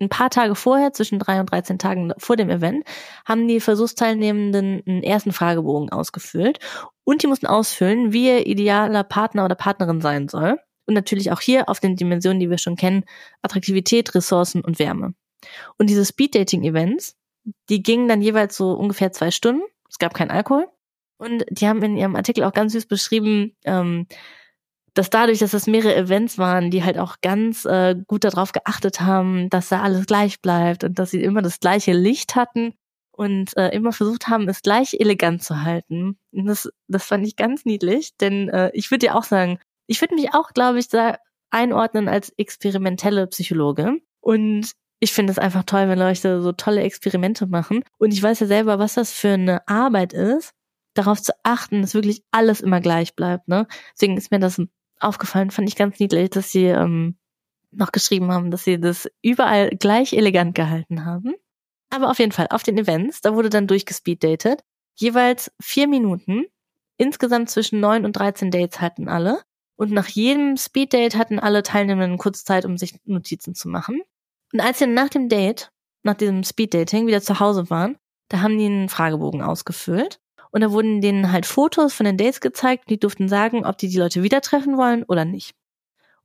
ein 0.00 0.08
paar 0.08 0.30
Tage 0.30 0.54
vorher, 0.54 0.92
zwischen 0.92 1.18
drei 1.18 1.40
und 1.40 1.50
13 1.50 1.78
Tagen 1.78 2.12
vor 2.18 2.36
dem 2.36 2.50
Event, 2.50 2.84
haben 3.24 3.46
die 3.46 3.60
Versuchsteilnehmenden 3.60 4.82
einen 4.86 5.02
ersten 5.02 5.32
Fragebogen 5.32 5.90
ausgefüllt 5.90 6.58
und 7.04 7.22
die 7.22 7.26
mussten 7.26 7.46
ausfüllen, 7.46 8.12
wie 8.12 8.26
ihr 8.26 8.46
idealer 8.46 9.04
Partner 9.04 9.44
oder 9.44 9.54
Partnerin 9.54 10.00
sein 10.00 10.28
soll. 10.28 10.58
Und 10.86 10.94
natürlich 10.94 11.32
auch 11.32 11.40
hier 11.40 11.68
auf 11.68 11.80
den 11.80 11.96
Dimensionen, 11.96 12.40
die 12.40 12.50
wir 12.50 12.58
schon 12.58 12.76
kennen, 12.76 13.04
Attraktivität, 13.40 14.14
Ressourcen 14.14 14.60
und 14.60 14.78
Wärme. 14.78 15.14
Und 15.78 15.88
diese 15.88 16.04
Speed-Dating-Events, 16.04 17.16
die 17.70 17.82
gingen 17.82 18.08
dann 18.08 18.20
jeweils 18.20 18.56
so 18.56 18.72
ungefähr 18.72 19.12
zwei 19.12 19.30
Stunden. 19.30 19.62
Es 19.88 19.98
gab 19.98 20.12
keinen 20.12 20.30
Alkohol. 20.30 20.66
Und 21.16 21.44
die 21.48 21.66
haben 21.68 21.82
in 21.82 21.96
ihrem 21.96 22.16
Artikel 22.16 22.44
auch 22.44 22.52
ganz 22.52 22.72
süß 22.72 22.86
beschrieben, 22.86 23.56
ähm, 23.64 24.06
dass 24.94 25.10
dadurch, 25.10 25.40
dass 25.40 25.54
es 25.54 25.66
mehrere 25.66 25.96
Events 25.96 26.38
waren, 26.38 26.70
die 26.70 26.84
halt 26.84 26.98
auch 26.98 27.16
ganz 27.20 27.64
äh, 27.64 27.96
gut 28.06 28.24
darauf 28.24 28.52
geachtet 28.52 29.00
haben, 29.00 29.50
dass 29.50 29.68
da 29.68 29.82
alles 29.82 30.06
gleich 30.06 30.40
bleibt 30.40 30.84
und 30.84 30.98
dass 30.98 31.10
sie 31.10 31.22
immer 31.22 31.42
das 31.42 31.60
gleiche 31.60 31.92
Licht 31.92 32.36
hatten 32.36 32.74
und 33.10 33.56
äh, 33.56 33.70
immer 33.70 33.92
versucht 33.92 34.28
haben, 34.28 34.48
es 34.48 34.62
gleich 34.62 34.94
elegant 34.98 35.42
zu 35.42 35.62
halten. 35.62 36.18
Und 36.32 36.46
das, 36.46 36.70
das 36.88 37.04
fand 37.04 37.26
ich 37.26 37.36
ganz 37.36 37.64
niedlich, 37.64 38.16
denn 38.20 38.48
äh, 38.48 38.70
ich 38.72 38.90
würde 38.90 39.06
dir 39.06 39.16
auch 39.16 39.24
sagen, 39.24 39.58
ich 39.86 40.00
würde 40.00 40.14
mich 40.14 40.32
auch, 40.32 40.52
glaube 40.52 40.78
ich, 40.78 40.88
da 40.88 41.18
einordnen 41.50 42.08
als 42.08 42.32
experimentelle 42.36 43.26
Psychologe. 43.26 43.98
Und 44.20 44.72
ich 45.00 45.12
finde 45.12 45.32
es 45.32 45.38
einfach 45.38 45.64
toll, 45.64 45.88
wenn 45.88 45.98
Leute 45.98 46.40
so 46.40 46.52
tolle 46.52 46.82
Experimente 46.82 47.46
machen. 47.46 47.84
Und 47.98 48.12
ich 48.12 48.22
weiß 48.22 48.40
ja 48.40 48.46
selber, 48.46 48.78
was 48.78 48.94
das 48.94 49.12
für 49.12 49.34
eine 49.34 49.66
Arbeit 49.68 50.12
ist, 50.12 50.52
darauf 50.94 51.20
zu 51.20 51.32
achten, 51.42 51.82
dass 51.82 51.94
wirklich 51.94 52.22
alles 52.30 52.60
immer 52.60 52.80
gleich 52.80 53.14
bleibt. 53.14 53.48
Ne? 53.48 53.66
Deswegen 53.92 54.16
ist 54.16 54.30
mir 54.30 54.38
das 54.38 54.60
aufgefallen, 55.04 55.50
fand 55.50 55.68
ich 55.68 55.76
ganz 55.76 55.98
niedlich, 55.98 56.30
dass 56.30 56.50
sie 56.50 56.66
ähm, 56.66 57.16
noch 57.70 57.92
geschrieben 57.92 58.32
haben, 58.32 58.50
dass 58.50 58.64
sie 58.64 58.80
das 58.80 59.08
überall 59.22 59.70
gleich 59.70 60.12
elegant 60.12 60.54
gehalten 60.54 61.04
haben. 61.04 61.34
Aber 61.90 62.10
auf 62.10 62.18
jeden 62.18 62.32
Fall, 62.32 62.48
auf 62.50 62.62
den 62.62 62.78
Events, 62.78 63.20
da 63.20 63.34
wurde 63.34 63.50
dann 63.50 63.66
durchgespeeddatet. 63.66 64.60
Jeweils 64.94 65.52
vier 65.60 65.88
Minuten. 65.88 66.46
Insgesamt 66.96 67.50
zwischen 67.50 67.80
neun 67.80 68.04
und 68.04 68.12
dreizehn 68.12 68.50
Dates 68.50 68.80
hatten 68.80 69.08
alle. 69.08 69.42
Und 69.76 69.90
nach 69.90 70.06
jedem 70.06 70.56
Speeddate 70.56 71.18
hatten 71.18 71.40
alle 71.40 71.62
Teilnehmenden 71.62 72.18
kurz 72.18 72.44
Zeit, 72.44 72.64
um 72.64 72.78
sich 72.78 72.94
Notizen 73.04 73.54
zu 73.54 73.68
machen. 73.68 74.00
Und 74.52 74.60
als 74.60 74.78
sie 74.78 74.86
nach 74.86 75.08
dem 75.08 75.28
Date, 75.28 75.72
nach 76.04 76.14
diesem 76.14 76.44
Speeddating, 76.44 77.06
wieder 77.08 77.20
zu 77.20 77.40
Hause 77.40 77.70
waren, 77.70 77.96
da 78.28 78.40
haben 78.40 78.56
die 78.56 78.66
einen 78.66 78.88
Fragebogen 78.88 79.42
ausgefüllt. 79.42 80.20
Und 80.54 80.60
da 80.60 80.70
wurden 80.70 81.00
denen 81.00 81.32
halt 81.32 81.46
Fotos 81.46 81.94
von 81.94 82.06
den 82.06 82.16
Dates 82.16 82.40
gezeigt. 82.40 82.88
Die 82.88 83.00
durften 83.00 83.28
sagen, 83.28 83.66
ob 83.66 83.76
die 83.76 83.88
die 83.88 83.98
Leute 83.98 84.22
wieder 84.22 84.40
treffen 84.40 84.76
wollen 84.76 85.02
oder 85.02 85.24
nicht. 85.24 85.50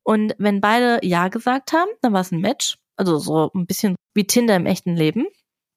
Und 0.04 0.36
wenn 0.38 0.62
beide 0.62 1.04
Ja 1.04 1.30
gesagt 1.30 1.74
haben, 1.74 1.90
dann 2.02 2.14
war 2.14 2.22
es 2.22 2.32
ein 2.32 2.40
Match. 2.40 2.78
Also 2.96 3.18
so 3.18 3.50
ein 3.56 3.66
bisschen 3.66 3.96
wie 4.14 4.28
Tinder 4.28 4.56
im 4.56 4.68
echten 4.68 4.96
Leben. 4.96 5.26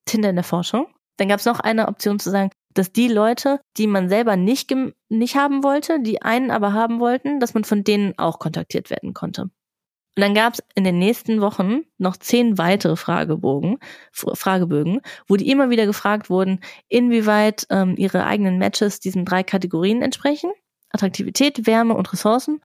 Tinder 0.05 0.29
in 0.29 0.37
der 0.37 0.45
Forschung. 0.45 0.87
Dann 1.17 1.29
gab 1.29 1.41
es 1.41 1.47
noch 1.47 1.61
eine 1.61 1.89
Option 1.89 2.19
zu 2.19 2.29
sagen, 2.29 2.51
dass 2.75 2.93
die 2.93 3.09
Leute, 3.09 3.59
die 3.79 3.87
man 3.87 4.11
selber 4.11 4.37
nicht, 4.37 4.71
nicht 5.09 5.37
haben 5.37 5.65
wollte, 5.65 6.01
die 6.03 6.21
einen 6.21 6.51
aber 6.51 6.75
haben 6.75 7.01
wollten, 7.01 7.41
dass 7.41 7.55
man 7.55 7.65
von 7.65 7.85
denen 7.85 8.19
auch 8.19 8.39
kontaktiert 8.39 8.91
werden 8.91 9.15
konnte. 9.15 9.49
Und 10.15 10.21
dann 10.21 10.35
gab 10.35 10.55
es 10.55 10.63
in 10.75 10.85
den 10.85 10.99
nächsten 10.99 11.41
Wochen 11.41 11.83
noch 11.97 12.19
zehn 12.19 12.59
weitere 12.59 12.97
Fragebogen, 12.97 13.79
Fragebögen, 14.13 15.01
wo 15.27 15.37
die 15.37 15.51
immer 15.51 15.71
wieder 15.71 15.87
gefragt 15.87 16.29
wurden, 16.29 16.61
inwieweit 16.89 17.67
ähm, 17.71 17.95
ihre 17.97 18.27
eigenen 18.27 18.59
Matches 18.59 19.01
diesen 19.01 19.25
drei 19.25 19.43
Kategorien 19.43 20.03
entsprechen. 20.03 20.53
Attraktivität, 20.91 21.67
Wärme 21.67 21.95
und 21.95 22.13
Ressourcen. 22.13 22.61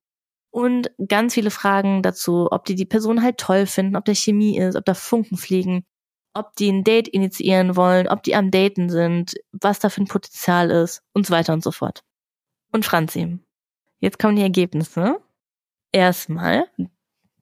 Und 0.50 0.92
ganz 1.08 1.36
viele 1.36 1.52
Fragen 1.52 2.02
dazu, 2.02 2.52
ob 2.52 2.66
die 2.66 2.76
die 2.76 2.86
Person 2.86 3.22
halt 3.22 3.38
toll 3.38 3.66
finden, 3.66 3.96
ob 3.96 4.04
der 4.04 4.16
Chemie 4.16 4.58
ist, 4.58 4.76
ob 4.76 4.84
da 4.84 4.94
Funken 4.94 5.38
fliegen, 5.38 5.86
ob 6.34 6.54
die 6.56 6.70
ein 6.70 6.84
Date 6.84 7.08
initiieren 7.08 7.76
wollen, 7.76 8.08
ob 8.08 8.24
die 8.24 8.36
am 8.36 8.52
Daten 8.52 8.90
sind, 8.90 9.36
was 9.52 9.80
da 9.80 9.90
für 9.90 10.02
ein 10.02 10.08
Potenzial 10.08 10.70
ist 10.70 11.02
und 11.14 11.26
so 11.26 11.34
weiter 11.34 11.54
und 11.54 11.64
so 11.64 11.72
fort. 11.72 12.04
Und 12.74 12.86
Franzi, 12.86 13.40
jetzt 14.00 14.20
kommen 14.20 14.36
die 14.36 14.42
Ergebnisse. 14.42 15.22
Erstmal, 15.92 16.66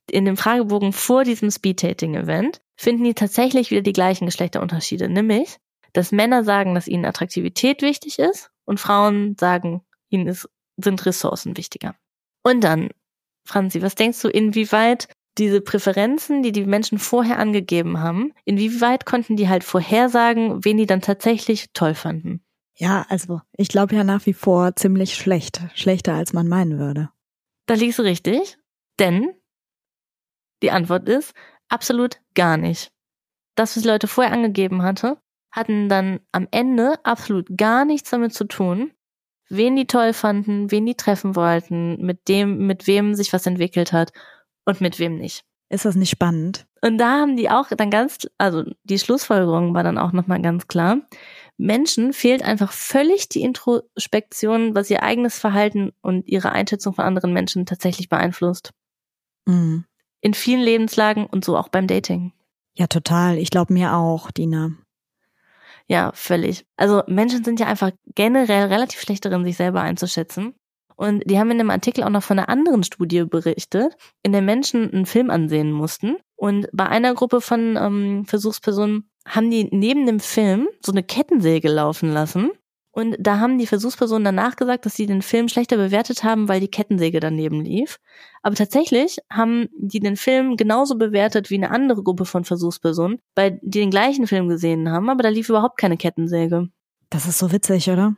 in 0.09 0.25
dem 0.25 0.37
Fragebogen 0.37 0.93
vor 0.93 1.23
diesem 1.23 1.51
Speed-Dating-Event 1.51 2.61
finden 2.75 3.03
die 3.03 3.13
tatsächlich 3.13 3.71
wieder 3.71 3.81
die 3.81 3.93
gleichen 3.93 4.25
Geschlechterunterschiede, 4.25 5.09
nämlich, 5.09 5.57
dass 5.93 6.11
Männer 6.11 6.43
sagen, 6.43 6.75
dass 6.75 6.87
ihnen 6.87 7.05
Attraktivität 7.05 7.81
wichtig 7.81 8.19
ist 8.19 8.51
und 8.65 8.79
Frauen 8.79 9.35
sagen, 9.39 9.81
ihnen 10.09 10.27
ist, 10.27 10.49
sind 10.77 11.05
Ressourcen 11.05 11.57
wichtiger. 11.57 11.95
Und 12.43 12.63
dann, 12.63 12.89
Franzi, 13.45 13.81
was 13.81 13.95
denkst 13.95 14.21
du, 14.21 14.27
inwieweit 14.27 15.07
diese 15.37 15.61
Präferenzen, 15.61 16.43
die 16.43 16.51
die 16.51 16.65
Menschen 16.65 16.97
vorher 16.97 17.39
angegeben 17.39 17.99
haben, 17.99 18.33
inwieweit 18.45 19.05
konnten 19.05 19.35
die 19.35 19.49
halt 19.49 19.63
vorhersagen, 19.63 20.63
wen 20.63 20.77
die 20.77 20.85
dann 20.85 21.01
tatsächlich 21.01 21.67
toll 21.73 21.93
fanden? 21.93 22.41
Ja, 22.77 23.05
also 23.09 23.41
ich 23.55 23.69
glaube 23.69 23.95
ja 23.95 24.03
nach 24.03 24.25
wie 24.25 24.33
vor 24.33 24.75
ziemlich 24.75 25.15
schlecht, 25.15 25.61
schlechter 25.75 26.13
als 26.13 26.33
man 26.33 26.47
meinen 26.47 26.77
würde. 26.77 27.09
Da 27.67 27.73
liegst 27.73 27.99
du 27.99 28.03
richtig, 28.03 28.57
denn 28.99 29.33
die 30.61 30.71
Antwort 30.71 31.07
ist 31.07 31.33
absolut 31.69 32.19
gar 32.33 32.57
nicht. 32.57 32.91
Das, 33.55 33.75
was 33.75 33.83
die 33.83 33.89
Leute 33.89 34.07
vorher 34.07 34.33
angegeben 34.33 34.83
hatte, 34.83 35.17
hatten 35.51 35.87
dann 35.87 36.19
am 36.31 36.47
Ende 36.51 36.99
absolut 37.03 37.47
gar 37.57 37.85
nichts 37.85 38.09
damit 38.09 38.33
zu 38.33 38.45
tun, 38.45 38.91
wen 39.49 39.75
die 39.75 39.87
toll 39.87 40.13
fanden, 40.13 40.71
wen 40.71 40.85
die 40.85 40.95
treffen 40.95 41.35
wollten, 41.35 42.05
mit 42.05 42.27
dem, 42.27 42.67
mit 42.67 42.87
wem 42.87 43.15
sich 43.15 43.31
was 43.31 43.45
entwickelt 43.45 43.93
hat 43.93 44.11
und 44.65 44.81
mit 44.81 44.99
wem 44.99 45.17
nicht. 45.17 45.43
Ist 45.69 45.85
das 45.85 45.95
nicht 45.95 46.11
spannend? 46.11 46.67
Und 46.81 46.99
da 46.99 47.21
haben 47.21 47.35
die 47.37 47.49
auch 47.49 47.69
dann 47.69 47.89
ganz, 47.89 48.27
also 48.37 48.63
die 48.83 48.99
Schlussfolgerung 48.99 49.73
war 49.73 49.83
dann 49.83 49.97
auch 49.97 50.11
nochmal 50.11 50.41
ganz 50.41 50.67
klar. 50.67 51.01
Menschen 51.57 52.13
fehlt 52.13 52.43
einfach 52.43 52.71
völlig 52.71 53.29
die 53.29 53.41
Introspektion, 53.41 54.75
was 54.75 54.89
ihr 54.91 55.01
eigenes 55.01 55.39
Verhalten 55.39 55.93
und 56.01 56.27
ihre 56.27 56.51
Einschätzung 56.51 56.93
von 56.93 57.05
anderen 57.05 57.33
Menschen 57.33 57.65
tatsächlich 57.65 58.09
beeinflusst. 58.09 58.71
Mhm. 59.47 59.85
In 60.25 60.33
vielen 60.33 60.61
Lebenslagen 60.61 61.27
und 61.27 61.45
so 61.45 61.55
auch 61.55 61.69
beim 61.69 61.85
Dating. 61.85 62.31
Ja, 62.73 62.87
total. 62.87 63.37
Ich 63.37 63.51
glaube 63.51 63.71
mir 63.71 63.93
auch, 63.93 64.31
Dina. 64.31 64.71
Ja, 65.85 66.13
völlig. 66.15 66.65
Also 66.77 67.03
Menschen 67.05 67.43
sind 67.43 67.59
ja 67.59 67.67
einfach 67.67 67.91
generell 68.15 68.65
relativ 68.69 69.01
schlecht 69.01 69.23
darin, 69.23 69.45
sich 69.45 69.55
selber 69.55 69.81
einzuschätzen. 69.81 70.55
Und 70.95 71.21
die 71.27 71.37
haben 71.37 71.51
in 71.51 71.59
einem 71.59 71.69
Artikel 71.69 72.03
auch 72.03 72.09
noch 72.09 72.23
von 72.23 72.39
einer 72.39 72.49
anderen 72.49 72.81
Studie 72.81 73.23
berichtet, 73.23 73.95
in 74.23 74.31
der 74.31 74.41
Menschen 74.41 74.91
einen 74.91 75.05
Film 75.05 75.29
ansehen 75.29 75.71
mussten. 75.71 76.15
Und 76.35 76.69
bei 76.73 76.87
einer 76.87 77.13
Gruppe 77.13 77.39
von 77.39 77.77
ähm, 77.79 78.25
Versuchspersonen 78.25 79.07
haben 79.27 79.51
die 79.51 79.69
neben 79.71 80.07
dem 80.07 80.19
Film 80.19 80.67
so 80.83 80.91
eine 80.91 81.03
Kettensäge 81.03 81.69
laufen 81.69 82.11
lassen. 82.11 82.49
Und 82.95 83.17
da 83.19 83.39
haben 83.41 83.57
die 83.57 83.67
Versuchspersonen 83.67 84.23
danach 84.23 84.55
gesagt, 84.55 84.85
dass 84.85 84.95
sie 84.95 85.05
den 85.05 85.21
Film 85.21 85.49
schlechter 85.49 85.75
bewertet 85.75 86.23
haben, 86.23 86.47
weil 86.47 86.61
die 86.61 86.69
Kettensäge 86.69 87.19
daneben 87.19 87.59
lief. 87.59 87.99
Aber 88.41 88.55
tatsächlich 88.55 89.17
haben 89.29 89.67
die 89.77 89.99
den 89.99 90.15
Film 90.15 90.55
genauso 90.55 90.97
bewertet 90.97 91.49
wie 91.49 91.55
eine 91.55 91.71
andere 91.71 92.03
Gruppe 92.03 92.23
von 92.23 92.45
Versuchspersonen, 92.45 93.19
weil 93.35 93.59
die 93.61 93.79
den 93.79 93.91
gleichen 93.91 94.27
Film 94.27 94.47
gesehen 94.47 94.89
haben, 94.89 95.09
aber 95.09 95.23
da 95.23 95.29
lief 95.29 95.49
überhaupt 95.49 95.77
keine 95.77 95.97
Kettensäge. 95.97 96.69
Das 97.09 97.27
ist 97.27 97.37
so 97.37 97.51
witzig, 97.51 97.89
oder? 97.89 98.15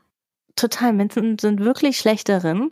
Total. 0.56 0.94
Menschen 0.94 1.40
sind 1.40 1.60
wirklich 1.60 1.98
schlecht 1.98 2.30
darin, 2.30 2.70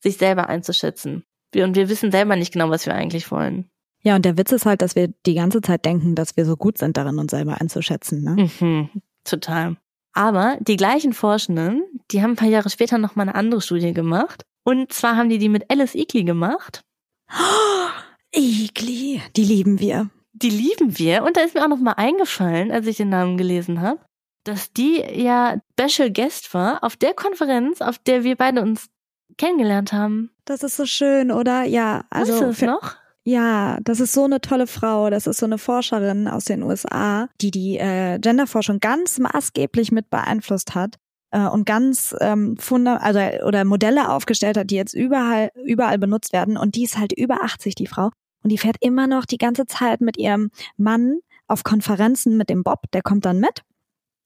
sich 0.00 0.16
selber 0.16 0.48
einzuschätzen. 0.48 1.24
Und 1.54 1.76
wir 1.76 1.88
wissen 1.88 2.10
selber 2.10 2.34
nicht 2.34 2.52
genau, 2.52 2.68
was 2.68 2.84
wir 2.84 2.96
eigentlich 2.96 3.30
wollen. 3.30 3.70
Ja, 4.02 4.16
und 4.16 4.24
der 4.24 4.36
Witz 4.36 4.50
ist 4.50 4.66
halt, 4.66 4.82
dass 4.82 4.96
wir 4.96 5.14
die 5.24 5.34
ganze 5.34 5.60
Zeit 5.60 5.84
denken, 5.84 6.16
dass 6.16 6.36
wir 6.36 6.46
so 6.46 6.56
gut 6.56 6.78
sind 6.78 6.96
darin, 6.96 7.20
uns 7.20 7.30
selber 7.30 7.60
einzuschätzen. 7.60 8.24
Ne? 8.24 8.50
Mhm, 8.58 8.88
total. 9.22 9.76
Aber 10.14 10.56
die 10.60 10.76
gleichen 10.76 11.12
Forschenden, 11.12 11.82
die 12.10 12.22
haben 12.22 12.32
ein 12.32 12.36
paar 12.36 12.48
Jahre 12.48 12.70
später 12.70 12.98
noch 12.98 13.16
mal 13.16 13.22
eine 13.22 13.34
andere 13.34 13.60
Studie 13.60 13.92
gemacht. 13.92 14.44
Und 14.64 14.92
zwar 14.92 15.16
haben 15.16 15.28
die 15.28 15.38
die 15.38 15.48
mit 15.48 15.70
Alice 15.70 15.94
Eagley 15.94 16.24
gemacht. 16.24 16.82
Oh, 17.36 17.90
Eagley, 18.32 19.22
die 19.36 19.44
lieben 19.44 19.78
wir. 19.78 20.10
Die 20.32 20.50
lieben 20.50 20.98
wir. 20.98 21.22
Und 21.22 21.36
da 21.36 21.42
ist 21.42 21.54
mir 21.54 21.62
auch 21.62 21.68
noch 21.68 21.78
mal 21.78 21.92
eingefallen, 21.92 22.72
als 22.72 22.86
ich 22.86 22.96
den 22.96 23.08
Namen 23.08 23.36
gelesen 23.36 23.80
habe, 23.80 24.00
dass 24.44 24.72
die 24.72 25.00
ja 25.00 25.60
Special 25.78 26.10
Guest 26.10 26.52
war 26.52 26.82
auf 26.82 26.96
der 26.96 27.14
Konferenz, 27.14 27.80
auf 27.80 27.98
der 27.98 28.24
wir 28.24 28.36
beide 28.36 28.62
uns 28.62 28.88
kennengelernt 29.36 29.92
haben. 29.92 30.30
Das 30.44 30.62
ist 30.62 30.76
so 30.76 30.86
schön, 30.86 31.30
oder? 31.30 31.62
Ja, 31.64 32.04
also. 32.10 32.32
Weißt 32.32 32.42
du 32.42 32.48
es 32.48 32.62
noch? 32.62 32.96
Ja, 33.26 33.78
das 33.82 34.00
ist 34.00 34.12
so 34.12 34.24
eine 34.24 34.40
tolle 34.40 34.66
Frau. 34.66 35.08
Das 35.08 35.26
ist 35.26 35.38
so 35.38 35.46
eine 35.46 35.56
Forscherin 35.56 36.28
aus 36.28 36.44
den 36.44 36.62
USA, 36.62 37.28
die 37.40 37.50
die 37.50 37.78
äh, 37.78 38.18
Genderforschung 38.18 38.80
ganz 38.80 39.18
maßgeblich 39.18 39.92
mit 39.92 40.10
beeinflusst 40.10 40.74
hat 40.74 40.96
äh, 41.30 41.46
und 41.46 41.64
ganz 41.64 42.14
ähm, 42.20 42.56
funda 42.58 42.98
also 42.98 43.20
oder 43.46 43.64
Modelle 43.64 44.10
aufgestellt 44.10 44.58
hat, 44.58 44.70
die 44.70 44.76
jetzt 44.76 44.92
überall 44.92 45.50
überall 45.64 45.98
benutzt 45.98 46.34
werden. 46.34 46.58
Und 46.58 46.74
die 46.74 46.84
ist 46.84 46.98
halt 46.98 47.12
über 47.12 47.42
80, 47.42 47.74
die 47.74 47.86
Frau. 47.86 48.10
Und 48.42 48.52
die 48.52 48.58
fährt 48.58 48.76
immer 48.80 49.06
noch 49.06 49.24
die 49.24 49.38
ganze 49.38 49.64
Zeit 49.64 50.02
mit 50.02 50.18
ihrem 50.18 50.50
Mann 50.76 51.20
auf 51.48 51.64
Konferenzen 51.64 52.36
mit 52.36 52.50
dem 52.50 52.62
Bob. 52.62 52.82
Der 52.92 53.00
kommt 53.00 53.24
dann 53.24 53.40
mit. 53.40 53.62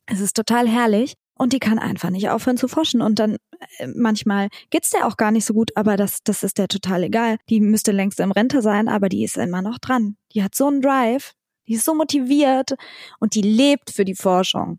Es 0.07 0.19
ist 0.21 0.35
total 0.35 0.67
herrlich. 0.69 1.15
Und 1.39 1.53
die 1.53 1.61
kann 1.61 1.79
einfach 1.79 2.11
nicht 2.11 2.31
aufhören 2.31 2.57
zu 2.57 2.67
forschen. 2.67 3.01
Und 3.01 3.21
dann 3.21 3.37
manchmal 3.95 4.49
geht's 4.71 4.91
der 4.91 5.07
auch 5.07 5.17
gar 5.17 5.31
nicht 5.31 5.45
so 5.45 5.55
gut, 5.55 5.71
aber 5.77 5.97
das, 5.97 6.23
das 6.23 6.43
ist 6.43 6.59
der 6.59 6.69
total 6.69 7.05
egal. 7.05 7.37
Die 7.49 7.61
müsste 7.61 7.93
längst 7.93 8.21
im 8.21 8.33
Rente 8.33 8.63
sein, 8.63 8.89
aber 8.89 9.09
die 9.09 9.25
ist 9.25 9.37
immer 9.37 9.63
noch 9.63 9.79
dran. 9.79 10.17
Die 10.35 10.43
hat 10.43 10.55
so 10.55 10.69
einen 10.69 10.81
Drive, 10.81 11.35
die 11.67 11.75
ist 11.75 11.85
so 11.85 11.95
motiviert 11.95 12.75
und 13.21 13.35
die 13.35 13.43
lebt 13.43 13.91
für 13.91 14.05
die 14.05 14.15
Forschung. 14.15 14.79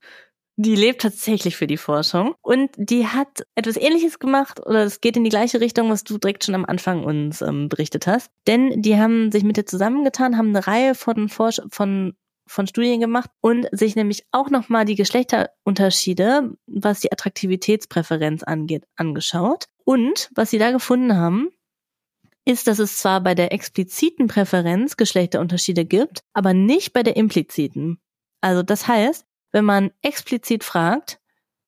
Die 0.62 0.76
lebt 0.76 1.02
tatsächlich 1.02 1.56
für 1.56 1.68
die 1.68 1.78
Forschung 1.78 2.36
und 2.42 2.72
die 2.76 3.08
hat 3.08 3.46
etwas 3.56 3.78
Ähnliches 3.78 4.20
gemacht 4.20 4.60
oder 4.60 4.84
es 4.84 5.00
geht 5.00 5.16
in 5.16 5.24
die 5.24 5.30
gleiche 5.30 5.62
Richtung, 5.62 5.90
was 5.90 6.04
du 6.04 6.18
direkt 6.18 6.44
schon 6.44 6.56
am 6.56 6.66
Anfang 6.66 7.06
uns 7.06 7.42
ähm, 7.42 7.70
berichtet 7.70 8.08
hast. 8.08 8.30
Denn 8.46 8.82
die 8.82 8.98
haben 8.98 9.32
sich 9.32 9.46
mit 9.46 9.56
dir 9.56 9.66
zusammengetan, 9.66 10.38
haben 10.38 10.50
eine 10.50 10.68
Reihe 10.68 10.96
von, 10.96 11.30
Forsch 11.30 11.62
von 11.70 12.14
von 12.50 12.68
Studien 12.68 13.00
gemacht 13.00 13.30
und 13.42 13.68
sich 13.72 13.96
nämlich 13.96 14.26
auch 14.32 14.50
nochmal 14.50 14.86
die 14.86 14.96
Geschlechterunterschiede, 14.96 16.58
was 16.66 17.00
die 17.00 17.12
Attraktivitätspräferenz 17.12 18.44
angeht, 18.44 18.86
angeschaut. 18.96 19.66
Und 19.86 20.30
was 20.36 20.50
sie 20.50 20.58
da 20.58 20.72
gefunden 20.72 21.16
haben, 21.16 21.50
ist, 22.46 22.68
dass 22.68 22.80
es 22.80 22.98
zwar 22.98 23.22
bei 23.22 23.36
der 23.36 23.54
expliziten 23.54 24.28
Präferenz 24.28 24.98
Geschlechterunterschiede 24.98 25.86
gibt, 25.86 26.24
aber 26.34 26.54
nicht 26.54 26.94
bei 26.94 27.04
der 27.04 27.16
impliziten. 27.16 28.00
Also 28.42 28.64
das 28.64 28.88
heißt, 28.88 29.26
wenn 29.52 29.66
man 29.66 29.92
explizit 30.02 30.64
fragt, 30.64 31.20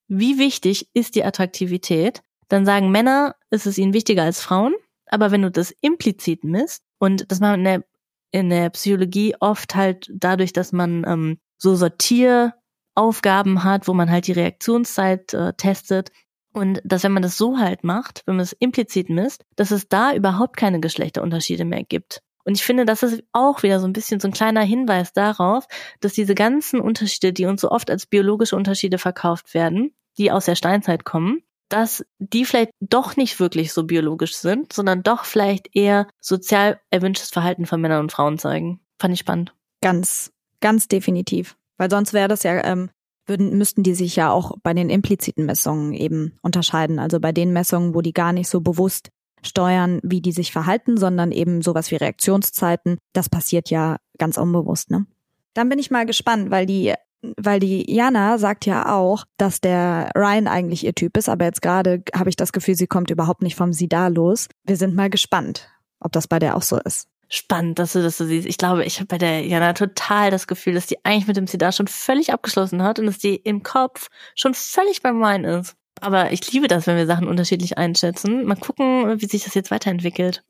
wie 0.08 0.40
wichtig 0.40 0.90
ist 0.94 1.16
die 1.16 1.24
Attraktivität, 1.24 2.22
dann 2.48 2.66
sagen 2.66 2.92
Männer, 2.92 3.36
ist 3.50 3.68
es 3.68 3.78
ihnen 3.78 3.94
wichtiger 3.94 4.24
als 4.24 4.42
Frauen. 4.42 4.74
Aber 5.06 5.32
wenn 5.32 5.42
du 5.44 5.52
das 5.52 5.72
implizit 5.82 6.44
misst, 6.44 6.84
und 6.98 7.32
das 7.32 7.40
machen 7.40 7.60
in 7.60 7.64
der 7.66 7.84
in 8.32 8.50
der 8.50 8.70
Psychologie 8.70 9.36
oft 9.40 9.76
halt 9.76 10.10
dadurch, 10.14 10.54
dass 10.54 10.72
man 10.72 11.06
ähm, 11.08 11.38
so 11.58 11.76
Sortieraufgaben 11.76 13.64
hat, 13.64 13.88
wo 13.88 13.94
man 13.94 14.10
halt 14.10 14.28
die 14.28 14.32
Reaktionszeit 14.32 15.34
äh, 15.34 15.54
testet. 15.54 16.12
Und 16.54 16.82
dass 16.84 17.04
wenn 17.04 17.14
man 17.14 17.24
das 17.24 17.38
so 17.38 17.60
halt 17.60 17.84
macht, 17.84 18.24
wenn 18.26 18.36
man 18.36 18.44
es 18.44 18.54
implizit 18.54 19.10
misst, 19.10 19.46
dass 19.56 19.72
es 19.72 19.88
da 19.88 20.14
überhaupt 20.14 20.58
keine 20.58 20.80
Geschlechterunterschiede 20.80 21.64
mehr 21.64 21.84
gibt. 21.84 22.22
Und 22.44 22.56
ich 22.56 22.64
finde, 22.64 22.86
das 22.86 23.04
ist 23.04 23.24
auch 23.32 23.64
wieder 23.64 23.80
so 23.80 23.88
ein 23.88 23.94
bisschen 23.94 24.20
so 24.20 24.28
ein 24.28 24.34
kleiner 24.34 24.62
Hinweis 24.62 25.14
darauf, 25.14 25.68
dass 26.00 26.14
diese 26.14 26.36
ganzen 26.36 26.80
Unterschiede, 26.82 27.34
die 27.34 27.46
uns 27.46 27.62
so 27.62 27.70
oft 27.70 27.90
als 27.90 28.06
biologische 28.06 28.56
Unterschiede 28.56 28.98
verkauft 28.98 29.54
werden, 29.54 29.94
die 30.18 30.32
aus 30.32 30.46
der 30.46 30.56
Steinzeit 30.56 31.06
kommen, 31.06 31.44
dass 31.72 32.06
die 32.20 32.46
vielleicht 32.46 32.72
doch 32.80 33.16
nicht 33.16 33.40
wirklich 33.40 33.72
so 33.74 33.84
biologisch 33.84 34.36
sind, 34.36 34.74
sondern 34.74 35.04
doch 35.04 35.26
vielleicht 35.26 35.76
eher 35.76 36.08
sozial 36.20 36.80
erwünschtes 36.90 37.30
Verhalten 37.30 37.66
von 37.66 37.80
Männern 37.80 38.02
und 38.02 38.12
Frauen 38.12 38.38
zeigen. 38.38 38.82
Fand 39.00 39.14
ich 39.14 39.22
spannend. 39.22 39.54
Ganz, 39.82 40.32
ganz 40.60 40.88
definitiv. 40.88 41.56
Weil 41.78 41.90
sonst 41.90 42.14
wäre 42.14 42.28
das 42.28 42.44
ja, 42.44 42.64
ähm, 42.64 42.90
würden, 43.26 43.58
müssten 43.58 43.84
die 43.84 43.96
sich 43.96 44.16
ja 44.16 44.32
auch 44.32 44.58
bei 44.64 44.74
den 44.74 44.90
impliziten 44.90 45.46
Messungen 45.46 45.94
eben 45.94 46.38
unterscheiden. 46.42 47.00
Also 47.00 47.20
bei 47.20 47.32
den 47.32 47.54
Messungen, 47.54 47.96
wo 47.96 48.02
die 48.02 48.14
gar 48.14 48.34
nicht 48.34 48.50
so 48.50 48.62
bewusst 48.62 49.10
steuern, 49.42 50.00
wie 50.04 50.22
die 50.22 50.34
sich 50.34 50.52
verhalten, 50.52 50.98
sondern 50.98 51.32
eben 51.32 51.62
sowas 51.62 51.90
wie 51.90 51.96
Reaktionszeiten. 51.96 52.98
Das 53.14 53.30
passiert 53.30 53.70
ja 53.70 53.98
ganz 54.18 54.38
unbewusst, 54.38 54.92
ne? 54.92 55.06
Dann 55.54 55.68
bin 55.68 55.80
ich 55.80 55.92
mal 55.92 56.06
gespannt, 56.06 56.50
weil 56.52 56.66
die 56.66 56.94
weil 57.38 57.60
die 57.60 57.92
Jana 57.92 58.38
sagt 58.38 58.66
ja 58.66 58.94
auch, 58.94 59.26
dass 59.38 59.62
der 59.62 60.12
Ryan 60.16 60.48
eigentlich 60.48 60.86
ihr 60.86 60.96
Typ 60.96 61.18
ist, 61.18 61.30
aber 61.30 61.46
jetzt 61.46 61.62
gerade 61.62 62.04
habe 62.16 62.30
ich 62.30 62.36
das 62.36 62.52
Gefühl, 62.52 62.76
sie 62.76 62.88
kommt 62.88 63.12
überhaupt 63.12 63.42
nicht 63.42 63.56
vom 63.56 63.74
Sidar 63.74 64.10
los. 64.10 64.48
Wir 64.64 64.78
sind 64.78 64.96
mal 64.96 65.10
gespannt, 65.10 65.70
ob 66.00 66.12
das 66.12 66.28
bei 66.28 66.40
der 66.40 66.56
auch 66.56 66.62
so 66.62 66.80
ist. 66.80 67.08
Spannend, 67.30 67.80
dass 67.80 67.94
du 67.94 68.04
das 68.04 68.18
so 68.18 68.26
siehst. 68.26 68.46
Ich 68.46 68.58
glaube, 68.58 68.84
ich 68.84 68.98
habe 68.98 69.08
bei 69.08 69.18
der 69.18 69.46
Jana 69.46 69.74
total 69.74 70.32
das 70.32 70.48
Gefühl, 70.48 70.74
dass 70.74 70.88
die 70.88 70.98
eigentlich 71.06 71.28
mit 71.28 71.38
dem 71.38 71.48
Sidar 71.48 71.72
schon 71.72 71.88
völlig 71.88 72.34
abgeschlossen 72.34 72.84
hat 72.84 73.00
und 73.00 73.06
dass 73.06 73.20
die 73.20 73.36
im 73.36 73.64
Kopf 73.64 74.10
schon 74.36 74.54
völlig 74.54 75.02
beim 75.02 75.24
Ryan 75.24 75.46
ist. 75.46 75.76
Aber 76.02 76.34
ich 76.34 76.52
liebe 76.52 76.68
das, 76.68 76.88
wenn 76.88 76.98
wir 76.98 77.06
Sachen 77.06 77.28
unterschiedlich 77.28 77.78
einschätzen. 77.78 78.46
Mal 78.46 78.56
gucken, 78.56 79.22
wie 79.22 79.28
sich 79.28 79.44
das 79.44 79.54
jetzt 79.54 79.72
weiterentwickelt. 79.72 80.44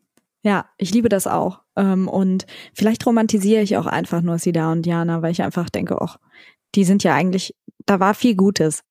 Ja, 0.43 0.65
ich 0.77 0.91
liebe 0.91 1.09
das 1.09 1.27
auch. 1.27 1.59
Ähm, 1.75 2.07
und 2.07 2.47
vielleicht 2.73 3.05
romantisiere 3.05 3.61
ich 3.61 3.77
auch 3.77 3.85
einfach 3.85 4.21
nur 4.21 4.39
Sida 4.39 4.71
und 4.71 4.87
Jana, 4.87 5.21
weil 5.21 5.31
ich 5.31 5.43
einfach 5.43 5.69
denke, 5.69 6.01
ach, 6.01 6.17
die 6.75 6.83
sind 6.83 7.03
ja 7.03 7.15
eigentlich, 7.15 7.55
da 7.85 7.99
war 7.99 8.13
viel 8.13 8.35
Gutes. 8.35 8.83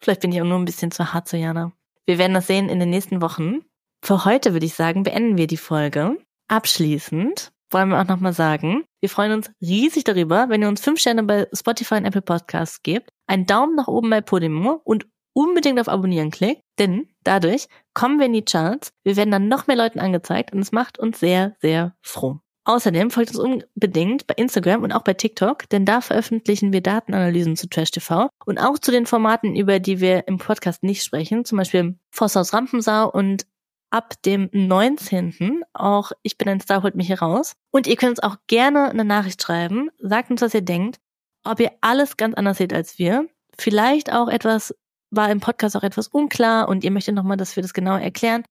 Vielleicht 0.00 0.20
bin 0.20 0.32
ich 0.32 0.40
auch 0.40 0.46
nur 0.46 0.58
ein 0.58 0.64
bisschen 0.64 0.90
zu 0.90 1.12
hart 1.12 1.28
zu 1.28 1.36
Jana. 1.36 1.72
Wir 2.06 2.18
werden 2.18 2.34
das 2.34 2.46
sehen 2.46 2.68
in 2.68 2.80
den 2.80 2.90
nächsten 2.90 3.20
Wochen. 3.20 3.60
Für 4.02 4.24
heute 4.24 4.52
würde 4.52 4.66
ich 4.66 4.74
sagen, 4.74 5.02
beenden 5.02 5.36
wir 5.36 5.46
die 5.46 5.56
Folge. 5.56 6.16
Abschließend 6.48 7.52
wollen 7.70 7.90
wir 7.90 8.00
auch 8.00 8.06
nochmal 8.06 8.32
sagen, 8.32 8.84
wir 9.00 9.08
freuen 9.08 9.32
uns 9.32 9.50
riesig 9.60 10.04
darüber, 10.04 10.48
wenn 10.48 10.62
ihr 10.62 10.68
uns 10.68 10.80
fünf 10.80 11.00
Sterne 11.00 11.22
bei 11.22 11.46
Spotify 11.52 11.94
und 11.94 12.04
Apple 12.04 12.22
Podcasts 12.22 12.82
gebt, 12.82 13.10
einen 13.26 13.46
Daumen 13.46 13.76
nach 13.76 13.88
oben 13.88 14.10
bei 14.10 14.20
Podimo 14.20 14.80
und 14.84 15.06
unbedingt 15.32 15.78
auf 15.78 15.88
Abonnieren 15.88 16.30
klickt, 16.30 16.62
denn 16.78 17.08
dadurch 17.22 17.68
kommen 17.94 18.18
wir 18.18 18.26
in 18.26 18.32
die 18.32 18.44
Charts, 18.44 18.90
wir 19.04 19.16
werden 19.16 19.30
dann 19.30 19.48
noch 19.48 19.66
mehr 19.66 19.76
Leuten 19.76 20.00
angezeigt 20.00 20.52
und 20.52 20.60
es 20.60 20.72
macht 20.72 20.98
uns 20.98 21.20
sehr, 21.20 21.54
sehr 21.60 21.94
froh. 22.02 22.40
Außerdem 22.70 23.10
folgt 23.10 23.30
uns 23.30 23.40
unbedingt 23.40 24.28
bei 24.28 24.34
Instagram 24.34 24.84
und 24.84 24.92
auch 24.92 25.02
bei 25.02 25.14
TikTok, 25.14 25.68
denn 25.70 25.84
da 25.84 26.00
veröffentlichen 26.00 26.72
wir 26.72 26.80
Datenanalysen 26.80 27.56
zu 27.56 27.68
Trash 27.68 27.90
TV 27.90 28.28
und 28.46 28.58
auch 28.58 28.78
zu 28.78 28.92
den 28.92 29.06
Formaten, 29.06 29.56
über 29.56 29.80
die 29.80 29.98
wir 29.98 30.28
im 30.28 30.38
Podcast 30.38 30.84
nicht 30.84 31.02
sprechen, 31.02 31.44
zum 31.44 31.58
Beispiel 31.58 31.98
Vosshaus 32.12 32.54
Rampensau 32.54 33.10
und 33.10 33.44
ab 33.90 34.14
dem 34.24 34.50
19. 34.52 35.64
auch 35.72 36.12
Ich 36.22 36.38
bin 36.38 36.48
ein 36.48 36.60
Star, 36.60 36.84
holt 36.84 36.94
mich 36.94 37.08
hier 37.08 37.18
raus. 37.18 37.54
Und 37.72 37.88
ihr 37.88 37.96
könnt 37.96 38.10
uns 38.10 38.22
auch 38.22 38.36
gerne 38.46 38.88
eine 38.88 39.04
Nachricht 39.04 39.42
schreiben, 39.42 39.90
sagt 39.98 40.30
uns, 40.30 40.40
was 40.40 40.54
ihr 40.54 40.62
denkt, 40.62 41.00
ob 41.42 41.58
ihr 41.58 41.72
alles 41.80 42.16
ganz 42.16 42.36
anders 42.36 42.58
seht 42.58 42.72
als 42.72 43.00
wir. 43.00 43.26
Vielleicht 43.58 44.12
auch 44.12 44.28
etwas, 44.28 44.76
war 45.10 45.28
im 45.28 45.40
Podcast 45.40 45.76
auch 45.76 45.82
etwas 45.82 46.06
unklar 46.06 46.68
und 46.68 46.84
ihr 46.84 46.92
möchtet 46.92 47.16
nochmal, 47.16 47.36
dass 47.36 47.56
wir 47.56 47.64
das 47.64 47.74
genau 47.74 47.96
erklären. 47.96 48.44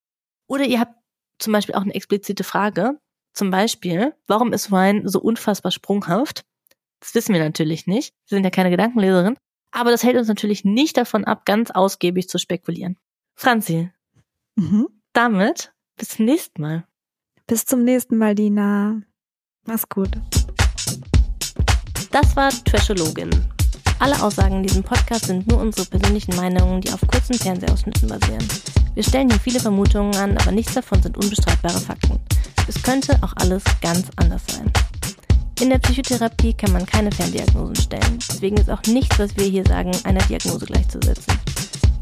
Oder 0.46 0.66
ihr 0.66 0.82
habt 0.82 0.96
zum 1.38 1.54
Beispiel 1.54 1.76
auch 1.76 1.84
eine 1.84 1.96
explizite 1.96 2.44
Frage, 2.44 3.00
zum 3.34 3.52
Beispiel, 3.52 4.14
warum 4.28 4.54
ist 4.54 4.72
Wein 4.72 5.08
so 5.08 5.20
unfassbar 5.20 5.72
sprunghaft? 5.72 6.46
Das 7.00 7.16
wissen 7.16 7.34
wir 7.34 7.42
natürlich 7.42 7.88
nicht. 7.88 8.14
Wir 8.28 8.38
sind 8.38 8.44
ja 8.44 8.50
keine 8.50 8.70
Gedankenleserin. 8.70 9.38
Aber 9.72 9.92
das 9.92 10.04
hält 10.04 10.18
uns 10.18 10.28
natürlich 10.28 10.66
nicht 10.66 10.98
davon 10.98 11.26
ab, 11.26 11.46
ganz 11.46 11.72
ausgiebig 11.72 12.28
zu 12.28 12.38
spekulieren. 12.38 12.98
Franzi, 13.36 13.92
mhm. 14.56 14.88
damit 15.14 15.74
bis 15.96 16.10
zum 16.10 16.26
nächsten 16.26 16.62
Mal. 16.62 16.88
Bis 17.48 17.66
zum 17.66 17.84
nächsten 17.84 18.18
Mal, 18.18 18.36
Dina. 18.36 19.02
Mach's 19.66 19.88
gut. 19.88 20.10
Das 22.12 22.36
war 22.36 22.50
Trashologin. 22.50 23.30
Alle 24.00 24.22
Aussagen 24.22 24.56
in 24.56 24.64
diesem 24.64 24.84
Podcast 24.84 25.26
sind 25.26 25.48
nur 25.48 25.60
unsere 25.60 25.88
persönlichen 25.88 26.36
Meinungen, 26.36 26.82
die 26.82 26.92
auf 26.92 27.02
kurzen 27.02 27.36
Fernsehausschnitten 27.36 28.08
basieren. 28.08 28.48
Wir 28.96 29.04
stellen 29.04 29.30
hier 29.30 29.40
viele 29.40 29.60
Vermutungen 29.60 30.16
an, 30.16 30.38
aber 30.38 30.52
nichts 30.52 30.74
davon 30.74 31.02
sind 31.02 31.18
unbestreitbare 31.18 31.80
Fakten. 31.80 32.20
Es 32.68 32.82
könnte 32.82 33.18
auch 33.22 33.34
alles 33.38 33.64
ganz 33.82 34.08
anders 34.16 34.44
sein. 34.48 34.72
In 35.62 35.70
der 35.70 35.80
Psychotherapie 35.80 36.54
kann 36.54 36.72
man 36.72 36.86
keine 36.86 37.12
Ferndiagnosen 37.12 37.76
stellen. 37.76 38.20
Deswegen 38.30 38.58
ist 38.58 38.70
auch 38.70 38.82
nichts, 38.84 39.20
was 39.20 39.36
wir 39.36 39.46
hier 39.46 39.66
sagen, 39.66 39.92
einer 40.04 40.22
Diagnose 40.22 40.66
gleichzusetzen. 40.66 41.34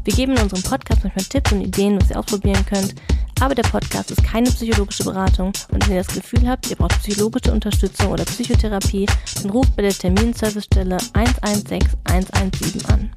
Wir 0.04 0.14
geben 0.14 0.36
in 0.36 0.42
unserem 0.42 0.62
Podcast 0.62 1.02
manchmal 1.04 1.24
Tipps 1.24 1.52
und 1.52 1.60
Ideen, 1.60 2.00
was 2.00 2.10
ihr 2.10 2.18
ausprobieren 2.18 2.64
könnt, 2.66 2.94
aber 3.40 3.54
der 3.54 3.62
Podcast 3.62 4.10
ist 4.10 4.24
keine 4.24 4.50
psychologische 4.50 5.04
Beratung 5.04 5.52
und 5.70 5.86
wenn 5.86 5.96
ihr 5.96 6.02
das 6.02 6.14
Gefühl 6.14 6.48
habt, 6.48 6.70
ihr 6.70 6.76
braucht 6.76 6.98
psychologische 7.02 7.52
Unterstützung 7.52 8.08
oder 8.08 8.24
Psychotherapie, 8.24 9.06
dann 9.42 9.50
ruft 9.50 9.76
bei 9.76 9.82
der 9.82 9.92
Terminservicestelle 9.92 10.98
116 11.12 11.98
117 12.04 12.86
an. 12.86 13.10